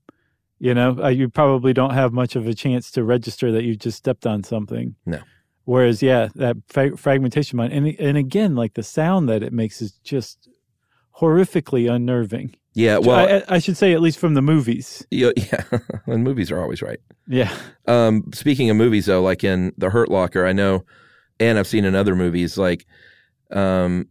You 0.59 0.73
know, 0.73 0.97
uh, 1.01 1.09
you 1.09 1.29
probably 1.29 1.73
don't 1.73 1.93
have 1.93 2.13
much 2.13 2.35
of 2.35 2.47
a 2.47 2.53
chance 2.53 2.91
to 2.91 3.03
register 3.03 3.51
that 3.51 3.63
you 3.63 3.75
just 3.75 3.97
stepped 3.97 4.25
on 4.25 4.43
something. 4.43 4.95
No. 5.05 5.19
Whereas, 5.65 6.01
yeah, 6.01 6.27
that 6.35 6.57
fra- 6.67 6.97
fragmentation 6.97 7.57
mine, 7.57 7.71
and 7.71 7.87
and 7.99 8.17
again, 8.17 8.55
like 8.55 8.73
the 8.73 8.83
sound 8.83 9.29
that 9.29 9.43
it 9.43 9.53
makes 9.53 9.81
is 9.81 9.93
just 10.03 10.49
horrifically 11.19 11.89
unnerving. 11.89 12.55
Yeah, 12.75 12.97
well, 12.97 13.43
I, 13.49 13.55
I- 13.55 13.59
should 13.59 13.77
say 13.77 13.93
at 13.93 14.01
least 14.01 14.17
from 14.19 14.33
the 14.33 14.41
movies. 14.41 15.05
yeah, 15.11 15.29
yeah. 15.37 15.63
and 16.07 16.23
movies 16.23 16.49
are 16.51 16.59
always 16.61 16.81
right. 16.81 16.99
Yeah. 17.27 17.55
Um, 17.87 18.23
speaking 18.33 18.69
of 18.69 18.77
movies, 18.77 19.05
though, 19.05 19.21
like 19.21 19.43
in 19.43 19.73
The 19.77 19.89
Hurt 19.91 20.09
Locker, 20.09 20.45
I 20.45 20.53
know, 20.53 20.83
and 21.39 21.59
I've 21.59 21.67
seen 21.67 21.85
in 21.85 21.93
other 21.95 22.15
movies, 22.15 22.57
like, 22.57 22.85
um, 23.51 24.07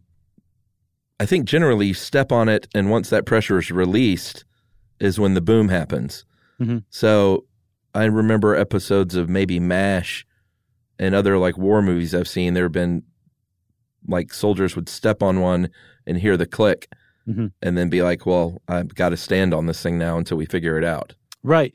I 1.19 1.25
think 1.25 1.45
generally 1.45 1.87
you 1.87 1.93
step 1.93 2.31
on 2.31 2.47
it, 2.49 2.67
and 2.73 2.89
once 2.89 3.09
that 3.09 3.25
pressure 3.25 3.57
is 3.59 3.69
released, 3.71 4.45
is 4.99 5.19
when 5.19 5.33
the 5.33 5.41
boom 5.41 5.69
happens. 5.69 6.25
Mhm. 6.61 6.83
So 6.89 7.45
I 7.93 8.05
remember 8.05 8.55
episodes 8.55 9.15
of 9.15 9.29
maybe 9.29 9.59
MASH 9.59 10.25
and 10.99 11.13
other 11.13 11.37
like 11.37 11.57
war 11.57 11.81
movies 11.81 12.15
I've 12.15 12.27
seen. 12.27 12.53
There 12.53 12.63
have 12.65 12.71
been 12.71 13.03
like 14.07 14.33
soldiers 14.33 14.75
would 14.75 14.87
step 14.89 15.21
on 15.21 15.39
one 15.41 15.69
and 16.07 16.17
hear 16.17 16.37
the 16.37 16.45
click, 16.45 16.89
Mhm. 17.27 17.51
and 17.61 17.77
then 17.77 17.89
be 17.89 18.01
like, 18.01 18.25
"Well, 18.25 18.61
I've 18.67 18.95
got 18.95 19.09
to 19.09 19.17
stand 19.17 19.53
on 19.53 19.65
this 19.65 19.81
thing 19.81 19.97
now 19.97 20.17
until 20.17 20.37
we 20.37 20.45
figure 20.45 20.77
it 20.77 20.83
out." 20.83 21.15
Right. 21.43 21.73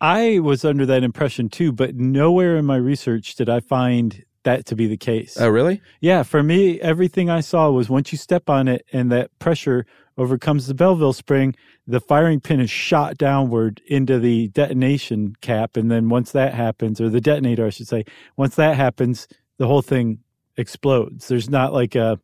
I 0.00 0.38
was 0.40 0.64
under 0.64 0.84
that 0.86 1.02
impression 1.02 1.48
too, 1.48 1.72
but 1.72 1.94
nowhere 1.96 2.56
in 2.56 2.64
my 2.66 2.76
research 2.76 3.34
did 3.36 3.48
I 3.48 3.60
find 3.60 4.22
that 4.42 4.66
to 4.66 4.76
be 4.76 4.86
the 4.86 4.96
case. 4.98 5.38
Oh, 5.40 5.48
really? 5.48 5.80
Yeah, 6.00 6.22
for 6.22 6.42
me, 6.42 6.78
everything 6.80 7.30
I 7.30 7.40
saw 7.40 7.70
was 7.70 7.88
once 7.88 8.12
you 8.12 8.18
step 8.18 8.50
on 8.50 8.68
it 8.68 8.84
and 8.92 9.10
that 9.10 9.30
pressure 9.38 9.86
overcomes 10.18 10.66
the 10.66 10.74
Belleville 10.74 11.14
spring, 11.14 11.54
the 11.86 11.98
firing 12.00 12.40
pin 12.40 12.60
is 12.60 12.70
shot 12.70 13.16
downward 13.16 13.80
into 13.86 14.18
the 14.18 14.48
detonation 14.48 15.34
cap. 15.40 15.76
And 15.76 15.90
then 15.90 16.08
once 16.10 16.32
that 16.32 16.52
happens, 16.54 17.00
or 17.00 17.08
the 17.08 17.20
detonator, 17.20 17.64
I 17.66 17.70
should 17.70 17.88
say, 17.88 18.04
once 18.36 18.54
that 18.56 18.76
happens, 18.76 19.26
the 19.58 19.66
whole 19.66 19.82
thing 19.82 20.18
explodes. 20.58 21.28
There's 21.28 21.48
not 21.48 21.72
like 21.72 21.94
a, 21.94 22.20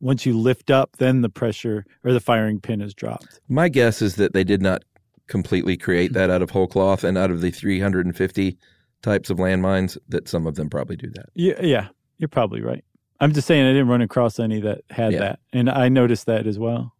once 0.00 0.24
you 0.26 0.38
lift 0.38 0.70
up, 0.70 0.96
then 0.98 1.22
the 1.22 1.28
pressure 1.28 1.84
or 2.04 2.12
the 2.12 2.20
firing 2.20 2.60
pin 2.60 2.80
is 2.80 2.94
dropped. 2.94 3.40
My 3.48 3.68
guess 3.68 4.00
is 4.02 4.16
that 4.16 4.32
they 4.32 4.44
did 4.44 4.62
not 4.62 4.84
completely 5.26 5.76
create 5.76 6.12
that 6.14 6.30
out 6.30 6.42
of 6.42 6.50
whole 6.50 6.66
cloth 6.66 7.04
and 7.04 7.18
out 7.18 7.30
of 7.30 7.40
the 7.40 7.50
350 7.50 8.56
types 9.02 9.30
of 9.30 9.38
landmines 9.38 9.98
that 10.08 10.28
some 10.28 10.46
of 10.46 10.54
them 10.54 10.70
probably 10.70 10.96
do 10.96 11.10
that. 11.10 11.26
Yeah, 11.34 11.60
yeah, 11.60 11.88
you're 12.18 12.28
probably 12.28 12.62
right. 12.62 12.84
I'm 13.20 13.32
just 13.32 13.46
saying 13.46 13.66
I 13.66 13.72
didn't 13.72 13.88
run 13.88 14.00
across 14.02 14.38
any 14.38 14.60
that 14.60 14.82
had 14.90 15.12
Yeah. 15.12 15.18
that. 15.20 15.40
And 15.52 15.68
I 15.68 15.88
noticed 15.88 16.26
that 16.26 16.46
as 16.46 16.58
well. 16.58 16.94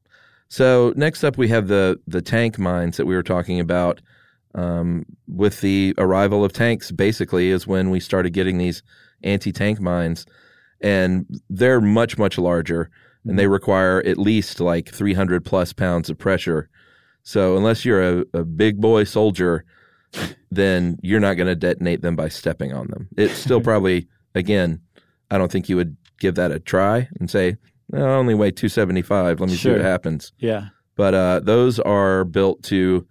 So 0.48 0.92
next 0.96 1.24
up 1.24 1.36
we 1.38 1.48
have 1.48 1.68
the 1.68 2.00
the 2.06 2.22
tank 2.22 2.58
mines 2.58 2.96
that 2.96 3.06
we 3.06 3.14
were 3.14 3.22
talking 3.22 3.60
about. 3.60 4.00
Um, 4.54 5.04
with 5.28 5.60
the 5.60 5.94
arrival 5.98 6.42
of 6.44 6.52
tanks, 6.54 6.90
basically 6.90 7.50
is 7.50 7.66
when 7.66 7.90
we 7.90 8.00
started 8.00 8.30
getting 8.30 8.56
these 8.58 8.82
anti-tank 9.22 9.78
mines, 9.78 10.24
and 10.80 11.26
they're 11.50 11.80
much 11.80 12.18
much 12.18 12.38
larger, 12.38 12.90
and 13.24 13.38
they 13.38 13.46
require 13.46 14.02
at 14.06 14.18
least 14.18 14.60
like 14.60 14.88
300 14.88 15.44
plus 15.44 15.72
pounds 15.72 16.08
of 16.10 16.18
pressure. 16.18 16.68
So 17.22 17.56
unless 17.56 17.84
you're 17.84 18.20
a, 18.20 18.24
a 18.32 18.44
big 18.44 18.80
boy 18.80 19.04
soldier, 19.04 19.64
then 20.50 20.98
you're 21.02 21.20
not 21.20 21.34
going 21.34 21.46
to 21.48 21.54
detonate 21.54 22.00
them 22.00 22.16
by 22.16 22.28
stepping 22.28 22.72
on 22.72 22.86
them. 22.88 23.08
It's 23.16 23.34
still 23.34 23.60
probably 23.70 24.08
again, 24.34 24.80
I 25.30 25.36
don't 25.38 25.52
think 25.52 25.68
you 25.68 25.76
would 25.76 25.96
give 26.20 26.36
that 26.36 26.52
a 26.52 26.58
try 26.58 27.08
and 27.20 27.30
say, 27.30 27.56
"No, 27.90 28.04
I 28.04 28.14
only 28.14 28.34
weigh 28.34 28.50
275. 28.50 29.40
Let 29.40 29.50
me 29.50 29.56
see 29.56 29.70
what 29.70 29.80
happens." 29.80 30.32
Yeah. 30.38 30.68
but 30.96 31.14
uh, 31.14 31.40
those 31.40 31.78
are 31.80 32.24
built 32.24 32.62
to 32.64 33.06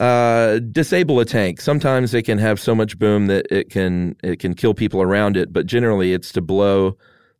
uh, 0.00 0.58
disable 0.58 1.20
a 1.20 1.24
tank. 1.24 1.60
Sometimes 1.60 2.10
they 2.10 2.22
can 2.22 2.38
have 2.38 2.60
so 2.60 2.74
much 2.74 2.98
boom 2.98 3.26
that 3.28 3.46
it 3.50 3.70
can 3.70 4.16
it 4.22 4.38
can 4.38 4.54
kill 4.54 4.74
people 4.74 5.00
around 5.00 5.36
it, 5.36 5.52
but 5.52 5.66
generally 5.66 6.12
it's 6.12 6.32
to 6.32 6.40
blow 6.40 6.96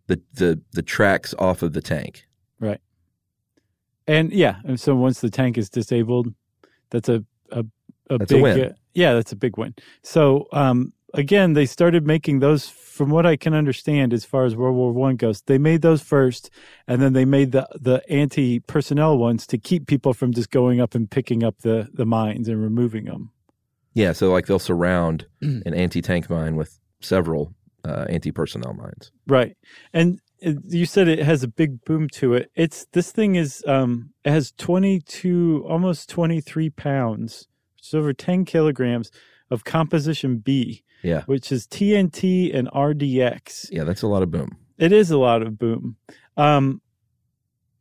the 0.06 0.20
the, 0.34 0.60
the 0.72 0.82
tracks 0.82 1.34
off 1.38 1.62
of 1.62 1.72
the 1.72 1.82
tank. 1.82 2.26
Right. 2.60 2.80
And 4.06 4.32
yeah, 4.32 4.56
and 4.64 4.78
so 4.80 4.94
once 4.94 5.20
the 5.20 5.30
tank 5.30 5.58
is 5.58 5.68
disabled, 5.68 6.32
that's 6.90 7.08
a 7.08 7.24
a, 7.50 7.64
a 8.10 8.18
That's 8.18 8.32
a 8.32 8.34
big 8.34 8.42
win. 8.42 8.60
uh, 8.60 8.72
yeah, 8.94 9.12
that's 9.14 9.32
a 9.32 9.36
big 9.36 9.58
win. 9.58 9.74
So 10.02 10.46
um, 10.52 10.92
again, 11.14 11.52
they 11.52 11.66
started 11.66 12.06
making 12.06 12.40
those. 12.40 12.68
From 12.68 13.10
what 13.10 13.26
I 13.26 13.36
can 13.36 13.52
understand, 13.52 14.14
as 14.14 14.24
far 14.24 14.46
as 14.46 14.56
World 14.56 14.74
War 14.74 14.90
One 14.90 15.16
goes, 15.16 15.42
they 15.42 15.58
made 15.58 15.82
those 15.82 16.00
first, 16.00 16.48
and 16.88 17.02
then 17.02 17.12
they 17.12 17.26
made 17.26 17.52
the 17.52 17.68
the 17.78 18.02
anti 18.10 18.60
personnel 18.60 19.18
ones 19.18 19.46
to 19.48 19.58
keep 19.58 19.86
people 19.86 20.14
from 20.14 20.32
just 20.32 20.50
going 20.50 20.80
up 20.80 20.94
and 20.94 21.10
picking 21.10 21.44
up 21.44 21.58
the 21.58 21.88
the 21.92 22.06
mines 22.06 22.48
and 22.48 22.62
removing 22.62 23.04
them. 23.04 23.32
Yeah, 23.92 24.12
so 24.12 24.30
like 24.30 24.46
they'll 24.46 24.58
surround 24.58 25.26
an 25.42 25.74
anti 25.74 26.00
tank 26.00 26.30
mine 26.30 26.56
with 26.56 26.78
several 27.00 27.54
uh, 27.84 28.06
anti 28.08 28.30
personnel 28.30 28.74
mines. 28.74 29.12
Right. 29.26 29.56
And 29.92 30.20
you 30.40 30.86
said 30.86 31.08
it 31.08 31.20
has 31.20 31.42
a 31.42 31.48
big 31.48 31.84
boom 31.84 32.08
to 32.10 32.34
it. 32.34 32.50
It's 32.54 32.86
this 32.92 33.10
thing 33.10 33.36
is 33.36 33.64
um 33.66 34.10
it 34.24 34.30
has 34.30 34.52
22 34.52 35.64
almost 35.68 36.08
23 36.10 36.70
pounds, 36.70 37.48
which 37.76 37.88
is 37.88 37.94
over 37.94 38.12
10 38.12 38.44
kilograms 38.44 39.10
of 39.50 39.64
composition 39.64 40.38
B, 40.38 40.82
Yeah, 41.06 41.22
which 41.26 41.52
is 41.52 41.66
TNT 41.66 42.54
and 42.54 42.68
RDX. 42.68 43.68
yeah, 43.70 43.84
that's 43.84 44.02
a 44.02 44.08
lot 44.08 44.22
of 44.22 44.30
boom. 44.30 44.56
It 44.78 44.92
is 44.92 45.10
a 45.10 45.18
lot 45.18 45.42
of 45.42 45.58
boom. 45.58 45.96
Um 46.36 46.80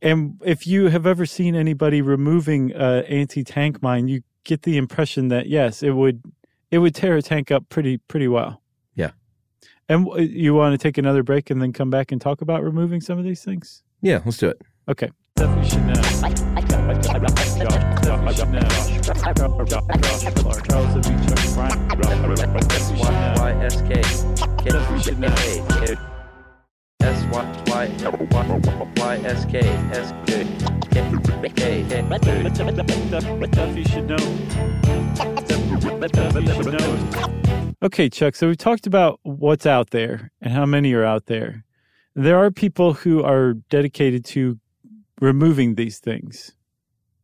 and 0.01 0.39
if 0.45 0.67
you 0.67 0.89
have 0.89 1.05
ever 1.07 1.25
seen 1.25 1.55
anybody 1.55 2.01
removing 2.01 2.71
a 2.75 3.03
anti-tank 3.09 3.81
mine, 3.81 4.07
you 4.07 4.21
get 4.43 4.61
the 4.61 4.77
impression 4.77 5.29
that 5.29 5.47
yes, 5.47 5.81
it 5.81 5.91
would 5.91 6.21
it 6.71 6.77
would 6.79 6.93
tear 6.93 7.17
a 7.17 7.21
tank 7.21 7.51
up 7.51 7.67
pretty 7.69 7.97
pretty 7.97 8.27
well. 8.27 8.61
Yeah. 8.93 9.11
And 9.89 10.07
you 10.17 10.53
want 10.53 10.73
to 10.73 10.77
take 10.77 10.97
another 10.97 11.23
break 11.23 11.49
and 11.49 11.61
then 11.61 11.73
come 11.73 11.89
back 11.89 12.11
and 12.11 12.21
talk 12.21 12.41
about 12.41 12.63
removing 12.63 13.01
some 13.01 13.17
of 13.17 13.25
these 13.25 13.43
things? 13.43 13.83
Yeah, 14.01 14.21
let's 14.25 14.37
do 14.37 14.49
it. 14.49 14.61
Okay. 14.87 15.09
Okay, 37.83 38.09
Chuck. 38.09 38.35
So 38.35 38.47
we've 38.47 38.57
talked 38.57 38.87
about 38.87 39.19
what's 39.23 39.65
out 39.65 39.89
there 39.89 40.31
and 40.41 40.53
how 40.53 40.65
many 40.65 40.93
are 40.93 41.03
out 41.03 41.25
there. 41.25 41.65
There 42.15 42.37
are 42.37 42.51
people 42.51 42.93
who 42.93 43.21
are 43.21 43.55
dedicated 43.69 44.23
to 44.25 44.57
removing 45.19 45.75
these 45.75 45.99
things. 45.99 46.53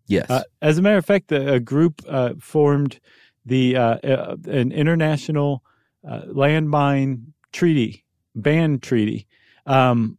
Yes. 0.08 0.30
Uh, 0.30 0.44
as 0.62 0.78
a 0.78 0.82
matter 0.82 0.98
of 0.98 1.06
fact, 1.06 1.32
a, 1.32 1.54
a 1.54 1.60
group 1.60 2.02
uh, 2.08 2.34
formed 2.40 3.00
the 3.46 3.76
uh, 3.76 3.96
uh, 3.98 4.36
an 4.46 4.72
international 4.72 5.64
uh, 6.08 6.22
landmine 6.28 7.22
treaty, 7.52 8.06
ban 8.36 8.80
treaty, 8.80 9.28
um, 9.66 10.18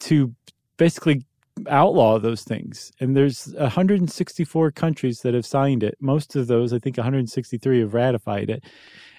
to 0.00 0.34
basically 0.76 1.24
outlaw 1.68 2.18
those 2.18 2.42
things. 2.42 2.92
And 3.00 3.16
there's 3.16 3.52
164 3.54 4.70
countries 4.72 5.20
that 5.22 5.34
have 5.34 5.46
signed 5.46 5.82
it. 5.82 5.96
Most 6.00 6.36
of 6.36 6.46
those, 6.46 6.72
I 6.72 6.78
think 6.78 6.96
163 6.96 7.80
have 7.80 7.94
ratified 7.94 8.48
it. 8.50 8.64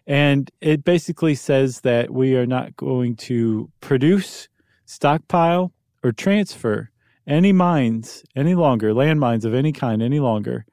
And 0.08 0.49
it 0.62 0.84
basically 0.84 1.36
says 1.36 1.82
that 1.82 2.12
we 2.12 2.36
are 2.36 2.47
not 2.47 2.75
going 2.75 3.15
to 3.17 3.69
produce, 3.82 4.47
stockpile, 4.86 5.71
or 6.04 6.12
transfer 6.12 6.89
any 7.29 7.53
mines 7.53 8.23
any 8.35 8.55
longer, 8.55 8.93
landmines 8.93 9.45
of 9.45 9.53
any 9.53 9.71
kind 9.71 10.01
any 10.01 10.19
longer. 10.19 10.65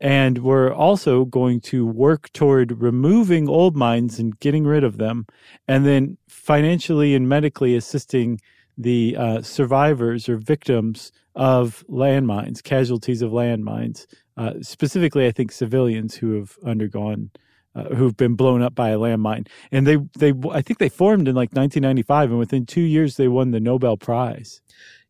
And 0.00 0.38
we're 0.38 0.72
also 0.72 1.24
going 1.24 1.60
to 1.62 1.86
work 1.86 2.32
toward 2.32 2.80
removing 2.80 3.48
old 3.48 3.76
mines 3.76 4.18
and 4.18 4.38
getting 4.40 4.64
rid 4.64 4.84
of 4.84 4.98
them, 4.98 5.26
and 5.68 5.84
then 5.86 6.16
financially 6.28 7.14
and 7.14 7.28
medically 7.28 7.76
assisting 7.76 8.40
the 8.76 9.16
uh, 9.16 9.42
survivors 9.42 10.28
or 10.28 10.36
victims 10.36 11.12
of 11.34 11.84
landmines, 11.88 12.62
casualties 12.62 13.22
of 13.22 13.30
landmines, 13.30 14.06
uh, 14.36 14.54
specifically, 14.62 15.26
I 15.26 15.32
think 15.32 15.52
civilians 15.52 16.16
who 16.16 16.32
have 16.34 16.56
undergone. 16.64 17.30
Uh, 17.76 17.92
who've 17.96 18.16
been 18.16 18.36
blown 18.36 18.62
up 18.62 18.72
by 18.72 18.90
a 18.90 18.96
landmine, 18.96 19.48
and 19.72 19.84
they 19.84 19.96
they 20.16 20.32
I 20.52 20.62
think 20.62 20.78
they 20.78 20.88
formed 20.88 21.26
in 21.26 21.34
like 21.34 21.48
1995, 21.54 22.30
and 22.30 22.38
within 22.38 22.66
two 22.66 22.80
years 22.82 23.16
they 23.16 23.26
won 23.26 23.50
the 23.50 23.58
Nobel 23.58 23.96
Prize. 23.96 24.60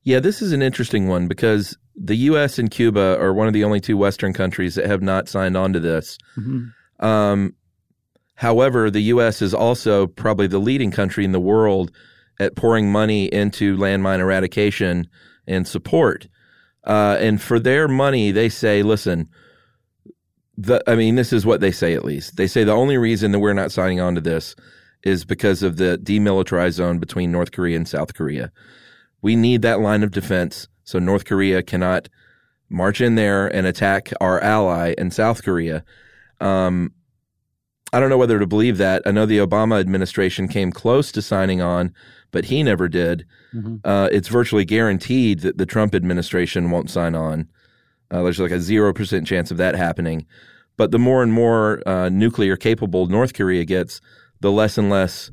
Yeah, 0.05 0.21
this 0.21 0.43
is 0.43 0.53
an 0.53 0.63
interesting 0.63 1.09
one 1.09 1.29
because 1.29 1.77
the 1.97 2.17
U.S. 2.17 2.59
and 2.59 2.71
Cuba 2.71 3.19
are 3.19 3.33
one 3.33 3.47
of 3.47 3.55
the 3.55 3.65
only 3.65 3.81
two 3.81 3.97
Western 3.97 4.33
countries 4.33 4.75
that 4.75 4.87
have 4.87 5.03
not 5.03 5.29
signed 5.29 5.57
on 5.57 5.73
to 5.73 5.81
this. 5.81 6.19
Mm-hmm. 6.37 7.05
Um, 7.05 7.55
however, 8.35 8.91
the 8.91 9.01
U.S. 9.01 9.41
is 9.41 9.55
also 9.55 10.07
probably 10.07 10.47
the 10.47 10.59
leading 10.59 10.91
country 10.91 11.25
in 11.25 11.33
the 11.33 11.41
world 11.41 11.91
at 12.39 12.55
pouring 12.55 12.93
money 12.93 13.27
into 13.27 13.77
landmine 13.77 14.19
eradication 14.19 15.09
and 15.47 15.67
support. 15.67 16.29
Uh, 16.85 17.17
and 17.19 17.41
for 17.41 17.59
their 17.59 17.89
money, 17.89 18.31
they 18.31 18.49
say, 18.49 18.83
listen, 18.83 19.29
the, 20.57 20.83
I 20.87 20.97
mean, 20.97 21.15
this 21.15 21.33
is 21.33 21.47
what 21.47 21.61
they 21.61 21.73
say 21.73 21.95
at 21.95 22.05
least. 22.05 22.37
They 22.37 22.47
say 22.47 22.65
the 22.65 22.73
only 22.73 22.99
reason 22.99 23.33
that 23.33 23.41
we're 23.41 23.55
not 23.55 23.73
signing 23.73 24.01
on 24.01 24.15
to 24.17 24.21
this 24.21 24.55
is 25.03 25.25
because 25.25 25.63
of 25.63 25.77
the 25.77 25.99
demilitarized 26.03 26.73
zone 26.73 26.99
between 26.99 27.33
North 27.33 27.53
Korea 27.53 27.77
and 27.77 27.89
South 27.89 28.15
Korea. 28.15 28.53
We 29.25 29.37
need 29.37 29.63
that 29.63 29.81
line 29.81 30.03
of 30.03 30.11
defense 30.11 30.69
so 30.85 30.99
North 30.99 31.25
Korea 31.25 31.63
cannot 31.63 32.11
march 32.69 33.01
in 33.01 33.15
there 33.15 33.47
and 33.47 33.67
attack 33.67 34.13
our 34.21 34.39
ally 34.43 34.95
in 34.99 35.11
South 35.11 35.43
Korea. 35.43 35.83
Um, 36.41 36.93
I 37.91 38.01
don't 38.01 38.11
know 38.11 38.19
whether 38.19 38.39
to 38.39 38.47
believe 38.47 38.77
that. 38.77 39.01
I 39.07 39.13
know 39.13 39.25
the 39.25 39.39
Obama 39.39 39.81
administration 39.81 40.47
came 40.47 40.71
close 40.71 41.11
to 41.13 41.23
signing 41.23 41.63
on, 41.63 41.95
but 42.33 42.45
he 42.45 42.63
never 42.63 42.87
did. 42.87 43.25
Mm-hmm. 43.55 43.77
Uh, 43.83 44.11
it's 44.13 44.29
virtually 44.29 44.67
guaranteed 44.67 45.41
that 45.41 45.57
the 45.57 45.65
Trump 45.65 45.95
administration 45.95 46.71
won't 46.71 46.91
sign 46.91 47.15
on. 47.15 47.49
Uh, 48.11 48.25
there's 48.25 48.39
like 48.39 48.51
a 48.51 48.57
0% 48.57 49.27
chance 49.27 49.51
of 49.51 49.57
that 49.57 49.75
happening. 49.75 50.27
But 50.77 50.91
the 50.91 50.99
more 50.99 51.23
and 51.23 51.33
more 51.33 51.83
uh, 51.89 52.11
nuclear 52.11 52.57
capable 52.57 53.07
North 53.07 53.33
Korea 53.33 53.65
gets, 53.65 54.03
the 54.41 54.53
less 54.53 54.77
and 54.77 54.91
less 54.91 55.31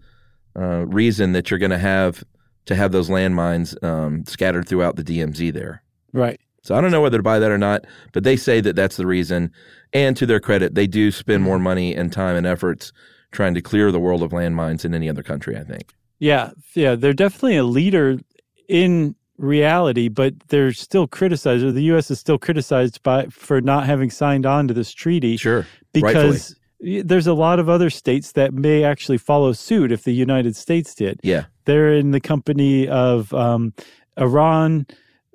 uh, 0.55 0.85
reason 0.85 1.33
that 1.33 1.51
you're 1.51 1.59
going 1.59 1.71
to 1.71 1.77
have 1.77 2.23
to 2.65 2.75
have 2.75 2.91
those 2.91 3.09
landmines 3.09 3.81
um, 3.83 4.25
scattered 4.25 4.67
throughout 4.67 4.95
the 4.95 5.03
DMZ 5.03 5.53
there. 5.53 5.83
Right. 6.13 6.39
So 6.63 6.75
I 6.75 6.81
don't 6.81 6.91
know 6.91 7.01
whether 7.01 7.17
to 7.17 7.23
buy 7.23 7.39
that 7.39 7.51
or 7.51 7.57
not, 7.57 7.85
but 8.13 8.23
they 8.23 8.37
say 8.37 8.61
that 8.61 8.75
that's 8.75 8.97
the 8.97 9.07
reason. 9.07 9.51
And 9.93 10.15
to 10.17 10.25
their 10.25 10.39
credit, 10.39 10.75
they 10.75 10.87
do 10.87 11.11
spend 11.11 11.43
more 11.43 11.59
money 11.59 11.95
and 11.95 12.13
time 12.13 12.35
and 12.35 12.45
efforts 12.45 12.93
trying 13.31 13.53
to 13.55 13.61
clear 13.61 13.91
the 13.91 13.99
world 13.99 14.21
of 14.21 14.31
landmines 14.31 14.85
in 14.85 14.93
any 14.93 15.09
other 15.09 15.23
country, 15.23 15.57
I 15.57 15.63
think. 15.63 15.93
Yeah, 16.19 16.51
yeah, 16.75 16.95
they're 16.95 17.13
definitely 17.13 17.57
a 17.57 17.63
leader 17.63 18.19
in 18.67 19.15
reality, 19.37 20.07
but 20.07 20.39
they're 20.49 20.71
still 20.71 21.07
criticized, 21.07 21.63
or 21.63 21.71
the 21.71 21.83
U.S. 21.83 22.11
is 22.11 22.19
still 22.19 22.37
criticized 22.37 23.01
by 23.01 23.25
for 23.25 23.59
not 23.59 23.87
having 23.87 24.11
signed 24.11 24.45
on 24.45 24.67
to 24.67 24.73
this 24.73 24.93
treaty. 24.93 25.37
Sure, 25.37 25.65
because 25.93 26.55
Rightfully. 26.79 27.01
there's 27.01 27.25
a 27.25 27.33
lot 27.33 27.59
of 27.59 27.69
other 27.69 27.89
states 27.89 28.33
that 28.33 28.53
may 28.53 28.83
actually 28.83 29.17
follow 29.17 29.51
suit 29.53 29.91
if 29.91 30.03
the 30.03 30.13
United 30.13 30.55
States 30.55 30.93
did. 30.93 31.19
Yeah, 31.23 31.45
they're 31.65 31.93
in 31.93 32.11
the 32.11 32.19
company 32.19 32.87
of 32.87 33.33
um, 33.33 33.73
Iran, 34.17 34.85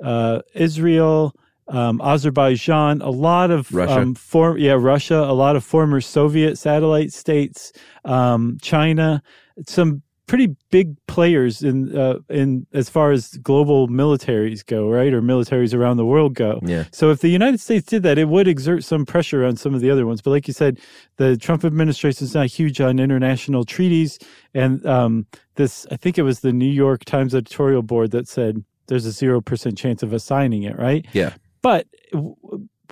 uh, 0.03 0.43
Israel, 0.55 1.35
um, 1.69 2.01
Azerbaijan, 2.01 3.03
a 3.03 3.11
lot 3.11 3.51
of 3.51 3.73
Russia. 3.73 4.01
Um, 4.01 4.15
for, 4.15 4.59
yeah, 4.59 4.73
Russia, 4.79 5.17
a 5.17 5.33
lot 5.33 5.57
of 5.57 5.65
former 5.65 6.01
Soviet 6.01 6.57
satellite 6.57 7.13
states, 7.13 7.73
um, 8.05 8.59
China, 8.63 9.23
some 9.67 10.03
pretty 10.27 10.57
big 10.71 10.97
players 11.07 11.63
in 11.63 11.97
uh, 11.97 12.19
in 12.29 12.67
as 12.73 12.89
far 12.91 13.13
as 13.13 13.37
global 13.39 13.89
militaries 13.89 14.65
go, 14.65 14.89
right, 14.89 15.13
or 15.13 15.23
militaries 15.23 15.73
around 15.73 15.97
the 15.97 16.05
world 16.05 16.35
go. 16.35 16.61
Yeah. 16.63 16.85
So 16.93 17.11
if 17.11 17.21
the 17.21 17.29
United 17.29 17.61
States 17.61 17.87
did 17.87 18.03
that, 18.03 18.19
it 18.19 18.29
would 18.29 18.49
exert 18.49 18.85
some 18.85 19.07
pressure 19.07 19.45
on 19.45 19.57
some 19.57 19.75
of 19.75 19.81
the 19.81 19.91
other 19.91 20.07
ones. 20.07 20.21
But 20.21 20.31
like 20.31 20.49
you 20.49 20.55
said, 20.55 20.79
the 21.17 21.37
Trump 21.37 21.65
administration 21.65 22.25
is 22.25 22.35
not 22.35 22.47
huge 22.47 22.81
on 22.81 22.99
international 22.99 23.65
treaties, 23.65 24.19
and 24.55 24.85
um, 24.87 25.27
this 25.55 25.87
I 25.91 25.97
think 25.97 26.19
it 26.19 26.23
was 26.23 26.41
the 26.41 26.53
New 26.53 26.71
York 26.71 27.05
Times 27.05 27.35
editorial 27.35 27.83
board 27.83 28.11
that 28.11 28.29
said 28.29 28.65
there's 28.89 29.07
a 29.07 29.13
zero 29.13 29.41
percent 29.41 29.79
chance 29.79 30.03
of 30.03 30.13
us 30.13 30.25
signing 30.25 30.65
it, 30.65 30.79
right? 30.79 31.07
Yeah. 31.13 31.35
But 31.63 31.87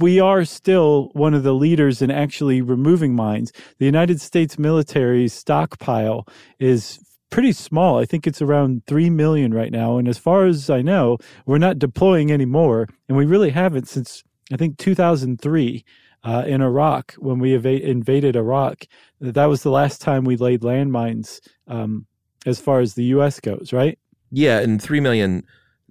we 0.00 0.18
are 0.18 0.44
still 0.44 1.10
one 1.12 1.34
of 1.34 1.42
the 1.44 1.54
leaders 1.54 2.02
in 2.02 2.10
actually 2.10 2.60
removing 2.60 3.14
mines. 3.14 3.52
The 3.78 3.86
United 3.86 4.20
States 4.20 4.58
military 4.58 5.28
stockpile 5.28 6.26
is 6.58 6.98
pretty 7.30 7.52
small. 7.52 7.98
I 7.98 8.04
think 8.04 8.26
it's 8.26 8.42
around 8.42 8.82
3 8.86 9.10
million 9.10 9.52
right 9.52 9.72
now. 9.72 9.98
And 9.98 10.08
as 10.08 10.18
far 10.18 10.46
as 10.46 10.70
I 10.70 10.82
know, 10.82 11.18
we're 11.46 11.58
not 11.58 11.78
deploying 11.78 12.30
anymore. 12.30 12.88
And 13.08 13.16
we 13.16 13.26
really 13.26 13.50
haven't 13.50 13.88
since, 13.88 14.22
I 14.52 14.56
think, 14.56 14.78
2003 14.78 15.84
uh, 16.24 16.44
in 16.46 16.62
Iraq 16.62 17.14
when 17.14 17.38
we 17.38 17.54
ev- 17.54 17.66
invaded 17.66 18.36
Iraq. 18.36 18.86
That 19.20 19.46
was 19.46 19.62
the 19.62 19.70
last 19.70 20.00
time 20.00 20.24
we 20.24 20.36
laid 20.36 20.62
landmines 20.62 21.40
um, 21.66 22.06
as 22.46 22.60
far 22.60 22.80
as 22.80 22.94
the 22.94 23.04
U.S. 23.04 23.40
goes, 23.40 23.72
right? 23.72 23.98
Yeah. 24.30 24.60
And 24.60 24.80
3 24.80 25.00
million 25.00 25.44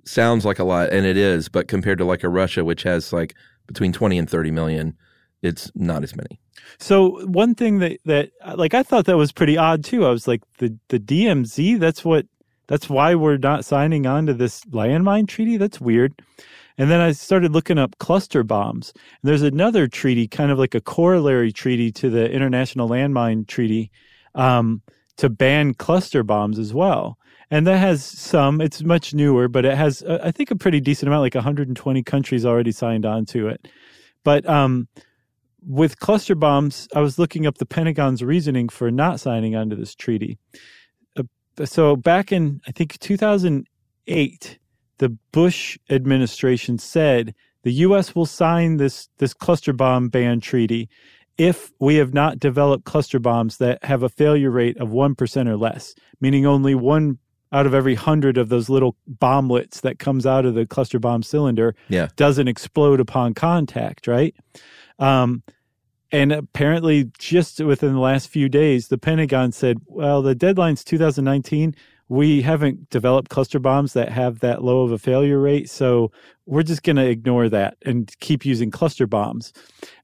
sounds 0.05 0.45
like 0.45 0.59
a 0.59 0.63
lot, 0.63 0.91
and 0.91 1.05
it 1.05 1.17
is. 1.17 1.49
But 1.49 1.67
compared 1.67 1.97
to 1.99 2.05
like 2.05 2.23
a 2.23 2.29
Russia, 2.29 2.63
which 2.63 2.83
has 2.83 3.13
like 3.13 3.35
between 3.67 3.93
20 3.93 4.17
and 4.17 4.29
30 4.29 4.51
million, 4.51 4.97
it's 5.43 5.71
not 5.75 6.03
as 6.03 6.15
many. 6.15 6.39
So 6.79 7.23
one 7.25 7.53
thing 7.53 7.79
that 7.79 7.99
that 8.05 8.31
like 8.55 8.73
I 8.73 8.81
thought 8.81 9.05
that 9.05 9.17
was 9.17 9.31
pretty 9.31 9.57
odd 9.57 9.83
too. 9.83 10.05
I 10.05 10.09
was 10.09 10.27
like 10.27 10.41
the 10.57 10.75
the 10.87 10.99
DMZ. 10.99 11.79
That's 11.79 12.03
what. 12.03 12.25
That's 12.67 12.89
why 12.89 13.13
we're 13.13 13.37
not 13.37 13.65
signing 13.65 14.07
on 14.07 14.25
to 14.25 14.33
this 14.33 14.61
landmine 14.61 15.27
treaty. 15.27 15.57
That's 15.57 15.81
weird. 15.81 16.13
And 16.77 16.89
then 16.89 17.01
I 17.01 17.11
started 17.11 17.51
looking 17.51 17.77
up 17.77 17.97
cluster 17.99 18.41
bombs. 18.41 18.93
And 18.95 19.29
there's 19.29 19.41
another 19.41 19.87
treaty, 19.87 20.29
kind 20.29 20.49
of 20.49 20.57
like 20.57 20.73
a 20.73 20.81
corollary 20.81 21.51
treaty 21.51 21.91
to 21.91 22.09
the 22.09 22.31
International 22.31 22.89
Landmine 22.89 23.47
Treaty, 23.47 23.91
um, 24.33 24.81
to 25.17 25.29
ban 25.29 25.73
cluster 25.73 26.23
bombs 26.23 26.57
as 26.57 26.73
well. 26.73 27.17
And 27.51 27.67
that 27.67 27.77
has 27.77 28.03
some. 28.03 28.61
It's 28.61 28.81
much 28.81 29.13
newer, 29.13 29.47
but 29.47 29.65
it 29.65 29.77
has, 29.77 30.01
uh, 30.01 30.19
I 30.23 30.31
think, 30.31 30.49
a 30.49 30.55
pretty 30.55 30.79
decent 30.79 31.07
amount. 31.07 31.21
Like 31.21 31.35
120 31.35 32.01
countries 32.03 32.45
already 32.45 32.71
signed 32.71 33.05
on 33.05 33.25
to 33.27 33.49
it. 33.49 33.67
But 34.23 34.47
um, 34.47 34.87
with 35.65 35.99
cluster 35.99 36.35
bombs, 36.35 36.87
I 36.95 37.01
was 37.01 37.19
looking 37.19 37.45
up 37.45 37.57
the 37.57 37.65
Pentagon's 37.65 38.23
reasoning 38.23 38.69
for 38.69 38.91
not 38.91 39.19
signing 39.19 39.55
onto 39.55 39.75
this 39.75 39.95
treaty. 39.95 40.37
Uh, 41.17 41.23
so 41.65 41.95
back 41.95 42.31
in 42.31 42.61
I 42.67 42.71
think 42.71 42.99
2008, 42.99 44.59
the 44.97 45.09
Bush 45.31 45.77
administration 45.89 46.77
said 46.77 47.33
the 47.63 47.73
U.S. 47.73 48.15
will 48.15 48.25
sign 48.25 48.77
this 48.77 49.09
this 49.17 49.33
cluster 49.33 49.73
bomb 49.73 50.09
ban 50.09 50.39
treaty 50.39 50.89
if 51.37 51.71
we 51.79 51.95
have 51.95 52.13
not 52.13 52.39
developed 52.39 52.85
cluster 52.85 53.19
bombs 53.19 53.57
that 53.57 53.83
have 53.83 54.03
a 54.03 54.09
failure 54.09 54.51
rate 54.51 54.77
of 54.77 54.91
one 54.91 55.15
percent 55.15 55.49
or 55.49 55.57
less, 55.57 55.95
meaning 56.21 56.45
only 56.45 56.75
one 56.75 57.17
out 57.53 57.67
of 57.67 57.73
every 57.73 57.95
hundred 57.95 58.37
of 58.37 58.49
those 58.49 58.67
little 58.67 58.97
bomblets 59.21 59.81
that 59.81 59.99
comes 59.99 60.25
out 60.25 60.45
of 60.45 60.55
the 60.55 60.65
cluster 60.65 60.99
bomb 60.99 61.21
cylinder 61.21 61.75
yeah. 61.87 62.07
doesn't 62.15 62.47
explode 62.47 62.99
upon 62.99 63.35
contact, 63.35 64.07
right? 64.07 64.35
Um, 64.97 65.43
and 66.11 66.31
apparently, 66.31 67.11
just 67.17 67.59
within 67.59 67.93
the 67.93 67.99
last 67.99 68.27
few 68.27 68.49
days, 68.49 68.87
the 68.87 68.97
Pentagon 68.97 69.51
said, 69.51 69.77
well, 69.85 70.21
the 70.21 70.35
deadline's 70.35 70.83
2019. 70.83 71.75
We 72.09 72.41
haven't 72.41 72.89
developed 72.89 73.29
cluster 73.29 73.59
bombs 73.59 73.93
that 73.93 74.09
have 74.09 74.39
that 74.39 74.63
low 74.63 74.81
of 74.81 74.91
a 74.91 74.99
failure 74.99 75.39
rate. 75.39 75.69
So 75.69 76.11
we're 76.45 76.63
just 76.63 76.83
going 76.83 76.97
to 76.97 77.07
ignore 77.07 77.49
that 77.49 77.77
and 77.83 78.13
keep 78.19 78.45
using 78.45 78.69
cluster 78.69 79.07
bombs. 79.07 79.53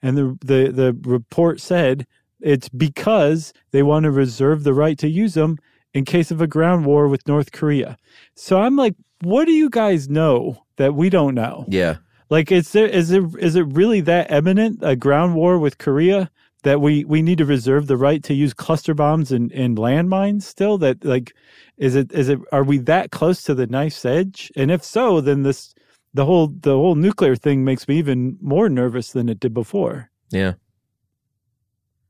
And 0.02 0.18
the, 0.18 0.38
the, 0.42 0.72
the 0.72 0.98
report 1.08 1.60
said 1.60 2.08
it's 2.40 2.70
because 2.70 3.54
they 3.72 3.84
want 3.84 4.06
to 4.06 4.12
reserve 4.12 4.64
the 4.64 4.74
right 4.74 4.98
to 5.00 5.10
use 5.10 5.34
them 5.34 5.60
in 5.94 6.06
case 6.06 6.32
of 6.32 6.42
a 6.42 6.48
ground 6.48 6.86
war 6.86 7.08
with 7.08 7.28
North 7.28 7.52
Korea. 7.52 7.98
So 8.36 8.60
I'm 8.60 8.76
like, 8.76 8.96
what 9.22 9.46
do 9.46 9.52
you 9.52 9.70
guys 9.70 10.10
know 10.10 10.64
that 10.78 10.96
we 10.96 11.10
don't 11.10 11.36
know? 11.36 11.66
Yeah. 11.68 11.98
Like, 12.30 12.52
is 12.52 12.72
there 12.72 12.88
is 12.88 13.12
it 13.12 13.24
is 13.40 13.56
it 13.56 13.66
really 13.68 14.02
that 14.02 14.32
imminent 14.32 14.80
a 14.82 14.96
ground 14.96 15.36
war 15.36 15.58
with 15.58 15.80
Korea 15.80 16.30
that 16.64 16.80
we 16.80 17.04
we 17.06 17.22
need 17.22 17.40
to 17.40 17.46
reserve 17.46 17.88
the 17.88 17.98
right 17.98 18.24
to 18.24 18.34
use 18.34 18.54
cluster 18.54 18.94
bombs 18.94 19.32
and, 19.32 19.52
and 19.52 19.78
landmines 19.78 20.44
still? 20.44 20.78
That 20.78 21.04
like, 21.04 21.34
is 21.78 21.96
it 21.96 22.12
is 22.12 22.30
it 22.30 22.40
are 22.52 22.64
we 22.64 22.78
that 22.80 23.12
close 23.12 23.42
to 23.44 23.56
the 23.56 23.68
knife's 23.68 24.06
edge? 24.06 24.52
And 24.56 24.70
if 24.70 24.84
so, 24.84 25.22
then 25.22 25.42
this 25.42 25.74
the 26.14 26.26
whole 26.26 26.48
the 26.48 26.76
whole 26.76 26.96
nuclear 26.96 27.36
thing 27.36 27.64
makes 27.64 27.88
me 27.88 27.98
even 27.98 28.38
more 28.42 28.70
nervous 28.70 29.12
than 29.12 29.28
it 29.28 29.40
did 29.40 29.54
before. 29.54 30.12
Yeah. 30.30 30.54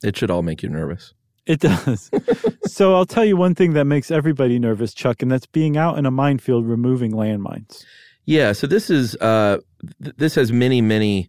It 0.04 0.18
should 0.18 0.32
all 0.32 0.44
make 0.44 0.64
you 0.64 0.70
nervous. 0.70 1.14
It 1.50 1.62
does. 1.62 2.12
so 2.68 2.94
I'll 2.94 3.08
tell 3.08 3.26
you 3.26 3.36
one 3.36 3.56
thing 3.56 3.74
that 3.74 3.86
makes 3.86 4.12
everybody 4.12 4.60
nervous, 4.60 4.94
Chuck, 4.94 5.24
and 5.24 5.32
that's 5.32 5.48
being 5.48 5.78
out 5.78 5.98
in 5.98 6.06
a 6.06 6.12
minefield 6.12 6.68
removing 6.68 7.12
landmines. 7.12 7.84
Yeah, 8.26 8.52
so 8.52 8.68
this 8.68 8.92
is 8.92 9.16
uh, 9.16 9.58
th- 10.04 10.16
this 10.16 10.36
has 10.36 10.52
many 10.52 10.80
many 10.80 11.28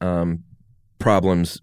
um, 0.00 0.42
problems 0.98 1.60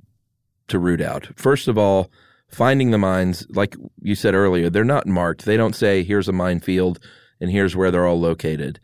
to 0.69 0.79
root 0.79 1.01
out. 1.01 1.27
First 1.35 1.67
of 1.67 1.77
all, 1.77 2.09
finding 2.47 2.91
the 2.91 2.97
mines, 2.97 3.45
like 3.49 3.75
you 4.01 4.15
said 4.15 4.33
earlier, 4.33 4.69
they're 4.69 4.85
not 4.85 5.05
marked. 5.05 5.43
They 5.43 5.57
don't 5.57 5.75
say 5.75 6.01
here's 6.03 6.29
a 6.29 6.33
minefield 6.33 6.99
and 7.41 7.51
here's 7.51 7.75
where 7.75 7.91
they're 7.91 8.07
all 8.07 8.19
located. 8.19 8.79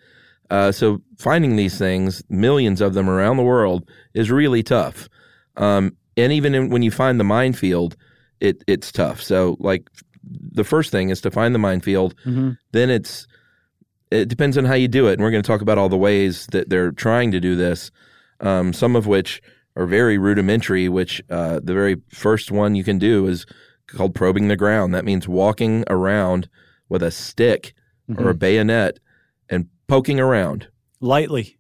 Uh, 0.50 0.74
so 0.74 1.02
finding 1.18 1.56
these 1.56 1.78
things, 1.78 2.22
millions 2.28 2.82
of 2.82 2.96
them 2.96 3.10
around 3.10 3.38
the 3.38 3.44
world, 3.44 3.90
is 4.14 4.30
really 4.30 4.62
tough. 4.62 5.08
Um, 5.56 5.96
and 6.18 6.34
even 6.34 6.54
in, 6.54 6.70
when 6.70 6.84
you 6.84 6.92
find 6.92 7.18
the 7.18 7.24
minefield, 7.24 7.96
it 8.46 8.64
it's 8.68 8.92
tough. 8.92 9.22
So 9.22 9.58
like 9.60 9.90
the 10.24 10.64
first 10.64 10.92
thing 10.92 11.10
is 11.10 11.22
to 11.22 11.32
find 11.32 11.54
the 11.54 11.60
minefield. 11.60 12.16
Mm-hmm. 12.26 12.52
Then 12.72 12.90
it's 12.90 13.28
it 14.12 14.28
depends 14.30 14.58
on 14.58 14.66
how 14.66 14.76
you 14.76 14.88
do 14.88 15.08
it, 15.08 15.14
and 15.14 15.22
we're 15.24 15.32
going 15.32 15.44
to 15.44 15.48
talk 15.48 15.62
about 15.62 15.78
all 15.78 15.90
the 15.90 15.98
ways 15.98 16.48
that 16.52 16.70
they're 16.70 16.92
trying 16.92 17.32
to 17.32 17.40
do 17.40 17.56
this. 17.56 17.92
Um, 18.40 18.72
some 18.74 18.96
of 18.96 19.08
which 19.08 19.42
are 19.76 19.86
very 19.86 20.18
rudimentary. 20.18 20.88
Which 20.90 21.22
uh, 21.30 21.60
the 21.64 21.74
very 21.74 21.98
first 22.10 22.52
one 22.52 22.76
you 22.76 22.84
can 22.84 23.00
do 23.00 23.28
is 23.28 23.46
called 23.88 24.16
probing 24.16 24.48
the 24.48 24.56
ground. 24.56 24.94
That 24.94 25.06
means 25.06 25.28
walking 25.28 25.84
around 25.90 26.48
with 26.90 27.04
a 27.04 27.12
stick 27.12 27.74
or 28.18 28.30
a 28.30 28.36
bayonet 28.36 29.00
and 29.50 29.68
poking 29.88 30.20
around 30.20 30.68
Lightly. 31.02 31.58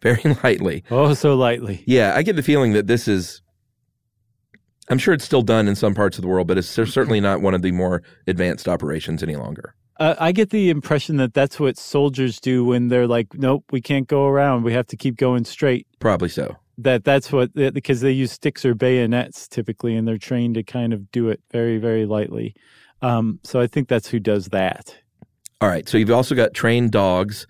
very 0.00 0.22
lightly. 0.44 0.84
Oh, 0.90 1.14
so 1.14 1.34
lightly. 1.34 1.82
Yeah, 1.86 2.14
I 2.14 2.22
get 2.22 2.36
the 2.36 2.42
feeling 2.42 2.72
that 2.74 2.86
this 2.86 3.08
is. 3.08 3.42
I'm 4.90 4.98
sure 4.98 5.14
it's 5.14 5.24
still 5.24 5.42
done 5.42 5.68
in 5.68 5.76
some 5.76 5.94
parts 5.94 6.18
of 6.18 6.22
the 6.22 6.28
world, 6.28 6.46
but 6.46 6.58
it's 6.58 6.68
certainly 6.68 7.20
not 7.20 7.40
one 7.40 7.54
of 7.54 7.62
the 7.62 7.72
more 7.72 8.02
advanced 8.26 8.68
operations 8.68 9.22
any 9.22 9.36
longer. 9.36 9.74
Uh, 9.98 10.14
I 10.18 10.32
get 10.32 10.50
the 10.50 10.70
impression 10.70 11.16
that 11.16 11.34
that's 11.34 11.58
what 11.58 11.76
soldiers 11.76 12.38
do 12.38 12.64
when 12.64 12.88
they're 12.88 13.08
like, 13.08 13.34
nope, 13.34 13.64
we 13.70 13.80
can't 13.80 14.06
go 14.06 14.26
around. 14.26 14.62
We 14.62 14.72
have 14.72 14.86
to 14.88 14.96
keep 14.96 15.16
going 15.16 15.44
straight. 15.44 15.86
Probably 15.98 16.28
so. 16.28 16.56
That 16.78 17.02
that's 17.02 17.32
what 17.32 17.52
because 17.54 18.02
they 18.02 18.12
use 18.12 18.30
sticks 18.30 18.64
or 18.64 18.76
bayonets 18.76 19.48
typically, 19.48 19.96
and 19.96 20.06
they're 20.06 20.16
trained 20.16 20.54
to 20.54 20.62
kind 20.62 20.92
of 20.92 21.10
do 21.10 21.28
it 21.28 21.40
very 21.50 21.78
very 21.78 22.06
lightly. 22.06 22.54
Um, 23.02 23.40
so 23.42 23.60
I 23.60 23.66
think 23.66 23.88
that's 23.88 24.08
who 24.08 24.20
does 24.20 24.46
that. 24.50 24.96
All 25.60 25.68
right. 25.68 25.88
So 25.88 25.98
you've 25.98 26.10
also 26.12 26.36
got 26.36 26.54
trained 26.54 26.92
dogs. 26.92 27.48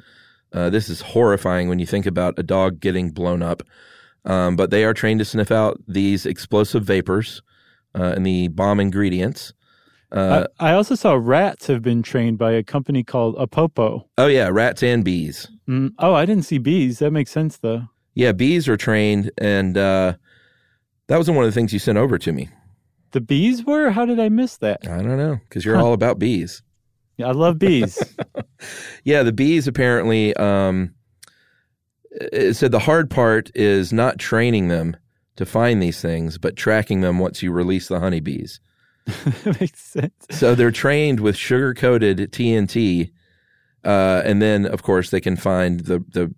Uh, 0.55 0.70
this 0.70 0.89
is 0.89 1.03
horrifying 1.03 1.68
when 1.68 1.78
you 1.78 1.84
think 1.84 2.07
about 2.07 2.39
a 2.39 2.43
dog 2.43 2.80
getting 2.80 3.11
blown 3.11 3.43
up. 3.43 3.62
Um, 4.25 4.57
but 4.57 4.71
they 4.71 4.85
are 4.85 4.93
trained 4.95 5.21
to 5.21 5.25
sniff 5.25 5.51
out 5.51 5.81
these 5.87 6.27
explosive 6.27 6.85
vapors 6.85 7.41
uh, 7.95 8.12
and 8.16 8.27
the 8.27 8.49
bomb 8.49 8.81
ingredients. 8.81 9.53
Uh, 10.11 10.47
I, 10.59 10.71
I 10.71 10.75
also 10.75 10.95
saw 10.95 11.14
rats 11.14 11.66
have 11.66 11.83
been 11.83 12.03
trained 12.03 12.39
by 12.39 12.53
a 12.53 12.62
company 12.62 13.05
called 13.05 13.37
Apopo. 13.37 14.05
oh, 14.19 14.27
yeah, 14.27 14.49
rats 14.51 14.83
and 14.83 15.05
bees. 15.05 15.49
Mm, 15.69 15.93
oh, 15.99 16.14
I 16.14 16.25
didn't 16.27 16.45
see 16.45 16.59
bees. 16.59 16.99
That 16.99 17.11
makes 17.11 17.31
sense 17.31 17.59
though. 17.59 17.83
Yeah, 18.14 18.33
bees 18.33 18.69
are 18.69 18.77
trained. 18.77 19.31
And 19.39 19.77
uh, 19.77 20.14
that 21.09 21.19
was 21.19 21.31
one 21.31 21.45
of 21.45 21.45
the 21.45 21.53
things 21.53 21.73
you 21.73 21.79
sent 21.79 21.99
over 21.99 22.19
to 22.19 22.33
me. 22.33 22.49
The 23.12 23.21
bees 23.21 23.64
were? 23.64 23.91
How 23.91 24.05
did 24.05 24.19
I 24.21 24.29
miss 24.29 24.57
that? 24.59 24.81
I 24.87 24.99
don't 25.03 25.16
know, 25.16 25.39
because 25.49 25.64
you're 25.64 25.79
all 25.79 25.93
about 25.95 26.19
bees. 26.19 26.62
I 27.23 27.33
love 27.33 27.59
bees. 27.59 27.99
Yeah, 29.05 29.23
the 29.23 29.33
bees 29.33 29.69
apparently. 29.69 30.35
Um, 30.37 30.95
it 32.11 32.55
said 32.55 32.73
the 32.73 32.79
hard 32.79 33.11
part 33.11 33.51
is 33.55 33.93
not 33.93 34.19
training 34.19 34.69
them 34.69 34.97
to 35.37 35.47
find 35.47 35.83
these 35.83 36.01
things, 36.01 36.39
but 36.39 36.57
tracking 36.57 37.01
them 37.01 37.19
once 37.19 37.43
you 37.43 37.53
release 37.53 37.89
the 37.89 38.01
honeybees. 38.01 38.61
makes 39.61 39.81
sense. 39.81 40.27
So 40.31 40.55
they're 40.55 40.71
trained 40.71 41.21
with 41.21 41.37
sugar 41.37 41.75
coated 41.75 42.19
TNT, 42.33 43.11
uh, 43.85 44.23
and 44.25 44.43
then 44.43 44.67
of 44.67 44.83
course 44.83 45.11
they 45.11 45.21
can 45.21 45.37
find 45.37 45.81
the 45.81 46.05
the. 46.09 46.35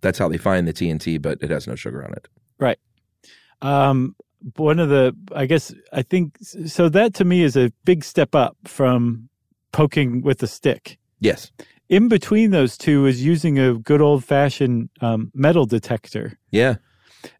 That's 0.00 0.18
how 0.18 0.28
they 0.28 0.36
find 0.36 0.68
the 0.68 0.72
TNT, 0.74 1.20
but 1.20 1.38
it 1.40 1.48
has 1.50 1.66
no 1.66 1.74
sugar 1.74 2.04
on 2.04 2.12
it. 2.12 2.28
Right. 2.58 2.78
Um, 3.62 4.14
one 4.56 4.78
of 4.78 4.90
the, 4.90 5.16
I 5.34 5.46
guess, 5.46 5.74
I 5.92 6.02
think, 6.02 6.36
so 6.66 6.90
that 6.90 7.14
to 7.14 7.24
me 7.24 7.42
is 7.42 7.56
a 7.56 7.72
big 7.84 8.04
step 8.04 8.34
up 8.34 8.56
from 8.64 9.30
poking 9.72 10.20
with 10.20 10.42
a 10.42 10.46
stick. 10.46 10.98
Yes. 11.20 11.50
In 11.88 12.08
between 12.08 12.50
those 12.50 12.76
two 12.78 13.06
is 13.06 13.24
using 13.24 13.58
a 13.58 13.74
good 13.74 14.00
old 14.00 14.24
fashioned 14.24 14.88
um, 15.00 15.30
metal 15.34 15.66
detector. 15.66 16.38
Yeah. 16.50 16.76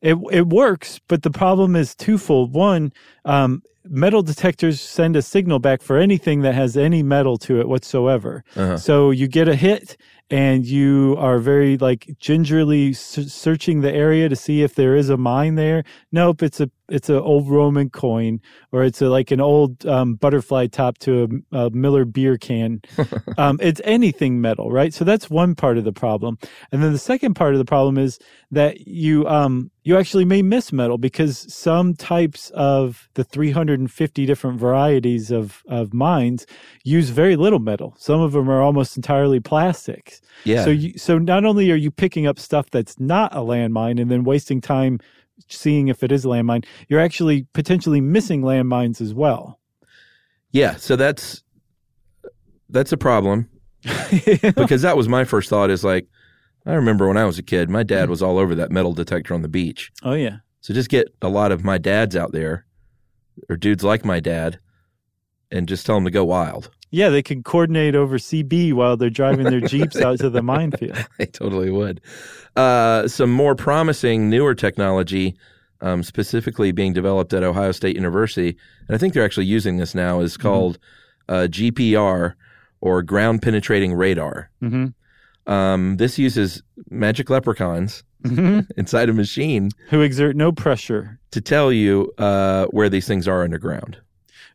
It 0.00 0.16
it 0.30 0.46
works, 0.46 1.00
but 1.08 1.22
the 1.22 1.30
problem 1.30 1.76
is 1.76 1.94
twofold. 1.94 2.54
One, 2.54 2.92
um, 3.24 3.62
metal 3.84 4.22
detectors 4.22 4.80
send 4.80 5.14
a 5.16 5.22
signal 5.22 5.58
back 5.58 5.82
for 5.82 5.98
anything 5.98 6.40
that 6.40 6.54
has 6.54 6.76
any 6.76 7.02
metal 7.02 7.36
to 7.38 7.60
it 7.60 7.68
whatsoever. 7.68 8.44
Uh-huh. 8.56 8.78
So 8.78 9.10
you 9.10 9.28
get 9.28 9.46
a 9.46 9.54
hit, 9.54 9.98
and 10.30 10.64
you 10.64 11.16
are 11.18 11.38
very 11.38 11.76
like 11.76 12.16
gingerly 12.18 12.90
s- 12.90 13.26
searching 13.28 13.82
the 13.82 13.92
area 13.92 14.28
to 14.28 14.36
see 14.36 14.62
if 14.62 14.74
there 14.74 14.96
is 14.96 15.10
a 15.10 15.18
mine 15.18 15.56
there. 15.56 15.84
Nope, 16.10 16.42
it's 16.42 16.60
a 16.60 16.70
it's 16.88 17.08
an 17.08 17.16
old 17.16 17.48
Roman 17.48 17.90
coin, 17.90 18.40
or 18.72 18.82
it's 18.82 19.00
a, 19.00 19.08
like 19.08 19.30
an 19.30 19.40
old 19.40 19.86
um, 19.86 20.14
butterfly 20.14 20.66
top 20.66 20.98
to 20.98 21.42
a, 21.52 21.56
a 21.58 21.70
Miller 21.70 22.04
beer 22.04 22.36
can. 22.36 22.82
um, 23.38 23.58
it's 23.62 23.80
anything 23.84 24.40
metal, 24.40 24.70
right? 24.70 24.92
So 24.92 25.04
that's 25.04 25.30
one 25.30 25.54
part 25.54 25.78
of 25.78 25.84
the 25.84 25.92
problem. 25.92 26.38
And 26.72 26.82
then 26.82 26.92
the 26.92 26.98
second 26.98 27.34
part 27.34 27.54
of 27.54 27.58
the 27.58 27.64
problem 27.64 27.98
is 27.98 28.18
that 28.50 28.86
you 28.86 29.26
um 29.26 29.70
you 29.82 29.98
actually 29.98 30.24
may 30.24 30.40
miss 30.40 30.72
metal 30.72 30.96
because 30.96 31.52
some 31.52 31.94
types 31.94 32.50
of 32.50 33.08
the 33.14 33.24
350 33.24 34.26
different 34.26 34.58
varieties 34.58 35.30
of 35.30 35.62
of 35.68 35.92
mines 35.92 36.46
use 36.84 37.10
very 37.10 37.36
little 37.36 37.58
metal. 37.58 37.94
Some 37.98 38.20
of 38.20 38.32
them 38.32 38.48
are 38.48 38.62
almost 38.62 38.96
entirely 38.96 39.40
plastics. 39.40 40.20
Yeah. 40.44 40.64
So 40.64 40.70
you 40.70 40.98
so 40.98 41.18
not 41.18 41.44
only 41.44 41.70
are 41.70 41.76
you 41.76 41.90
picking 41.90 42.26
up 42.26 42.38
stuff 42.38 42.70
that's 42.70 42.98
not 42.98 43.34
a 43.34 43.40
landmine 43.40 44.00
and 44.00 44.10
then 44.10 44.24
wasting 44.24 44.60
time 44.60 45.00
seeing 45.48 45.88
if 45.88 46.02
it 46.02 46.12
is 46.12 46.24
a 46.24 46.28
landmine, 46.28 46.64
you're 46.88 47.00
actually 47.00 47.46
potentially 47.52 48.00
missing 48.00 48.42
landmines 48.42 49.00
as 49.00 49.14
well. 49.14 49.58
yeah. 50.50 50.76
So 50.76 50.96
that's 50.96 51.42
that's 52.68 52.92
a 52.92 52.96
problem 52.96 53.48
because 54.56 54.82
that 54.82 54.96
was 54.96 55.08
my 55.08 55.24
first 55.24 55.50
thought. 55.50 55.70
Is 55.70 55.84
like 55.84 56.06
I 56.66 56.72
remember 56.74 57.06
when 57.08 57.16
I 57.16 57.24
was 57.24 57.38
a 57.38 57.42
kid, 57.42 57.68
my 57.68 57.82
dad 57.82 58.08
was 58.08 58.22
all 58.22 58.38
over 58.38 58.54
that 58.54 58.70
metal 58.70 58.92
detector 58.92 59.34
on 59.34 59.42
the 59.42 59.48
beach. 59.48 59.92
oh 60.02 60.14
yeah. 60.14 60.38
So 60.60 60.72
just 60.72 60.88
get 60.88 61.08
a 61.20 61.28
lot 61.28 61.52
of 61.52 61.62
my 61.62 61.76
dads 61.76 62.16
out 62.16 62.32
there, 62.32 62.64
or 63.50 63.56
dudes 63.56 63.84
like 63.84 64.04
my 64.04 64.18
dad, 64.18 64.58
and 65.50 65.68
just 65.68 65.84
tell 65.84 65.96
them 65.96 66.04
to 66.06 66.10
go 66.10 66.24
wild. 66.24 66.70
Yeah, 66.94 67.08
they 67.10 67.22
can 67.22 67.42
coordinate 67.42 67.94
over 67.96 68.18
CB 68.18 68.72
while 68.72 68.96
they're 68.96 69.10
driving 69.10 69.46
their 69.50 69.60
Jeeps 69.60 69.96
out 69.96 70.18
to 70.20 70.30
the 70.30 70.42
minefield. 70.54 70.96
They 71.18 71.26
totally 71.26 71.70
would. 71.70 72.00
Uh, 72.56 73.08
some 73.08 73.30
more 73.32 73.54
promising, 73.56 74.30
newer 74.30 74.54
technology, 74.54 75.34
um, 75.80 76.02
specifically 76.04 76.70
being 76.72 76.92
developed 76.92 77.32
at 77.34 77.42
Ohio 77.42 77.72
State 77.72 77.96
University, 77.96 78.56
and 78.88 78.94
I 78.94 78.98
think 78.98 79.12
they're 79.12 79.24
actually 79.24 79.46
using 79.46 79.76
this 79.76 79.94
now, 79.94 80.20
is 80.20 80.36
called 80.36 80.78
uh, 81.28 81.48
GPR 81.50 82.34
or 82.80 83.02
ground 83.02 83.42
penetrating 83.42 83.92
radar. 83.94 84.50
hmm 84.60 84.86
Um, 85.46 85.96
this 85.96 86.18
uses 86.18 86.62
magic 86.90 87.28
leprechauns 87.28 88.04
hmm 88.24 88.60
inside 88.76 89.08
a 89.08 89.12
machine 89.12 89.68
Who 89.90 90.00
exert 90.00 90.36
no 90.36 90.52
pressure. 90.52 91.18
to 91.32 91.40
tell 91.40 91.70
you 91.72 92.12
uh, 92.18 92.66
where 92.66 92.88
these 92.88 93.06
things 93.06 93.26
are 93.28 93.42
underground. 93.42 93.98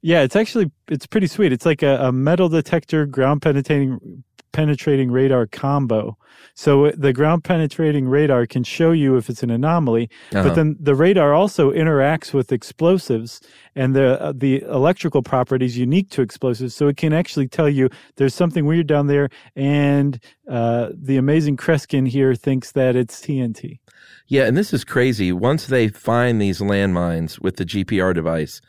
Yeah, 0.01 0.21
it's 0.21 0.35
actually 0.35 0.71
it's 0.87 1.05
pretty 1.05 1.27
sweet. 1.27 1.51
It's 1.51 1.65
like 1.65 1.81
a, 1.83 1.97
a 2.07 2.11
metal 2.11 2.49
detector 2.49 3.05
ground 3.05 3.41
penetrating 3.41 4.23
penetrating 4.51 5.11
radar 5.11 5.45
combo. 5.45 6.17
So 6.55 6.91
the 6.91 7.13
ground 7.13 7.43
penetrating 7.43 8.07
radar 8.07 8.47
can 8.47 8.63
show 8.63 8.91
you 8.91 9.15
if 9.15 9.29
it's 9.29 9.43
an 9.43 9.51
anomaly, 9.51 10.09
Uh-huh. 10.33 10.43
but 10.43 10.55
then 10.55 10.75
the 10.79 10.95
radar 10.95 11.33
also 11.33 11.71
interacts 11.71 12.33
with 12.33 12.51
explosives 12.51 13.41
and 13.75 13.95
the 13.95 14.19
uh, 14.21 14.33
the 14.35 14.61
electrical 14.63 15.21
properties 15.21 15.77
unique 15.77 16.09
to 16.11 16.21
explosives. 16.21 16.75
So 16.75 16.87
it 16.87 16.97
can 16.97 17.13
actually 17.13 17.47
tell 17.47 17.69
you 17.69 17.89
there's 18.15 18.33
something 18.33 18.65
weird 18.65 18.87
down 18.87 19.07
there, 19.07 19.29
and 19.55 20.19
uh, 20.49 20.89
the 20.93 21.17
amazing 21.17 21.55
Kreskin 21.57 22.07
here 22.07 22.33
thinks 22.35 22.71
that 22.71 22.95
it's 22.95 23.21
TNT. 23.21 23.79
Yeah, 24.27 24.45
and 24.45 24.57
this 24.57 24.73
is 24.73 24.83
crazy. 24.83 25.31
Once 25.31 25.67
they 25.67 25.87
find 25.89 26.41
these 26.41 26.59
landmines 26.59 27.39
with 27.39 27.57
the 27.57 27.65
GPR 27.65 28.13
device, 28.13 28.61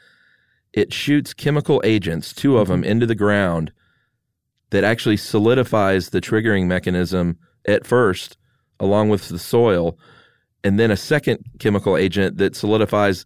it 0.73 0.93
shoots 0.93 1.35
chemical 1.35 1.81
agents, 1.85 2.33
two 2.33 2.59
of 2.59 2.68
them, 2.68 2.85
into 2.85 3.07
the 3.07 3.14
ground 3.14 3.73
that 4.71 4.85
actually 4.85 5.16
solidifies 5.16 6.11
the 6.11 6.21
triggering 6.21 6.66
mechanism 6.66 7.37
at 7.66 7.87
first, 7.87 8.37
along 8.79 9.09
with 9.09 9.29
the 9.29 9.39
soil, 9.39 9.99
and 10.62 10.79
then 10.79 10.91
a 10.91 10.97
second 10.97 11.39
chemical 11.59 11.97
agent 11.97 12.37
that 12.39 12.55
solidifies 12.55 13.25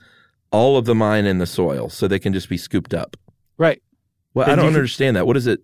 all 0.53 0.77
of 0.77 0.85
the 0.87 0.95
mine 0.95 1.27
in 1.27 1.39
the 1.39 1.47
soil 1.47 1.89
so 1.89 2.07
they 2.09 2.19
can 2.19 2.33
just 2.33 2.49
be 2.49 2.57
scooped 2.57 2.95
up. 2.95 3.17
Right. 3.59 3.83
Well, 4.33 4.47
I 4.47 4.55
don't 4.55 4.65
you 4.67 4.71
can- 4.71 4.77
understand 4.77 5.17
that. 5.17 5.27
What 5.27 5.37
is 5.37 5.47
it? 5.47 5.61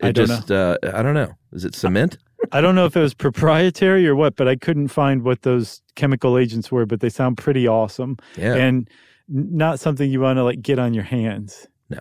It 0.00 0.06
I 0.06 0.12
don't 0.12 0.26
just, 0.26 0.50
Uh, 0.50 0.76
I 0.82 1.02
don't 1.02 1.14
know. 1.14 1.32
Is 1.52 1.64
it 1.64 1.74
cement? 1.74 2.18
I 2.52 2.60
don't 2.60 2.74
know 2.74 2.84
if 2.84 2.96
it 2.96 3.00
was 3.00 3.14
proprietary 3.14 4.06
or 4.08 4.16
what, 4.16 4.34
but 4.36 4.48
I 4.48 4.56
couldn't 4.56 4.88
find 4.88 5.22
what 5.22 5.42
those 5.42 5.80
chemical 5.94 6.36
agents 6.36 6.70
were, 6.72 6.84
but 6.84 7.00
they 7.00 7.08
sound 7.08 7.36
pretty 7.38 7.66
awesome. 7.68 8.16
Yeah. 8.36 8.54
And 8.54 8.88
not 9.28 9.80
something 9.80 10.10
you 10.10 10.20
want 10.20 10.38
to 10.38 10.44
like 10.44 10.62
get 10.62 10.78
on 10.78 10.94
your 10.94 11.04
hands. 11.04 11.66
No. 11.88 12.00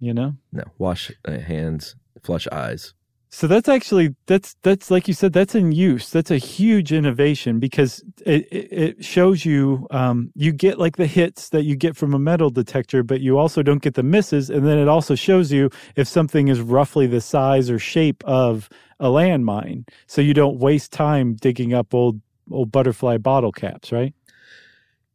You 0.00 0.14
know? 0.14 0.34
no, 0.52 0.64
wash 0.78 1.10
uh, 1.24 1.38
hands, 1.38 1.96
flush 2.22 2.46
eyes. 2.52 2.94
So 3.28 3.46
that's 3.46 3.68
actually 3.68 4.14
that's 4.26 4.56
that's 4.62 4.90
like 4.90 5.08
you 5.08 5.14
said 5.14 5.32
that's 5.32 5.54
in 5.54 5.72
use. 5.72 6.10
That's 6.10 6.30
a 6.30 6.38
huge 6.38 6.92
innovation 6.92 7.58
because 7.58 8.02
it 8.24 8.46
it, 8.50 8.72
it 8.72 9.04
shows 9.04 9.44
you 9.44 9.86
um, 9.90 10.30
you 10.34 10.52
get 10.52 10.78
like 10.78 10.96
the 10.96 11.06
hits 11.06 11.50
that 11.50 11.64
you 11.64 11.76
get 11.76 11.96
from 11.96 12.14
a 12.14 12.18
metal 12.18 12.50
detector, 12.50 13.02
but 13.02 13.20
you 13.20 13.36
also 13.36 13.62
don't 13.62 13.82
get 13.82 13.94
the 13.94 14.02
misses, 14.02 14.48
and 14.48 14.64
then 14.64 14.78
it 14.78 14.88
also 14.88 15.14
shows 15.14 15.52
you 15.52 15.70
if 15.96 16.06
something 16.06 16.48
is 16.48 16.60
roughly 16.60 17.06
the 17.06 17.20
size 17.20 17.68
or 17.68 17.78
shape 17.78 18.22
of 18.24 18.70
a 19.00 19.08
landmine, 19.08 19.86
so 20.06 20.22
you 20.22 20.32
don't 20.32 20.58
waste 20.58 20.92
time 20.92 21.34
digging 21.34 21.74
up 21.74 21.92
old 21.92 22.20
old 22.50 22.70
butterfly 22.70 23.18
bottle 23.18 23.52
caps. 23.52 23.90
Right? 23.92 24.14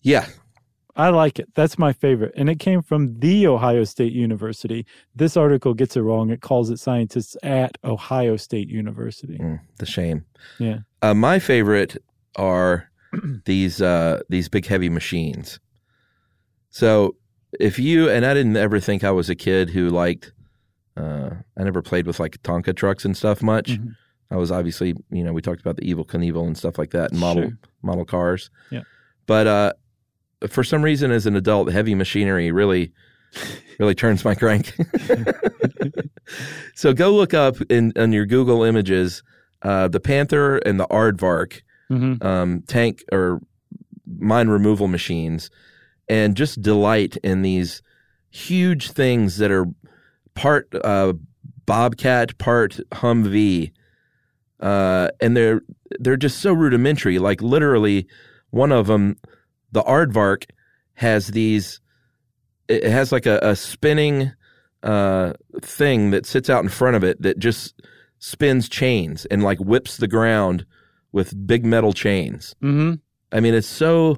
Yeah. 0.02 0.28
I 0.96 1.10
like 1.10 1.40
it. 1.40 1.48
That's 1.56 1.78
my 1.80 1.94
favorite. 1.94 2.34
And 2.36 2.50
it 2.50 2.60
came 2.60 2.82
from 2.82 3.18
the 3.20 3.48
Ohio 3.48 3.84
State 3.86 4.12
University. 4.14 4.86
This 5.16 5.38
article 5.38 5.74
gets 5.74 5.96
it 5.96 6.02
wrong. 6.02 6.30
It 6.32 6.42
calls 6.42 6.70
it 6.70 6.80
scientists 6.80 7.38
at 7.44 7.78
Ohio 7.84 8.36
State 8.38 8.68
University. 8.70 9.38
Mm, 9.38 9.60
the 9.78 9.86
shame. 9.86 10.26
Yeah. 10.60 10.80
Uh, 11.02 11.14
my 11.14 11.40
favorite 11.40 11.98
are 12.36 12.90
these 13.46 13.82
uh, 13.82 14.22
these 14.30 14.50
big 14.50 14.66
heavy 14.66 14.90
machines. 14.90 15.60
So 16.70 17.16
if 17.60 17.80
you 17.80 18.10
and 18.10 18.26
I 18.26 18.34
didn't 18.34 18.58
ever 18.58 18.80
think 18.80 19.04
I 19.04 19.12
was 19.12 19.30
a 19.30 19.36
kid 19.36 19.70
who 19.70 19.90
liked. 19.90 20.34
Uh, 20.98 21.30
I 21.58 21.64
never 21.64 21.82
played 21.82 22.06
with 22.06 22.20
like 22.20 22.42
Tonka 22.44 22.76
trucks 22.76 23.06
and 23.06 23.16
stuff 23.16 23.42
much. 23.42 23.72
Mhm. 23.80 23.96
I 24.30 24.36
was 24.36 24.52
obviously, 24.52 24.94
you 25.10 25.24
know, 25.24 25.32
we 25.34 25.42
talked 25.42 25.62
about 25.62 25.78
the 25.78 25.84
Evel 25.84 26.06
Knievel 26.06 26.46
and 26.48 26.58
stuff 26.58 26.78
like 26.78 26.92
that, 26.92 27.12
and 27.12 27.20
model 27.20 27.44
Sure. 27.44 27.58
model 27.82 28.06
cars. 28.06 28.50
Yeah. 28.72 28.82
But 29.26 29.48
uh, 29.48 29.74
for 30.48 30.64
some 30.64 30.82
reason, 30.82 31.12
as 31.12 31.26
an 31.26 31.36
adult, 31.36 31.72
heavy 31.72 31.96
machinery 31.96 32.52
really, 32.52 32.92
really 33.80 33.96
turns 33.96 34.26
my 34.26 34.36
crank. 34.36 34.74
so 36.76 36.94
go 36.94 37.12
look 37.12 37.34
up 37.34 37.56
in 37.70 37.94
on 37.96 38.12
your 38.12 38.26
Google 38.26 38.64
images 38.64 39.24
uh, 39.62 39.88
the 39.88 40.00
Panther 40.00 40.58
and 40.58 40.80
the 40.80 40.88
Aardvark 40.88 41.62
hmm 41.90 42.14
um, 42.22 42.64
tank 42.68 43.04
or 43.12 43.42
mine 44.06 44.48
removal 44.48 44.88
machines, 44.88 45.50
and 46.08 46.36
just 46.36 46.62
delight 46.62 47.18
in 47.18 47.42
these 47.42 47.82
huge 48.30 48.92
things 48.92 49.38
that 49.38 49.52
are 49.52 49.66
part 50.36 50.74
uh, 50.84 51.14
Bobcat, 51.66 52.38
part 52.38 52.80
Humvee, 52.92 53.72
uh, 54.62 55.10
and 55.20 55.36
they're 55.36 55.62
they're 56.00 56.18
just 56.18 56.40
so 56.40 56.54
rudimentary. 56.54 57.20
Like 57.20 57.42
literally, 57.42 58.08
one 58.52 58.72
of 58.72 58.88
them, 58.88 59.18
the 59.72 59.84
Aardvark, 59.84 60.46
has 60.96 61.28
these. 61.28 61.80
It 62.68 62.84
has 62.84 63.12
like 63.12 63.26
a, 63.26 63.40
a 63.42 63.56
spinning 63.56 64.32
uh, 64.84 65.34
thing 65.62 66.12
that 66.12 66.26
sits 66.26 66.50
out 66.50 66.64
in 66.64 66.70
front 66.70 66.96
of 66.96 67.04
it 67.04 67.22
that 67.22 67.38
just 67.40 67.82
spins 68.20 68.70
chains 68.70 69.26
and 69.26 69.44
like 69.44 69.60
whips 69.60 69.98
the 69.98 70.08
ground 70.08 70.66
with 71.12 71.46
big 71.48 71.66
metal 71.66 71.92
chains. 71.94 72.56
hmm 72.62 72.94
I 73.34 73.40
mean, 73.40 73.54
it's 73.54 73.68
so 73.68 74.18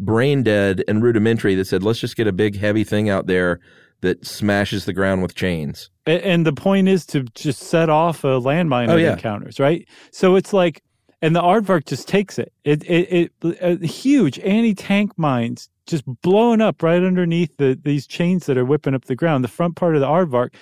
brain 0.00 0.42
dead 0.42 0.84
and 0.86 1.02
rudimentary 1.02 1.54
that 1.56 1.64
said, 1.66 1.82
let's 1.82 1.98
just 1.98 2.16
get 2.16 2.26
a 2.26 2.32
big 2.32 2.56
heavy 2.56 2.84
thing 2.84 3.08
out 3.08 3.26
there 3.26 3.58
that 4.00 4.24
smashes 4.24 4.84
the 4.84 4.92
ground 4.92 5.22
with 5.22 5.34
chains. 5.34 5.90
And 6.06 6.46
the 6.46 6.52
point 6.52 6.88
is 6.88 7.04
to 7.06 7.24
just 7.34 7.60
set 7.64 7.88
off 7.88 8.22
a 8.22 8.38
landmine 8.40 8.90
Oh, 8.90 8.96
yeah. 8.96 9.12
encounters, 9.14 9.58
right? 9.58 9.86
So 10.12 10.36
it's 10.36 10.52
like, 10.52 10.82
and 11.20 11.34
the 11.34 11.42
aardvark 11.42 11.86
just 11.86 12.08
takes 12.08 12.38
it. 12.38 12.52
It, 12.64 12.82
it, 12.84 13.32
it 13.42 13.62
uh, 13.62 13.84
huge 13.84 14.38
anti-tank 14.40 15.18
mines 15.18 15.68
just 15.86 16.04
blowing 16.22 16.60
up 16.60 16.82
right 16.82 17.02
underneath 17.02 17.56
the 17.56 17.78
these 17.82 18.06
chains 18.06 18.46
that 18.46 18.58
are 18.58 18.64
whipping 18.64 18.94
up 18.94 19.06
the 19.06 19.16
ground. 19.16 19.42
The 19.42 19.48
front 19.48 19.74
part 19.76 19.94
of 19.94 20.00
the 20.00 20.06
aardvark, 20.06 20.54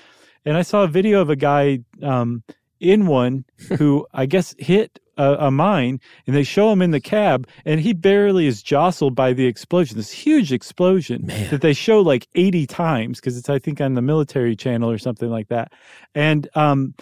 and 0.45 0.57
I 0.57 0.63
saw 0.63 0.85
a 0.85 0.89
video 0.89 1.21
of 1.21 1.29
a 1.29 1.37
guy 1.37 1.81
um, 2.03 2.43
in 2.81 3.07
one 3.07 3.45
who 3.79 4.07
I 4.15 4.27
guess 4.27 4.55
hit 4.59 4.99
a, 5.19 5.47
a 5.47 5.51
mine, 5.51 6.01
and 6.27 6.35
they 6.35 6.45
show 6.45 6.73
him 6.73 6.81
in 6.81 6.91
the 6.91 7.01
cab, 7.01 7.49
and 7.65 7.81
he 7.81 7.93
barely 7.93 8.47
is 8.47 8.63
jostled 8.63 9.15
by 9.15 9.33
the 9.33 9.47
explosion. 9.47 9.97
This 9.97 10.13
huge 10.13 10.53
explosion 10.53 11.27
Man. 11.27 11.51
that 11.51 11.61
they 11.61 11.73
show 11.75 12.01
like 12.01 12.29
eighty 12.35 12.67
times 12.67 13.21
because 13.21 13.37
it's 13.37 13.51
I 13.51 13.59
think 13.59 13.81
on 13.81 13.95
the 13.95 14.03
military 14.03 14.57
channel 14.57 14.91
or 14.91 14.99
something 14.99 15.29
like 15.29 15.49
that, 15.49 15.73
and 16.15 16.49
um. 16.55 16.95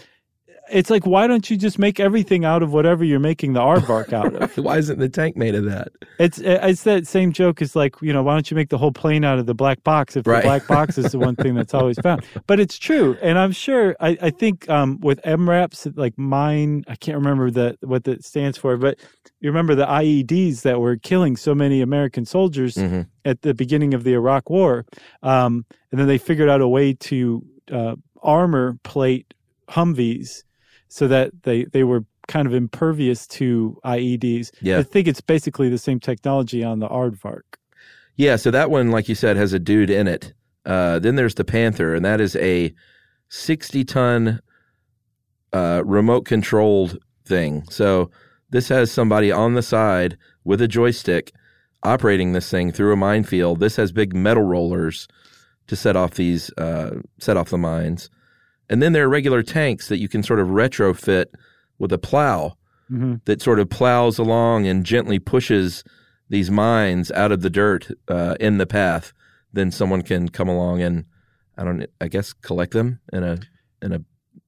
It's 0.73 0.89
like, 0.91 1.07
why 1.07 1.27
don't 1.27 1.51
you 1.51 1.57
just 1.57 1.79
make 1.79 2.01
everything 2.01 2.45
out 2.45 2.62
of 2.62 2.73
whatever 2.73 3.05
you're 3.05 3.21
making 3.21 3.53
the 3.53 3.61
aardvark 3.61 4.12
out 4.12 4.35
of? 4.35 4.57
Why 4.65 4.79
isn't 4.79 4.99
the 4.99 5.09
tank 5.09 5.37
made 5.37 5.55
of 5.55 5.65
that? 5.67 5.89
It's 6.19 6.39
it's 6.39 6.85
that 6.85 7.07
same 7.07 7.33
joke 7.33 7.61
as 7.61 7.77
like 7.77 7.97
you 8.01 8.12
know 8.12 8.23
why 8.23 8.35
don't 8.35 8.51
you 8.51 8.55
make 8.55 8.71
the 8.71 8.79
whole 8.79 8.93
plane 8.93 9.25
out 9.25 9.39
of 9.39 9.47
the 9.47 9.55
black 9.55 9.83
box 9.85 10.17
if 10.17 10.27
Right. 10.27 10.43
the 10.43 10.49
black 10.49 10.67
box 10.67 10.97
is 10.97 11.12
the 11.12 11.19
one 11.19 11.37
thing 11.37 11.55
that's 11.55 11.75
always 11.81 11.99
found 11.99 12.25
but 12.47 12.61
it's 12.61 12.79
true 12.79 13.19
and 13.21 13.39
I'm 13.39 13.51
sure 13.53 13.97
I, 14.01 14.17
I 14.23 14.31
think 14.31 14.69
um, 14.71 15.01
with 15.01 15.21
MRAPs 15.23 15.93
like 15.99 16.17
mine 16.17 16.85
I 16.89 16.95
can't 16.97 17.17
remember 17.19 17.51
the 17.51 17.77
what 17.81 18.05
that 18.05 18.25
stands 18.25 18.57
for 18.57 18.77
but 18.77 18.99
you 19.41 19.51
remember 19.51 19.75
the 19.75 19.87
IEDs 19.87 20.62
that 20.62 20.81
were 20.81 20.97
killing 20.97 21.37
so 21.37 21.55
many 21.55 21.81
American 21.81 22.25
soldiers 22.25 22.77
hmm 22.77 23.03
at 23.27 23.41
the 23.41 23.55
beginning 23.55 23.95
of 23.95 24.05
the 24.05 24.12
Iraq 24.12 24.51
War 24.51 24.85
um, 25.23 25.65
and 25.91 25.99
then 26.01 26.07
they 26.07 26.19
figured 26.19 26.49
out 26.49 26.61
a 26.61 26.69
way 26.69 26.93
to 26.93 27.43
uh, 27.73 27.97
armor 28.23 28.79
plate 28.85 29.33
Humvees 29.71 30.43
so 30.95 31.09
that 31.09 31.32
they 31.42 31.64
they 31.64 31.82
were 31.82 32.05
kind 32.28 32.47
of 32.47 32.55
impervious 32.55 33.26
to 33.26 33.76
IEDs 33.84 34.53
Yeah. 34.61 34.78
I 34.78 34.84
think 34.84 35.09
it's 35.09 35.20
basically 35.20 35.68
the 35.68 35.76
same 35.76 35.99
technology 35.99 36.62
on 36.62 36.78
the 36.78 36.88
Aardvark. 36.88 37.42
Yeah, 38.14 38.36
so 38.36 38.53
that 38.53 38.70
one, 38.70 38.92
like 38.92 39.09
you 39.09 39.16
said, 39.16 39.36
has 39.36 39.53
a 39.53 39.59
dude 39.59 39.90
in 39.90 40.07
it. 40.07 40.32
Uh, 40.64 41.01
then 41.01 41.16
there's 41.16 41.34
the 41.34 41.45
Panther, 41.45 41.97
and 41.97 42.05
that 42.05 42.20
is 42.20 42.36
a 42.36 42.72
60 43.28 43.84
ton 43.84 44.40
uh, 45.53 45.82
remote 45.84 46.26
controlled 46.26 46.97
thing. 47.24 47.64
So 47.70 48.12
this 48.51 48.68
has 48.68 48.92
somebody 48.92 49.32
on 49.32 49.55
the 49.55 49.62
side 49.62 50.16
with 50.45 50.62
a 50.62 50.68
joystick 50.68 51.32
operating 51.82 52.34
this 52.34 52.49
thing 52.49 52.70
through 52.70 52.92
a 52.92 52.97
minefield. 52.97 53.59
This 53.59 53.74
has 53.76 53.90
big 53.90 54.14
metal 54.14 54.45
rollers 54.45 55.09
to 55.66 55.74
set 55.74 55.97
off 55.97 56.12
these 56.12 56.53
uh, 56.57 57.01
set 57.18 57.36
off 57.36 57.51
the 57.51 57.59
mines. 57.59 58.11
And 58.71 58.83
then 58.83 58.93
there 58.93 59.05
are 59.05 59.09
regular 59.09 59.43
tanks 59.43 59.89
that 59.89 59.99
you 59.99 60.09
can 60.09 60.23
sort 60.23 60.41
of 60.41 60.49
retrofit 60.49 61.27
with 61.79 61.93
a 61.93 61.99
plow 61.99 62.57
hmm 62.89 63.15
that 63.25 63.41
sort 63.41 63.59
of 63.59 63.71
plows 63.71 64.19
along 64.19 64.67
and 64.67 64.85
gently 64.85 65.19
pushes 65.19 65.83
these 66.29 66.51
mines 66.51 67.11
out 67.12 67.33
of 67.33 67.41
the 67.41 67.49
dirt 67.51 67.89
uh, 68.09 68.35
in 68.41 68.59
the 68.59 68.67
path. 68.67 69.12
Then 69.53 69.71
someone 69.71 70.03
can 70.03 70.29
come 70.29 70.49
along 70.49 70.83
and 70.83 71.05
I 71.57 71.65
don't 71.65 71.87
I 72.01 72.09
guess 72.09 72.33
collect 72.33 72.73
them 72.73 73.01
in 73.12 73.23
a 73.25 73.39
in 73.81 73.93
a 73.93 74.01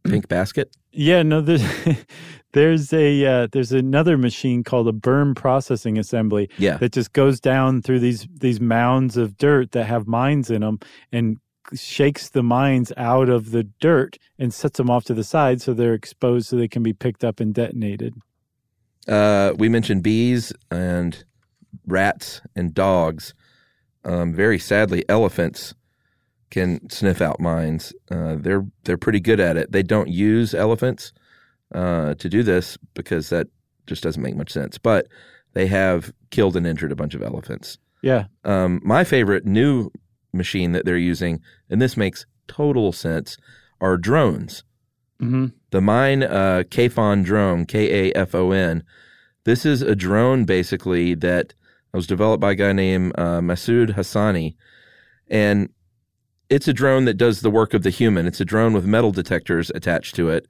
pink 0.08 0.28
basket. 0.28 0.76
Yeah, 0.92 1.22
no, 1.22 1.40
there's 1.40 1.62
there's 2.52 2.92
a 2.92 3.24
uh, 3.24 3.48
there's 3.52 3.72
another 3.72 4.16
machine 4.18 4.64
called 4.64 4.88
a 4.88 4.92
berm 4.92 5.34
processing 5.34 5.98
assembly 5.98 6.48
Yeah. 6.58 6.76
that 6.78 6.92
just 6.92 7.12
goes 7.12 7.40
down 7.40 7.82
through 7.82 8.00
these 8.00 8.26
these 8.40 8.60
mounds 8.60 9.16
of 9.16 9.36
dirt 9.38 9.72
that 9.72 9.84
have 9.86 10.06
mines 10.06 10.50
in 10.50 10.60
them 10.62 10.78
and 11.12 11.38
shakes 11.74 12.28
the 12.28 12.42
mines 12.42 12.92
out 12.96 13.28
of 13.28 13.50
the 13.50 13.64
dirt 13.80 14.18
and 14.38 14.52
sets 14.52 14.78
them 14.78 14.90
off 14.90 15.04
to 15.04 15.14
the 15.14 15.24
side 15.24 15.60
so 15.60 15.74
they're 15.74 15.94
exposed 15.94 16.48
so 16.48 16.56
they 16.56 16.68
can 16.68 16.82
be 16.82 16.92
picked 16.92 17.24
up 17.24 17.40
and 17.40 17.54
detonated. 17.54 18.14
Uh, 19.08 19.52
we 19.56 19.68
mentioned 19.68 20.02
bees 20.02 20.52
and 20.70 21.24
rats 21.86 22.40
and 22.54 22.74
dogs. 22.74 23.34
Um, 24.04 24.32
very 24.32 24.58
sadly, 24.58 25.04
elephants 25.08 25.74
can 26.50 26.88
sniff 26.90 27.20
out 27.20 27.40
mines. 27.40 27.92
Uh, 28.10 28.36
they're 28.38 28.66
they're 28.84 28.96
pretty 28.96 29.20
good 29.20 29.40
at 29.40 29.56
it. 29.56 29.72
They 29.72 29.82
don't 29.82 30.08
use 30.08 30.54
elephants 30.54 31.12
uh, 31.74 32.14
to 32.14 32.28
do 32.28 32.42
this 32.42 32.78
because 32.94 33.30
that 33.30 33.48
just 33.86 34.02
doesn't 34.02 34.22
make 34.22 34.36
much 34.36 34.52
sense. 34.52 34.78
But 34.78 35.08
they 35.54 35.66
have 35.66 36.12
killed 36.30 36.56
and 36.56 36.66
injured 36.66 36.92
a 36.92 36.96
bunch 36.96 37.14
of 37.14 37.22
elephants. 37.22 37.78
Yeah. 38.02 38.26
Um, 38.44 38.80
my 38.84 39.04
favorite 39.04 39.46
new 39.46 39.90
machine 40.36 40.72
that 40.72 40.84
they're 40.84 40.96
using, 40.96 41.40
and 41.70 41.80
this 41.82 41.96
makes 41.96 42.26
total 42.48 42.92
sense, 42.92 43.36
are 43.80 43.96
drones. 43.96 44.62
hmm 45.18 45.46
The 45.70 45.80
mine 45.80 46.22
uh, 46.22 46.62
Kafon 46.70 47.24
drone, 47.24 47.66
K 47.66 48.10
A 48.10 48.12
F 48.16 48.34
O 48.34 48.52
N. 48.52 48.82
This 49.44 49.64
is 49.66 49.82
a 49.82 49.94
drone 49.94 50.44
basically 50.44 51.14
that 51.14 51.54
was 51.92 52.06
developed 52.06 52.40
by 52.40 52.52
a 52.52 52.54
guy 52.56 52.72
named 52.72 53.12
uh, 53.16 53.40
Massoud 53.40 53.94
Hassani, 53.94 54.54
and 55.28 55.68
it's 56.48 56.68
a 56.68 56.72
drone 56.72 57.04
that 57.06 57.14
does 57.16 57.40
the 57.40 57.50
work 57.50 57.74
of 57.74 57.82
the 57.82 57.90
human. 57.90 58.26
It's 58.26 58.40
a 58.40 58.44
drone 58.44 58.72
with 58.72 58.84
metal 58.86 59.10
detectors 59.12 59.70
attached 59.74 60.14
to 60.16 60.28
it, 60.28 60.46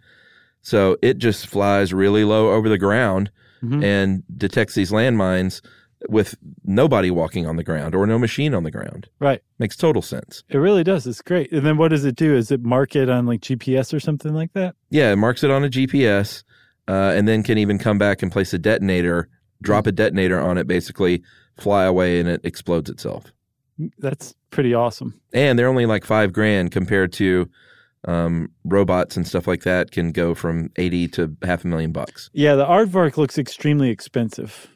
so 0.62 0.96
it 1.02 1.18
just 1.18 1.46
flies 1.46 1.92
really 1.94 2.24
low 2.24 2.50
over 2.52 2.68
the 2.68 2.78
ground 2.78 3.30
Mhm. 3.62 3.82
and 3.82 4.22
detects 4.36 4.74
these 4.74 4.90
landmines 4.90 5.62
with 6.08 6.36
nobody 6.64 7.10
walking 7.10 7.46
on 7.46 7.56
the 7.56 7.64
ground 7.64 7.94
or 7.94 8.06
no 8.06 8.18
machine 8.18 8.54
on 8.54 8.64
the 8.64 8.70
ground. 8.70 9.08
Right. 9.18 9.42
Makes 9.58 9.76
total 9.76 10.02
sense. 10.02 10.42
It 10.48 10.58
really 10.58 10.84
does. 10.84 11.06
It's 11.06 11.22
great. 11.22 11.52
And 11.52 11.64
then 11.64 11.76
what 11.76 11.88
does 11.88 12.04
it 12.04 12.16
do? 12.16 12.34
Is 12.34 12.50
it 12.50 12.62
mark 12.62 12.96
it 12.96 13.08
on 13.08 13.26
like 13.26 13.40
GPS 13.40 13.92
or 13.94 14.00
something 14.00 14.34
like 14.34 14.52
that? 14.54 14.74
Yeah, 14.90 15.12
it 15.12 15.16
marks 15.16 15.42
it 15.44 15.50
on 15.50 15.64
a 15.64 15.68
GPS, 15.68 16.44
uh, 16.88 17.12
and 17.14 17.26
then 17.26 17.42
can 17.42 17.58
even 17.58 17.78
come 17.78 17.98
back 17.98 18.22
and 18.22 18.30
place 18.30 18.52
a 18.52 18.58
detonator, 18.58 19.28
drop 19.62 19.86
a 19.86 19.92
detonator 19.92 20.40
on 20.40 20.58
it, 20.58 20.66
basically 20.66 21.22
fly 21.58 21.84
away, 21.84 22.20
and 22.20 22.28
it 22.28 22.40
explodes 22.44 22.90
itself. 22.90 23.32
That's 23.98 24.34
pretty 24.50 24.74
awesome. 24.74 25.20
And 25.32 25.58
they're 25.58 25.68
only 25.68 25.86
like 25.86 26.04
five 26.04 26.32
grand 26.32 26.70
compared 26.70 27.12
to 27.14 27.48
um, 28.06 28.50
robots 28.64 29.16
and 29.16 29.26
stuff 29.26 29.46
like 29.46 29.62
that 29.64 29.90
can 29.90 30.12
go 30.12 30.34
from 30.34 30.70
80 30.76 31.08
to 31.08 31.36
half 31.42 31.64
a 31.64 31.68
million 31.68 31.92
bucks. 31.92 32.30
Yeah, 32.32 32.54
the 32.54 32.64
aardvark 32.64 33.16
looks 33.16 33.36
extremely 33.36 33.90
expensive 33.90 34.68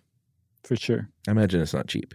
for 0.71 0.77
sure. 0.77 1.09
I 1.27 1.33
imagine 1.33 1.61
it's 1.61 1.75
not 1.75 1.89
cheap. 1.89 2.15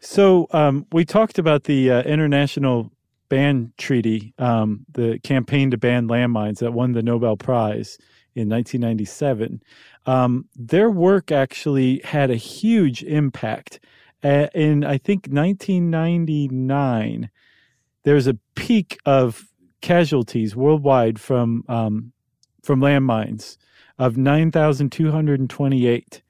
So 0.00 0.48
um, 0.50 0.86
we 0.90 1.04
talked 1.04 1.38
about 1.38 1.62
the 1.64 1.88
uh, 1.88 2.02
international 2.02 2.90
ban 3.28 3.72
treaty, 3.78 4.34
um, 4.40 4.84
the 4.90 5.20
campaign 5.22 5.70
to 5.70 5.76
ban 5.76 6.08
landmines 6.08 6.58
that 6.58 6.72
won 6.72 6.94
the 6.94 7.02
Nobel 7.04 7.36
Prize 7.36 7.96
in 8.34 8.48
1997. 8.48 9.62
Um, 10.04 10.48
their 10.56 10.90
work 10.90 11.30
actually 11.30 12.00
had 12.02 12.32
a 12.32 12.34
huge 12.34 13.04
impact. 13.04 13.78
Uh, 14.24 14.48
in 14.52 14.82
I 14.82 14.98
think 14.98 15.28
1999, 15.28 17.30
there 18.02 18.16
was 18.16 18.26
a 18.26 18.36
peak 18.56 18.98
of 19.06 19.46
casualties 19.80 20.56
worldwide 20.56 21.20
from 21.20 21.62
um, 21.68 22.12
from 22.64 22.80
landmines 22.80 23.58
of 23.96 24.16
9,228. 24.16 26.22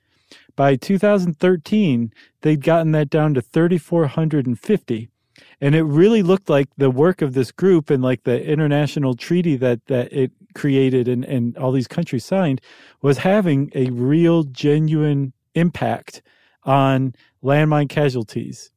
By 0.56 0.76
2013, 0.76 2.12
they'd 2.42 2.62
gotten 2.62 2.92
that 2.92 3.10
down 3.10 3.34
to 3.34 3.42
3,450. 3.42 5.08
And 5.60 5.74
it 5.74 5.82
really 5.82 6.22
looked 6.22 6.50
like 6.50 6.68
the 6.76 6.90
work 6.90 7.22
of 7.22 7.34
this 7.34 7.52
group 7.52 7.88
and 7.90 8.02
like 8.02 8.24
the 8.24 8.44
international 8.44 9.14
treaty 9.14 9.56
that, 9.56 9.86
that 9.86 10.12
it 10.12 10.32
created 10.54 11.08
and, 11.08 11.24
and 11.24 11.56
all 11.56 11.72
these 11.72 11.88
countries 11.88 12.24
signed 12.24 12.60
was 13.00 13.18
having 13.18 13.70
a 13.74 13.90
real, 13.90 14.42
genuine 14.44 15.32
impact 15.54 16.22
on 16.64 17.14
landmine 17.42 17.88
casualties. 17.88 18.70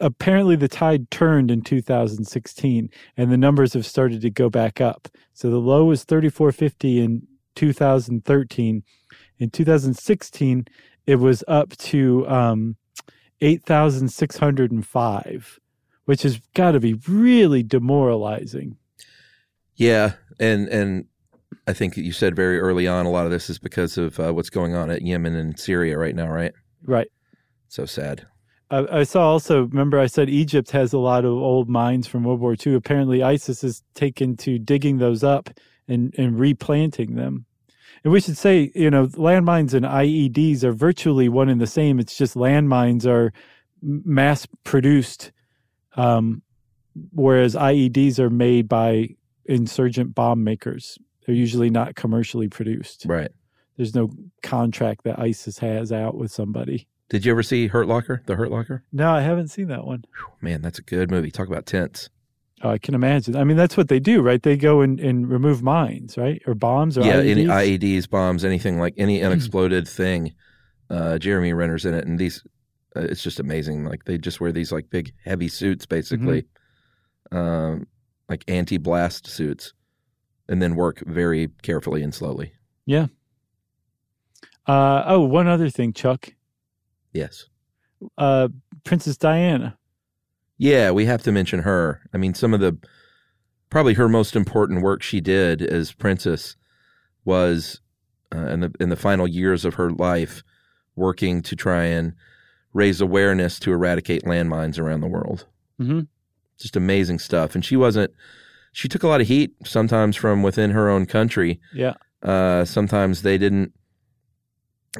Apparently, 0.00 0.56
the 0.56 0.68
tide 0.68 1.10
turned 1.10 1.50
in 1.50 1.62
2016 1.62 2.90
and 3.16 3.32
the 3.32 3.36
numbers 3.36 3.72
have 3.72 3.86
started 3.86 4.20
to 4.20 4.30
go 4.30 4.50
back 4.50 4.80
up. 4.80 5.08
So 5.32 5.50
the 5.50 5.58
low 5.58 5.86
was 5.86 6.04
3450 6.04 7.00
in 7.00 7.26
2013. 7.54 8.82
In 9.38 9.50
2016, 9.50 10.66
it 11.06 11.16
was 11.16 11.42
up 11.48 11.76
to 11.76 12.28
um, 12.28 12.76
8,605, 13.40 15.60
which 16.04 16.22
has 16.22 16.40
got 16.54 16.72
to 16.72 16.80
be 16.80 16.94
really 17.08 17.62
demoralizing. 17.62 18.76
Yeah, 19.74 20.12
and 20.38 20.68
and 20.68 21.06
I 21.66 21.72
think 21.72 21.96
you 21.96 22.12
said 22.12 22.36
very 22.36 22.58
early 22.58 22.86
on 22.86 23.06
a 23.06 23.10
lot 23.10 23.24
of 23.24 23.32
this 23.32 23.50
is 23.50 23.58
because 23.58 23.98
of 23.98 24.20
uh, 24.20 24.32
what's 24.32 24.50
going 24.50 24.74
on 24.74 24.90
at 24.90 25.02
Yemen 25.02 25.34
and 25.34 25.58
Syria 25.58 25.98
right 25.98 26.14
now, 26.14 26.28
right? 26.28 26.52
Right. 26.84 27.10
So 27.68 27.86
sad. 27.86 28.26
I, 28.70 29.00
I 29.00 29.02
saw 29.04 29.28
also, 29.28 29.64
remember 29.64 29.98
I 29.98 30.06
said 30.06 30.28
Egypt 30.28 30.70
has 30.72 30.92
a 30.92 30.98
lot 30.98 31.24
of 31.24 31.32
old 31.32 31.68
mines 31.68 32.06
from 32.06 32.24
World 32.24 32.40
War 32.40 32.54
II. 32.54 32.74
Apparently, 32.74 33.22
ISIS 33.22 33.62
has 33.62 33.82
taken 33.94 34.36
to 34.38 34.58
digging 34.58 34.98
those 34.98 35.22
up 35.22 35.50
and, 35.86 36.14
and 36.18 36.38
replanting 36.38 37.14
them. 37.14 37.46
And 38.04 38.12
we 38.12 38.20
should 38.20 38.36
say, 38.36 38.72
you 38.74 38.90
know, 38.90 39.06
landmines 39.08 39.74
and 39.74 39.86
IEDs 39.86 40.64
are 40.64 40.72
virtually 40.72 41.28
one 41.28 41.48
and 41.48 41.60
the 41.60 41.66
same. 41.66 42.00
It's 42.00 42.16
just 42.16 42.34
landmines 42.34 43.06
are 43.06 43.32
mass 43.80 44.46
produced, 44.64 45.30
um, 45.96 46.42
whereas 47.12 47.54
IEDs 47.54 48.18
are 48.18 48.30
made 48.30 48.68
by 48.68 49.10
insurgent 49.44 50.14
bomb 50.14 50.42
makers. 50.42 50.98
They're 51.26 51.34
usually 51.34 51.70
not 51.70 51.94
commercially 51.94 52.48
produced. 52.48 53.04
Right. 53.06 53.30
There's 53.76 53.94
no 53.94 54.10
contract 54.42 55.04
that 55.04 55.18
ISIS 55.18 55.58
has 55.58 55.92
out 55.92 56.16
with 56.16 56.32
somebody. 56.32 56.88
Did 57.08 57.24
you 57.24 57.32
ever 57.32 57.42
see 57.42 57.66
Hurt 57.68 57.86
Locker? 57.86 58.22
The 58.26 58.36
Hurt 58.36 58.50
Locker? 58.50 58.84
No, 58.92 59.12
I 59.12 59.20
haven't 59.20 59.48
seen 59.48 59.68
that 59.68 59.84
one. 59.84 60.04
Man, 60.40 60.62
that's 60.62 60.78
a 60.78 60.82
good 60.82 61.10
movie. 61.10 61.30
Talk 61.30 61.46
about 61.46 61.66
tense. 61.66 62.08
Oh, 62.62 62.70
I 62.70 62.78
can 62.78 62.94
imagine. 62.94 63.34
I 63.34 63.42
mean, 63.42 63.56
that's 63.56 63.76
what 63.76 63.88
they 63.88 63.98
do, 63.98 64.22
right? 64.22 64.40
They 64.40 64.56
go 64.56 64.82
and, 64.82 65.00
and 65.00 65.28
remove 65.28 65.62
mines, 65.62 66.16
right? 66.16 66.40
Or 66.46 66.54
bombs 66.54 66.96
or 66.96 67.02
yeah, 67.02 67.16
IEDs? 67.16 67.30
any 67.30 67.44
IEDs, 67.46 68.08
bombs, 68.08 68.44
anything 68.44 68.78
like 68.78 68.94
any 68.96 69.22
unexploded 69.22 69.88
thing. 69.88 70.32
Uh, 70.88 71.18
Jeremy 71.18 71.52
Renner's 71.52 71.84
in 71.84 71.94
it, 71.94 72.06
and 72.06 72.18
these. 72.18 72.44
Uh, 72.94 73.00
it's 73.00 73.22
just 73.22 73.40
amazing. 73.40 73.84
Like 73.84 74.04
they 74.04 74.16
just 74.16 74.40
wear 74.40 74.52
these 74.52 74.70
like 74.70 74.90
big 74.90 75.12
heavy 75.24 75.48
suits, 75.48 75.86
basically, 75.86 76.44
um, 77.32 77.86
like 78.28 78.44
anti-blast 78.46 79.26
suits, 79.26 79.72
and 80.48 80.62
then 80.62 80.76
work 80.76 81.02
very 81.06 81.48
carefully 81.62 82.02
and 82.02 82.14
slowly. 82.14 82.52
Yeah. 82.86 83.06
Uh, 84.66 85.02
oh, 85.06 85.20
one 85.20 85.48
other 85.48 85.70
thing, 85.70 85.92
Chuck. 85.92 86.32
Yes. 87.12 87.46
Uh, 88.16 88.48
Princess 88.84 89.16
Diana. 89.16 89.78
Yeah, 90.62 90.92
we 90.92 91.06
have 91.06 91.24
to 91.24 91.32
mention 91.32 91.62
her. 91.62 92.00
I 92.14 92.18
mean, 92.18 92.34
some 92.34 92.54
of 92.54 92.60
the 92.60 92.78
probably 93.68 93.94
her 93.94 94.08
most 94.08 94.36
important 94.36 94.80
work 94.80 95.02
she 95.02 95.20
did 95.20 95.60
as 95.60 95.90
princess 95.90 96.54
was 97.24 97.80
uh, 98.32 98.46
in 98.46 98.60
the 98.60 98.72
in 98.78 98.88
the 98.88 98.94
final 98.94 99.26
years 99.26 99.64
of 99.64 99.74
her 99.74 99.90
life, 99.90 100.44
working 100.94 101.42
to 101.42 101.56
try 101.56 101.86
and 101.86 102.12
raise 102.72 103.00
awareness 103.00 103.58
to 103.58 103.72
eradicate 103.72 104.22
landmines 104.22 104.78
around 104.78 105.00
the 105.00 105.08
world. 105.08 105.46
Mm-hmm. 105.80 106.02
Just 106.60 106.76
amazing 106.76 107.18
stuff. 107.18 107.56
And 107.56 107.64
she 107.64 107.76
wasn't. 107.76 108.12
She 108.70 108.86
took 108.86 109.02
a 109.02 109.08
lot 109.08 109.20
of 109.20 109.26
heat 109.26 109.52
sometimes 109.64 110.14
from 110.14 110.44
within 110.44 110.70
her 110.70 110.88
own 110.88 111.06
country. 111.06 111.58
Yeah. 111.74 111.94
Uh, 112.22 112.64
sometimes 112.64 113.22
they 113.22 113.36
didn't. 113.36 113.72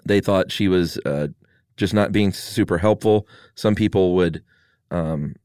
They 0.04 0.20
thought 0.20 0.50
she 0.50 0.66
was 0.66 0.98
uh, 1.06 1.28
just 1.76 1.94
not 1.94 2.10
being 2.10 2.32
super 2.32 2.78
helpful. 2.78 3.28
Some 3.54 3.76
people 3.76 4.16
would 4.16 4.42
um, 4.90 5.36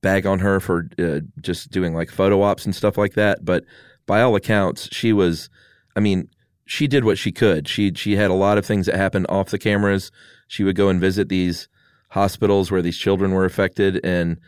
bag 0.00 0.26
on 0.26 0.38
her 0.40 0.60
for 0.60 0.88
uh, 0.98 1.20
just 1.40 1.70
doing 1.70 1.94
like 1.94 2.10
photo 2.10 2.42
ops 2.42 2.64
and 2.64 2.74
stuff 2.74 2.96
like 2.98 3.14
that. 3.14 3.44
But 3.44 3.64
by 4.06 4.20
all 4.22 4.34
accounts, 4.36 4.88
she 4.92 5.12
was. 5.12 5.48
I 5.96 6.00
mean, 6.00 6.28
she 6.64 6.86
did 6.86 7.04
what 7.04 7.18
she 7.18 7.32
could. 7.32 7.66
She 7.68 7.92
she 7.94 8.16
had 8.16 8.30
a 8.30 8.34
lot 8.34 8.58
of 8.58 8.64
things 8.66 8.86
that 8.86 8.94
happened 8.96 9.26
off 9.28 9.50
the 9.50 9.58
cameras. 9.58 10.10
She 10.46 10.64
would 10.64 10.76
go 10.76 10.88
and 10.88 11.00
visit 11.00 11.28
these 11.28 11.68
hospitals 12.10 12.70
where 12.70 12.82
these 12.82 12.96
children 12.96 13.32
were 13.32 13.44
affected, 13.44 14.00
and 14.04 14.38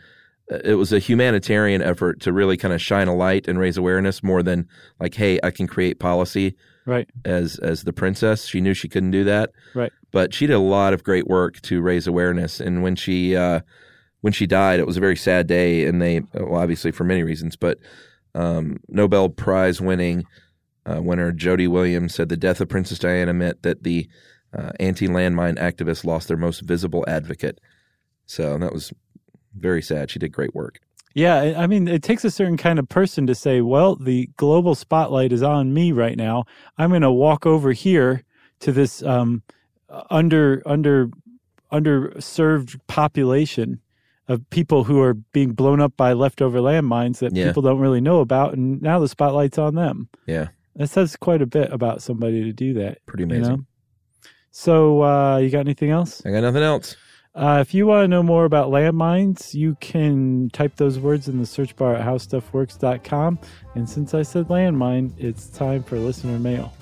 uh, 0.51 0.59
it 0.63 0.75
was 0.75 0.91
a 0.93 0.99
humanitarian 0.99 1.81
effort 1.81 2.19
to 2.21 2.33
really 2.33 2.57
kind 2.57 2.73
of 2.73 2.81
shine 2.81 3.07
a 3.07 3.15
light 3.15 3.47
and 3.47 3.59
raise 3.59 3.77
awareness 3.77 4.23
more 4.23 4.41
than 4.41 4.67
like, 4.99 5.13
hey, 5.15 5.39
I 5.43 5.51
can 5.51 5.67
create 5.67 5.99
policy 5.99 6.55
Right. 6.85 7.07
as 7.25 7.59
as 7.59 7.83
the 7.83 7.93
princess. 7.93 8.45
She 8.45 8.61
knew 8.61 8.73
she 8.73 8.89
couldn't 8.89 9.11
do 9.11 9.23
that, 9.25 9.51
Right. 9.75 9.91
but 10.11 10.33
she 10.33 10.47
did 10.47 10.53
a 10.53 10.59
lot 10.59 10.93
of 10.93 11.03
great 11.03 11.27
work 11.27 11.61
to 11.63 11.81
raise 11.81 12.07
awareness. 12.07 12.59
And 12.59 12.81
when 12.81 12.95
she 12.95 13.35
uh, 13.35 13.59
when 14.21 14.33
she 14.33 14.47
died, 14.47 14.79
it 14.79 14.87
was 14.87 14.97
a 14.97 15.01
very 15.01 15.17
sad 15.17 15.47
day, 15.47 15.85
and 15.85 16.01
they 16.01 16.21
well, 16.33 16.61
obviously 16.61 16.91
for 16.91 17.03
many 17.03 17.23
reasons, 17.23 17.55
but 17.55 17.77
um, 18.33 18.79
Nobel 18.87 19.29
Prize 19.29 19.81
winning 19.81 20.25
uh, 20.85 21.01
winner 21.01 21.31
Jody 21.31 21.67
Williams 21.67 22.15
said 22.15 22.29
the 22.29 22.37
death 22.37 22.61
of 22.61 22.69
Princess 22.69 22.99
Diana 22.99 23.33
meant 23.33 23.61
that 23.63 23.83
the 23.83 24.07
uh, 24.57 24.71
anti 24.79 25.07
landmine 25.07 25.57
activists 25.57 26.05
lost 26.05 26.27
their 26.27 26.37
most 26.37 26.61
visible 26.61 27.05
advocate. 27.07 27.59
So 28.25 28.57
that 28.57 28.73
was 28.73 28.93
very 29.55 29.81
sad. 29.81 30.09
She 30.09 30.19
did 30.19 30.31
great 30.31 30.55
work. 30.55 30.79
Yeah, 31.13 31.55
I 31.57 31.67
mean, 31.67 31.89
it 31.89 32.03
takes 32.03 32.23
a 32.23 32.31
certain 32.31 32.55
kind 32.55 32.79
of 32.79 32.87
person 32.87 33.27
to 33.27 33.35
say, 33.35 33.59
well, 33.59 33.97
the 33.97 34.29
global 34.37 34.75
spotlight 34.75 35.33
is 35.33 35.43
on 35.43 35.73
me 35.73 35.91
right 35.91 36.15
now. 36.15 36.45
I'm 36.77 36.89
going 36.89 37.01
to 37.01 37.11
walk 37.11 37.45
over 37.45 37.73
here 37.73 38.23
to 38.61 38.71
this 38.71 39.03
um, 39.03 39.43
under 40.09 40.61
under 40.65 41.09
underserved 41.71 42.79
population 42.87 43.81
of 44.27 44.47
people 44.49 44.83
who 44.85 45.01
are 45.01 45.13
being 45.13 45.51
blown 45.53 45.81
up 45.81 45.95
by 45.97 46.13
leftover 46.13 46.59
landmines 46.59 47.19
that 47.19 47.35
Yeah. 47.35 47.47
people 47.47 47.61
don't 47.63 47.79
really 47.79 48.01
know 48.01 48.19
about, 48.19 48.53
and 48.53 48.81
now 48.81 48.99
the 48.99 49.07
spotlight's 49.07 49.57
on 49.57 49.75
them. 49.75 50.07
Yeah, 50.27 50.49
That 50.75 50.87
says 50.89 51.15
quite 51.15 51.41
a 51.41 51.45
bit 51.45 51.71
about 51.73 52.01
somebody 52.01 52.43
to 52.43 52.53
do 52.53 52.73
that. 52.75 52.99
pretty 53.05 53.23
you 53.23 53.29
amazing. 53.35 53.55
know? 53.55 53.63
So, 54.51 55.03
uh, 55.03 55.37
you 55.37 55.49
got 55.49 55.59
anything 55.61 55.89
else? 55.91 56.21
I 56.25 56.31
got 56.31 56.41
nothing 56.41 56.63
else. 56.63 56.95
Uh, 57.33 57.59
if 57.61 57.73
you 57.73 57.87
want 57.87 58.03
to 58.03 58.07
know 58.09 58.21
more 58.21 58.43
about 58.43 58.69
landmines, 58.69 59.53
you 59.53 59.75
can 59.79 60.49
type 60.51 60.75
those 60.75 60.99
words 60.99 61.29
in 61.29 61.39
the 61.39 61.45
search 61.45 61.73
bar 61.77 61.95
at 61.95 62.05
howstuffworks.com. 62.05 63.39
And 63.75 63.89
since 63.89 64.13
I 64.13 64.21
said 64.23 64.47
landmine, 64.49 65.13
it's 65.17 65.47
time 65.47 65.83
for 65.83 65.97
listener 65.97 66.37
mail. 66.39 66.73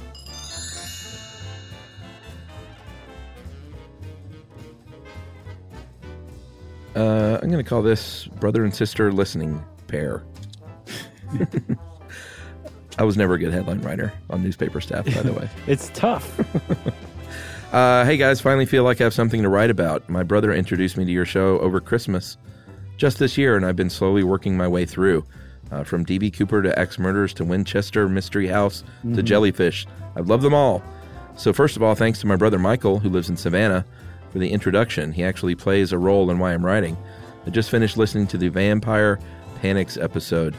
Uh, 6.95 7.39
I'm 7.41 7.49
going 7.49 7.63
to 7.63 7.69
call 7.69 7.81
this 7.81 8.25
brother 8.39 8.63
and 8.63 8.73
sister 8.73 9.11
listening 9.11 9.63
pair. 9.87 10.23
I 12.97 13.03
was 13.03 13.15
never 13.15 13.35
a 13.35 13.39
good 13.39 13.53
headline 13.53 13.81
writer 13.81 14.11
on 14.29 14.43
newspaper 14.43 14.81
staff, 14.81 15.05
by 15.05 15.21
the 15.21 15.33
way. 15.33 15.49
It's 15.67 15.89
tough. 15.93 16.39
Uh, 17.71 18.03
hey 18.03 18.17
guys, 18.17 18.41
finally 18.41 18.65
feel 18.65 18.83
like 18.83 18.99
I 18.99 19.03
have 19.03 19.13
something 19.13 19.43
to 19.43 19.47
write 19.49 19.69
about. 19.69 20.09
My 20.09 20.23
brother 20.23 20.51
introduced 20.51 20.97
me 20.97 21.05
to 21.05 21.11
your 21.11 21.23
show 21.23 21.59
over 21.59 21.79
Christmas 21.79 22.35
just 22.97 23.19
this 23.19 23.37
year, 23.37 23.55
and 23.55 23.63
I've 23.63 23.75
been 23.75 23.91
slowly 23.91 24.23
working 24.23 24.57
my 24.57 24.67
way 24.67 24.87
through. 24.87 25.23
Uh, 25.71 25.83
from 25.83 26.03
DB 26.03 26.35
Cooper 26.35 26.63
to 26.63 26.79
Ex 26.79 26.97
Murders 26.97 27.31
to 27.35 27.45
Winchester 27.45 28.09
Mystery 28.09 28.47
House 28.47 28.83
to 29.13 29.21
Jellyfish. 29.21 29.85
I've 30.15 30.27
loved 30.27 30.41
them 30.41 30.55
all. 30.55 30.81
So, 31.37 31.53
first 31.53 31.75
of 31.75 31.83
all, 31.83 31.93
thanks 31.93 32.19
to 32.21 32.25
my 32.27 32.35
brother 32.35 32.57
Michael, 32.57 32.97
who 32.97 33.09
lives 33.09 33.29
in 33.29 33.37
Savannah, 33.37 33.85
for 34.31 34.39
the 34.39 34.51
introduction. 34.51 35.11
He 35.11 35.23
actually 35.23 35.55
plays 35.55 35.91
a 35.91 35.97
role 35.97 36.29
in 36.29 36.39
why 36.39 36.53
I'm 36.53 36.65
writing. 36.65 36.97
I 37.45 37.49
just 37.49 37.69
finished 37.69 37.97
listening 37.97 38.27
to 38.27 38.37
the 38.37 38.49
Vampire 38.49 39.19
Panics 39.61 39.97
episode, 39.97 40.55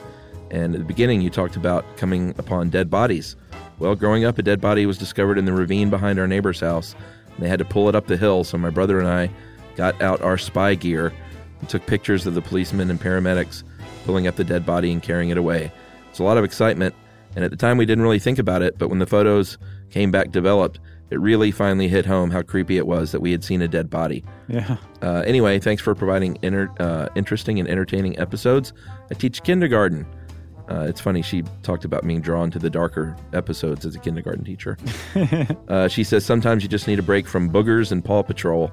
and 0.51 0.75
at 0.75 0.81
the 0.81 0.87
beginning, 0.87 1.21
you 1.21 1.31
talked 1.31 1.57
about 1.57 1.85
coming 1.97 2.35
upon 2.39 2.71
dead 2.71 2.91
bodies. 2.91 3.37
Well, 3.79 3.95
growing 3.95 4.25
up, 4.25 4.39
a 4.39 4.43
dead 4.43 4.61
body 4.61 4.85
was 4.85 4.99
discovered 4.99 5.39
in 5.39 5.45
the 5.45 5.53
ravine 5.53 5.89
behind 5.89 6.18
our 6.18 6.27
neighbor's 6.27 6.61
house. 6.61 6.95
And 7.35 7.45
they 7.45 7.49
had 7.49 7.61
to 7.61 7.64
pull 7.64 7.89
it 7.89 7.95
up 7.95 8.07
the 8.07 8.16
hill, 8.16 8.45
so 8.45 8.59
my 8.59 8.71
brother 8.71 8.99
and 8.99 9.09
I 9.09 9.31
got 9.77 10.01
out 10.03 10.21
our 10.21 10.37
spy 10.37 10.75
gear 10.75 11.12
and 11.61 11.68
took 11.68 11.87
pictures 11.87 12.27
of 12.27 12.35
the 12.35 12.43
policemen 12.43 12.91
and 12.91 13.01
paramedics 13.01 13.62
pulling 14.05 14.27
up 14.27 14.37
the 14.37 14.45
dead 14.45 14.66
body 14.66 14.93
and 14.93 15.03
carrying 15.03 15.31
it 15.31 15.39
away. 15.39 15.73
It's 16.11 16.18
a 16.18 16.25
lot 16.25 16.37
of 16.37 16.45
excitement, 16.45 16.95
and 17.37 17.45
at 17.45 17.51
the 17.51 17.57
time 17.57 17.79
we 17.79 17.87
didn't 17.87 18.03
really 18.03 18.18
think 18.18 18.39
about 18.39 18.62
it, 18.62 18.79
but 18.79 18.89
when 18.89 18.99
the 18.99 19.07
photos 19.07 19.57
came 19.91 20.11
back 20.11 20.30
developed, 20.30 20.80
it 21.11 21.18
really 21.18 21.51
finally 21.51 21.88
hit 21.88 22.07
home 22.07 22.30
how 22.30 22.43
creepy 22.43 22.76
it 22.76 22.86
was 22.86 23.12
that 23.12 23.20
we 23.20 23.32
had 23.32 23.43
seen 23.43 23.61
a 23.62 23.68
dead 23.68 23.91
body. 23.91 24.24
Yeah. 24.49 24.76
Uh, 25.03 25.22
anyway, 25.26 25.59
thanks 25.59 25.82
for 25.82 25.95
providing 25.95 26.38
inter- 26.43 26.72
uh, 26.78 27.09
interesting 27.16 27.59
and 27.59 27.68
entertaining 27.68 28.18
episodes. 28.18 28.72
I 29.11 29.14
teach 29.14 29.43
kindergarten. 29.43 30.07
Uh, 30.70 30.86
it's 30.88 31.01
funny, 31.01 31.20
she 31.20 31.43
talked 31.64 31.84
about 31.84 32.07
being 32.07 32.20
drawn 32.20 32.49
to 32.53 32.61
the 32.61 32.70
darker 32.70 33.16
episodes 33.32 33.84
as 33.84 33.97
a 33.97 33.99
kindergarten 33.99 34.45
teacher. 34.45 34.78
uh, 35.68 35.88
she 35.88 36.05
says 36.05 36.24
sometimes 36.24 36.62
you 36.62 36.68
just 36.68 36.86
need 36.86 37.01
a 37.01 37.03
break 37.03 37.26
from 37.26 37.51
boogers 37.51 37.91
and 37.91 38.05
Paw 38.05 38.22
Patrol 38.22 38.70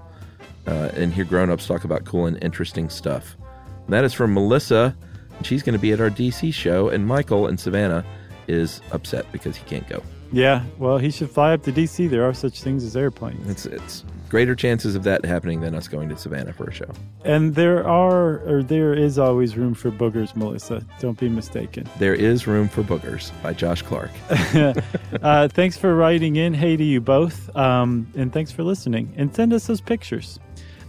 uh, 0.67 0.91
and 0.93 1.11
hear 1.11 1.25
grown 1.25 1.49
ups 1.49 1.65
talk 1.65 1.85
about 1.85 2.05
cool 2.05 2.27
and 2.27 2.37
interesting 2.43 2.89
stuff. 2.89 3.35
And 3.85 3.93
that 3.93 4.03
is 4.03 4.13
from 4.13 4.31
Melissa. 4.35 4.95
and 5.37 5.45
She's 5.45 5.63
going 5.63 5.73
to 5.73 5.79
be 5.79 5.91
at 5.91 5.99
our 5.99 6.11
DC 6.11 6.53
show, 6.53 6.89
and 6.89 7.07
Michael 7.07 7.47
and 7.47 7.59
Savannah 7.59 8.05
is 8.47 8.79
upset 8.91 9.31
because 9.31 9.55
he 9.55 9.65
can't 9.65 9.87
go. 9.89 10.03
Yeah. 10.31 10.63
Well, 10.77 10.97
he 10.97 11.11
should 11.11 11.29
fly 11.29 11.53
up 11.53 11.63
to 11.63 11.71
D.C. 11.71 12.07
There 12.07 12.27
are 12.27 12.33
such 12.33 12.61
things 12.61 12.83
as 12.83 12.95
airplanes. 12.95 13.47
It's 13.49 13.65
it's 13.65 14.03
greater 14.29 14.55
chances 14.55 14.95
of 14.95 15.03
that 15.03 15.25
happening 15.25 15.61
than 15.61 15.73
us 15.73 15.87
going 15.87 16.09
to 16.09 16.17
Savannah 16.17 16.53
for 16.53 16.65
a 16.65 16.73
show. 16.73 16.89
And 17.23 17.55
there 17.55 17.87
are, 17.87 18.39
or 18.39 18.63
there 18.63 18.93
is 18.93 19.17
always 19.17 19.55
room 19.55 19.73
for 19.73 19.91
boogers, 19.91 20.35
Melissa. 20.35 20.85
Don't 20.99 21.17
be 21.17 21.29
mistaken. 21.29 21.87
There 21.97 22.13
is 22.13 22.47
room 22.47 22.67
for 22.67 22.83
boogers 22.83 23.31
by 23.41 23.53
Josh 23.53 23.81
Clark. 23.81 24.11
uh, 25.21 25.47
thanks 25.47 25.77
for 25.77 25.95
writing 25.95 26.35
in. 26.35 26.53
Hey 26.53 26.75
to 26.75 26.83
you 26.83 27.01
both. 27.01 27.55
Um, 27.55 28.11
and 28.15 28.31
thanks 28.33 28.51
for 28.51 28.63
listening. 28.63 29.13
And 29.17 29.33
send 29.33 29.53
us 29.53 29.67
those 29.67 29.81
pictures. 29.81 30.39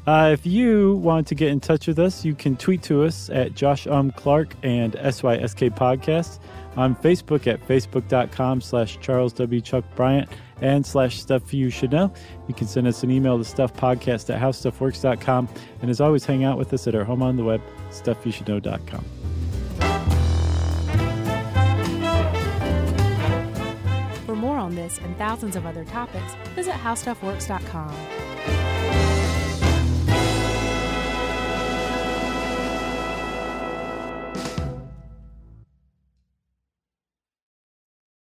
Uh, 0.07 0.31
if 0.33 0.47
you 0.47 0.97
want 0.97 1.27
to 1.27 1.35
get 1.35 1.51
in 1.51 1.61
touch 1.61 1.87
with 1.87 1.99
us, 1.99 2.25
you 2.25 2.35
can 2.35 2.57
tweet 2.57 2.83
to 2.83 3.05
us 3.05 3.29
at 3.29 3.55
Josh 3.55 3.87
Um 3.87 4.11
Clark 4.13 4.55
and 4.63 4.95
SYSK 4.95 5.77
Podcast 5.77 6.39
on 6.79 6.95
Facebook 6.95 7.49
at 7.49 7.61
facebook.com 7.67 8.61
slash 8.61 8.99
Charles 9.01 9.33
W. 9.35 9.61
Chuck 9.61 9.85
Bryant 9.97 10.31
and 10.63 10.87
slash 10.87 11.21
stuff 11.21 11.53
you 11.53 11.71
should 11.71 11.91
know. 11.91 12.13
You 12.47 12.55
can 12.55 12.69
send 12.69 12.87
us 12.87 13.03
an 13.03 13.11
email 13.11 13.37
to 13.37 13.45
stuffpodcast 13.45 14.33
at 14.33 14.41
howstuffworks.com. 14.41 15.49
And 15.83 15.91
as 15.91 16.01
always, 16.01 16.25
hang 16.25 16.45
out 16.45 16.57
with 16.57 16.73
us 16.73 16.87
at 16.87 16.95
our 16.95 17.05
home 17.05 17.21
on 17.21 17.37
the 17.37 17.43
web, 17.43 17.61
stuffyoushouldknow.com. 17.91 19.05
For 24.25 24.37
more 24.37 24.57
on 24.57 24.77
this 24.77 24.99
and 24.99 25.17
thousands 25.19 25.57
of 25.57 25.67
other 25.67 25.85
topics, 25.85 26.35
visit 26.55 26.75
howstuffworks.com. 26.75 28.88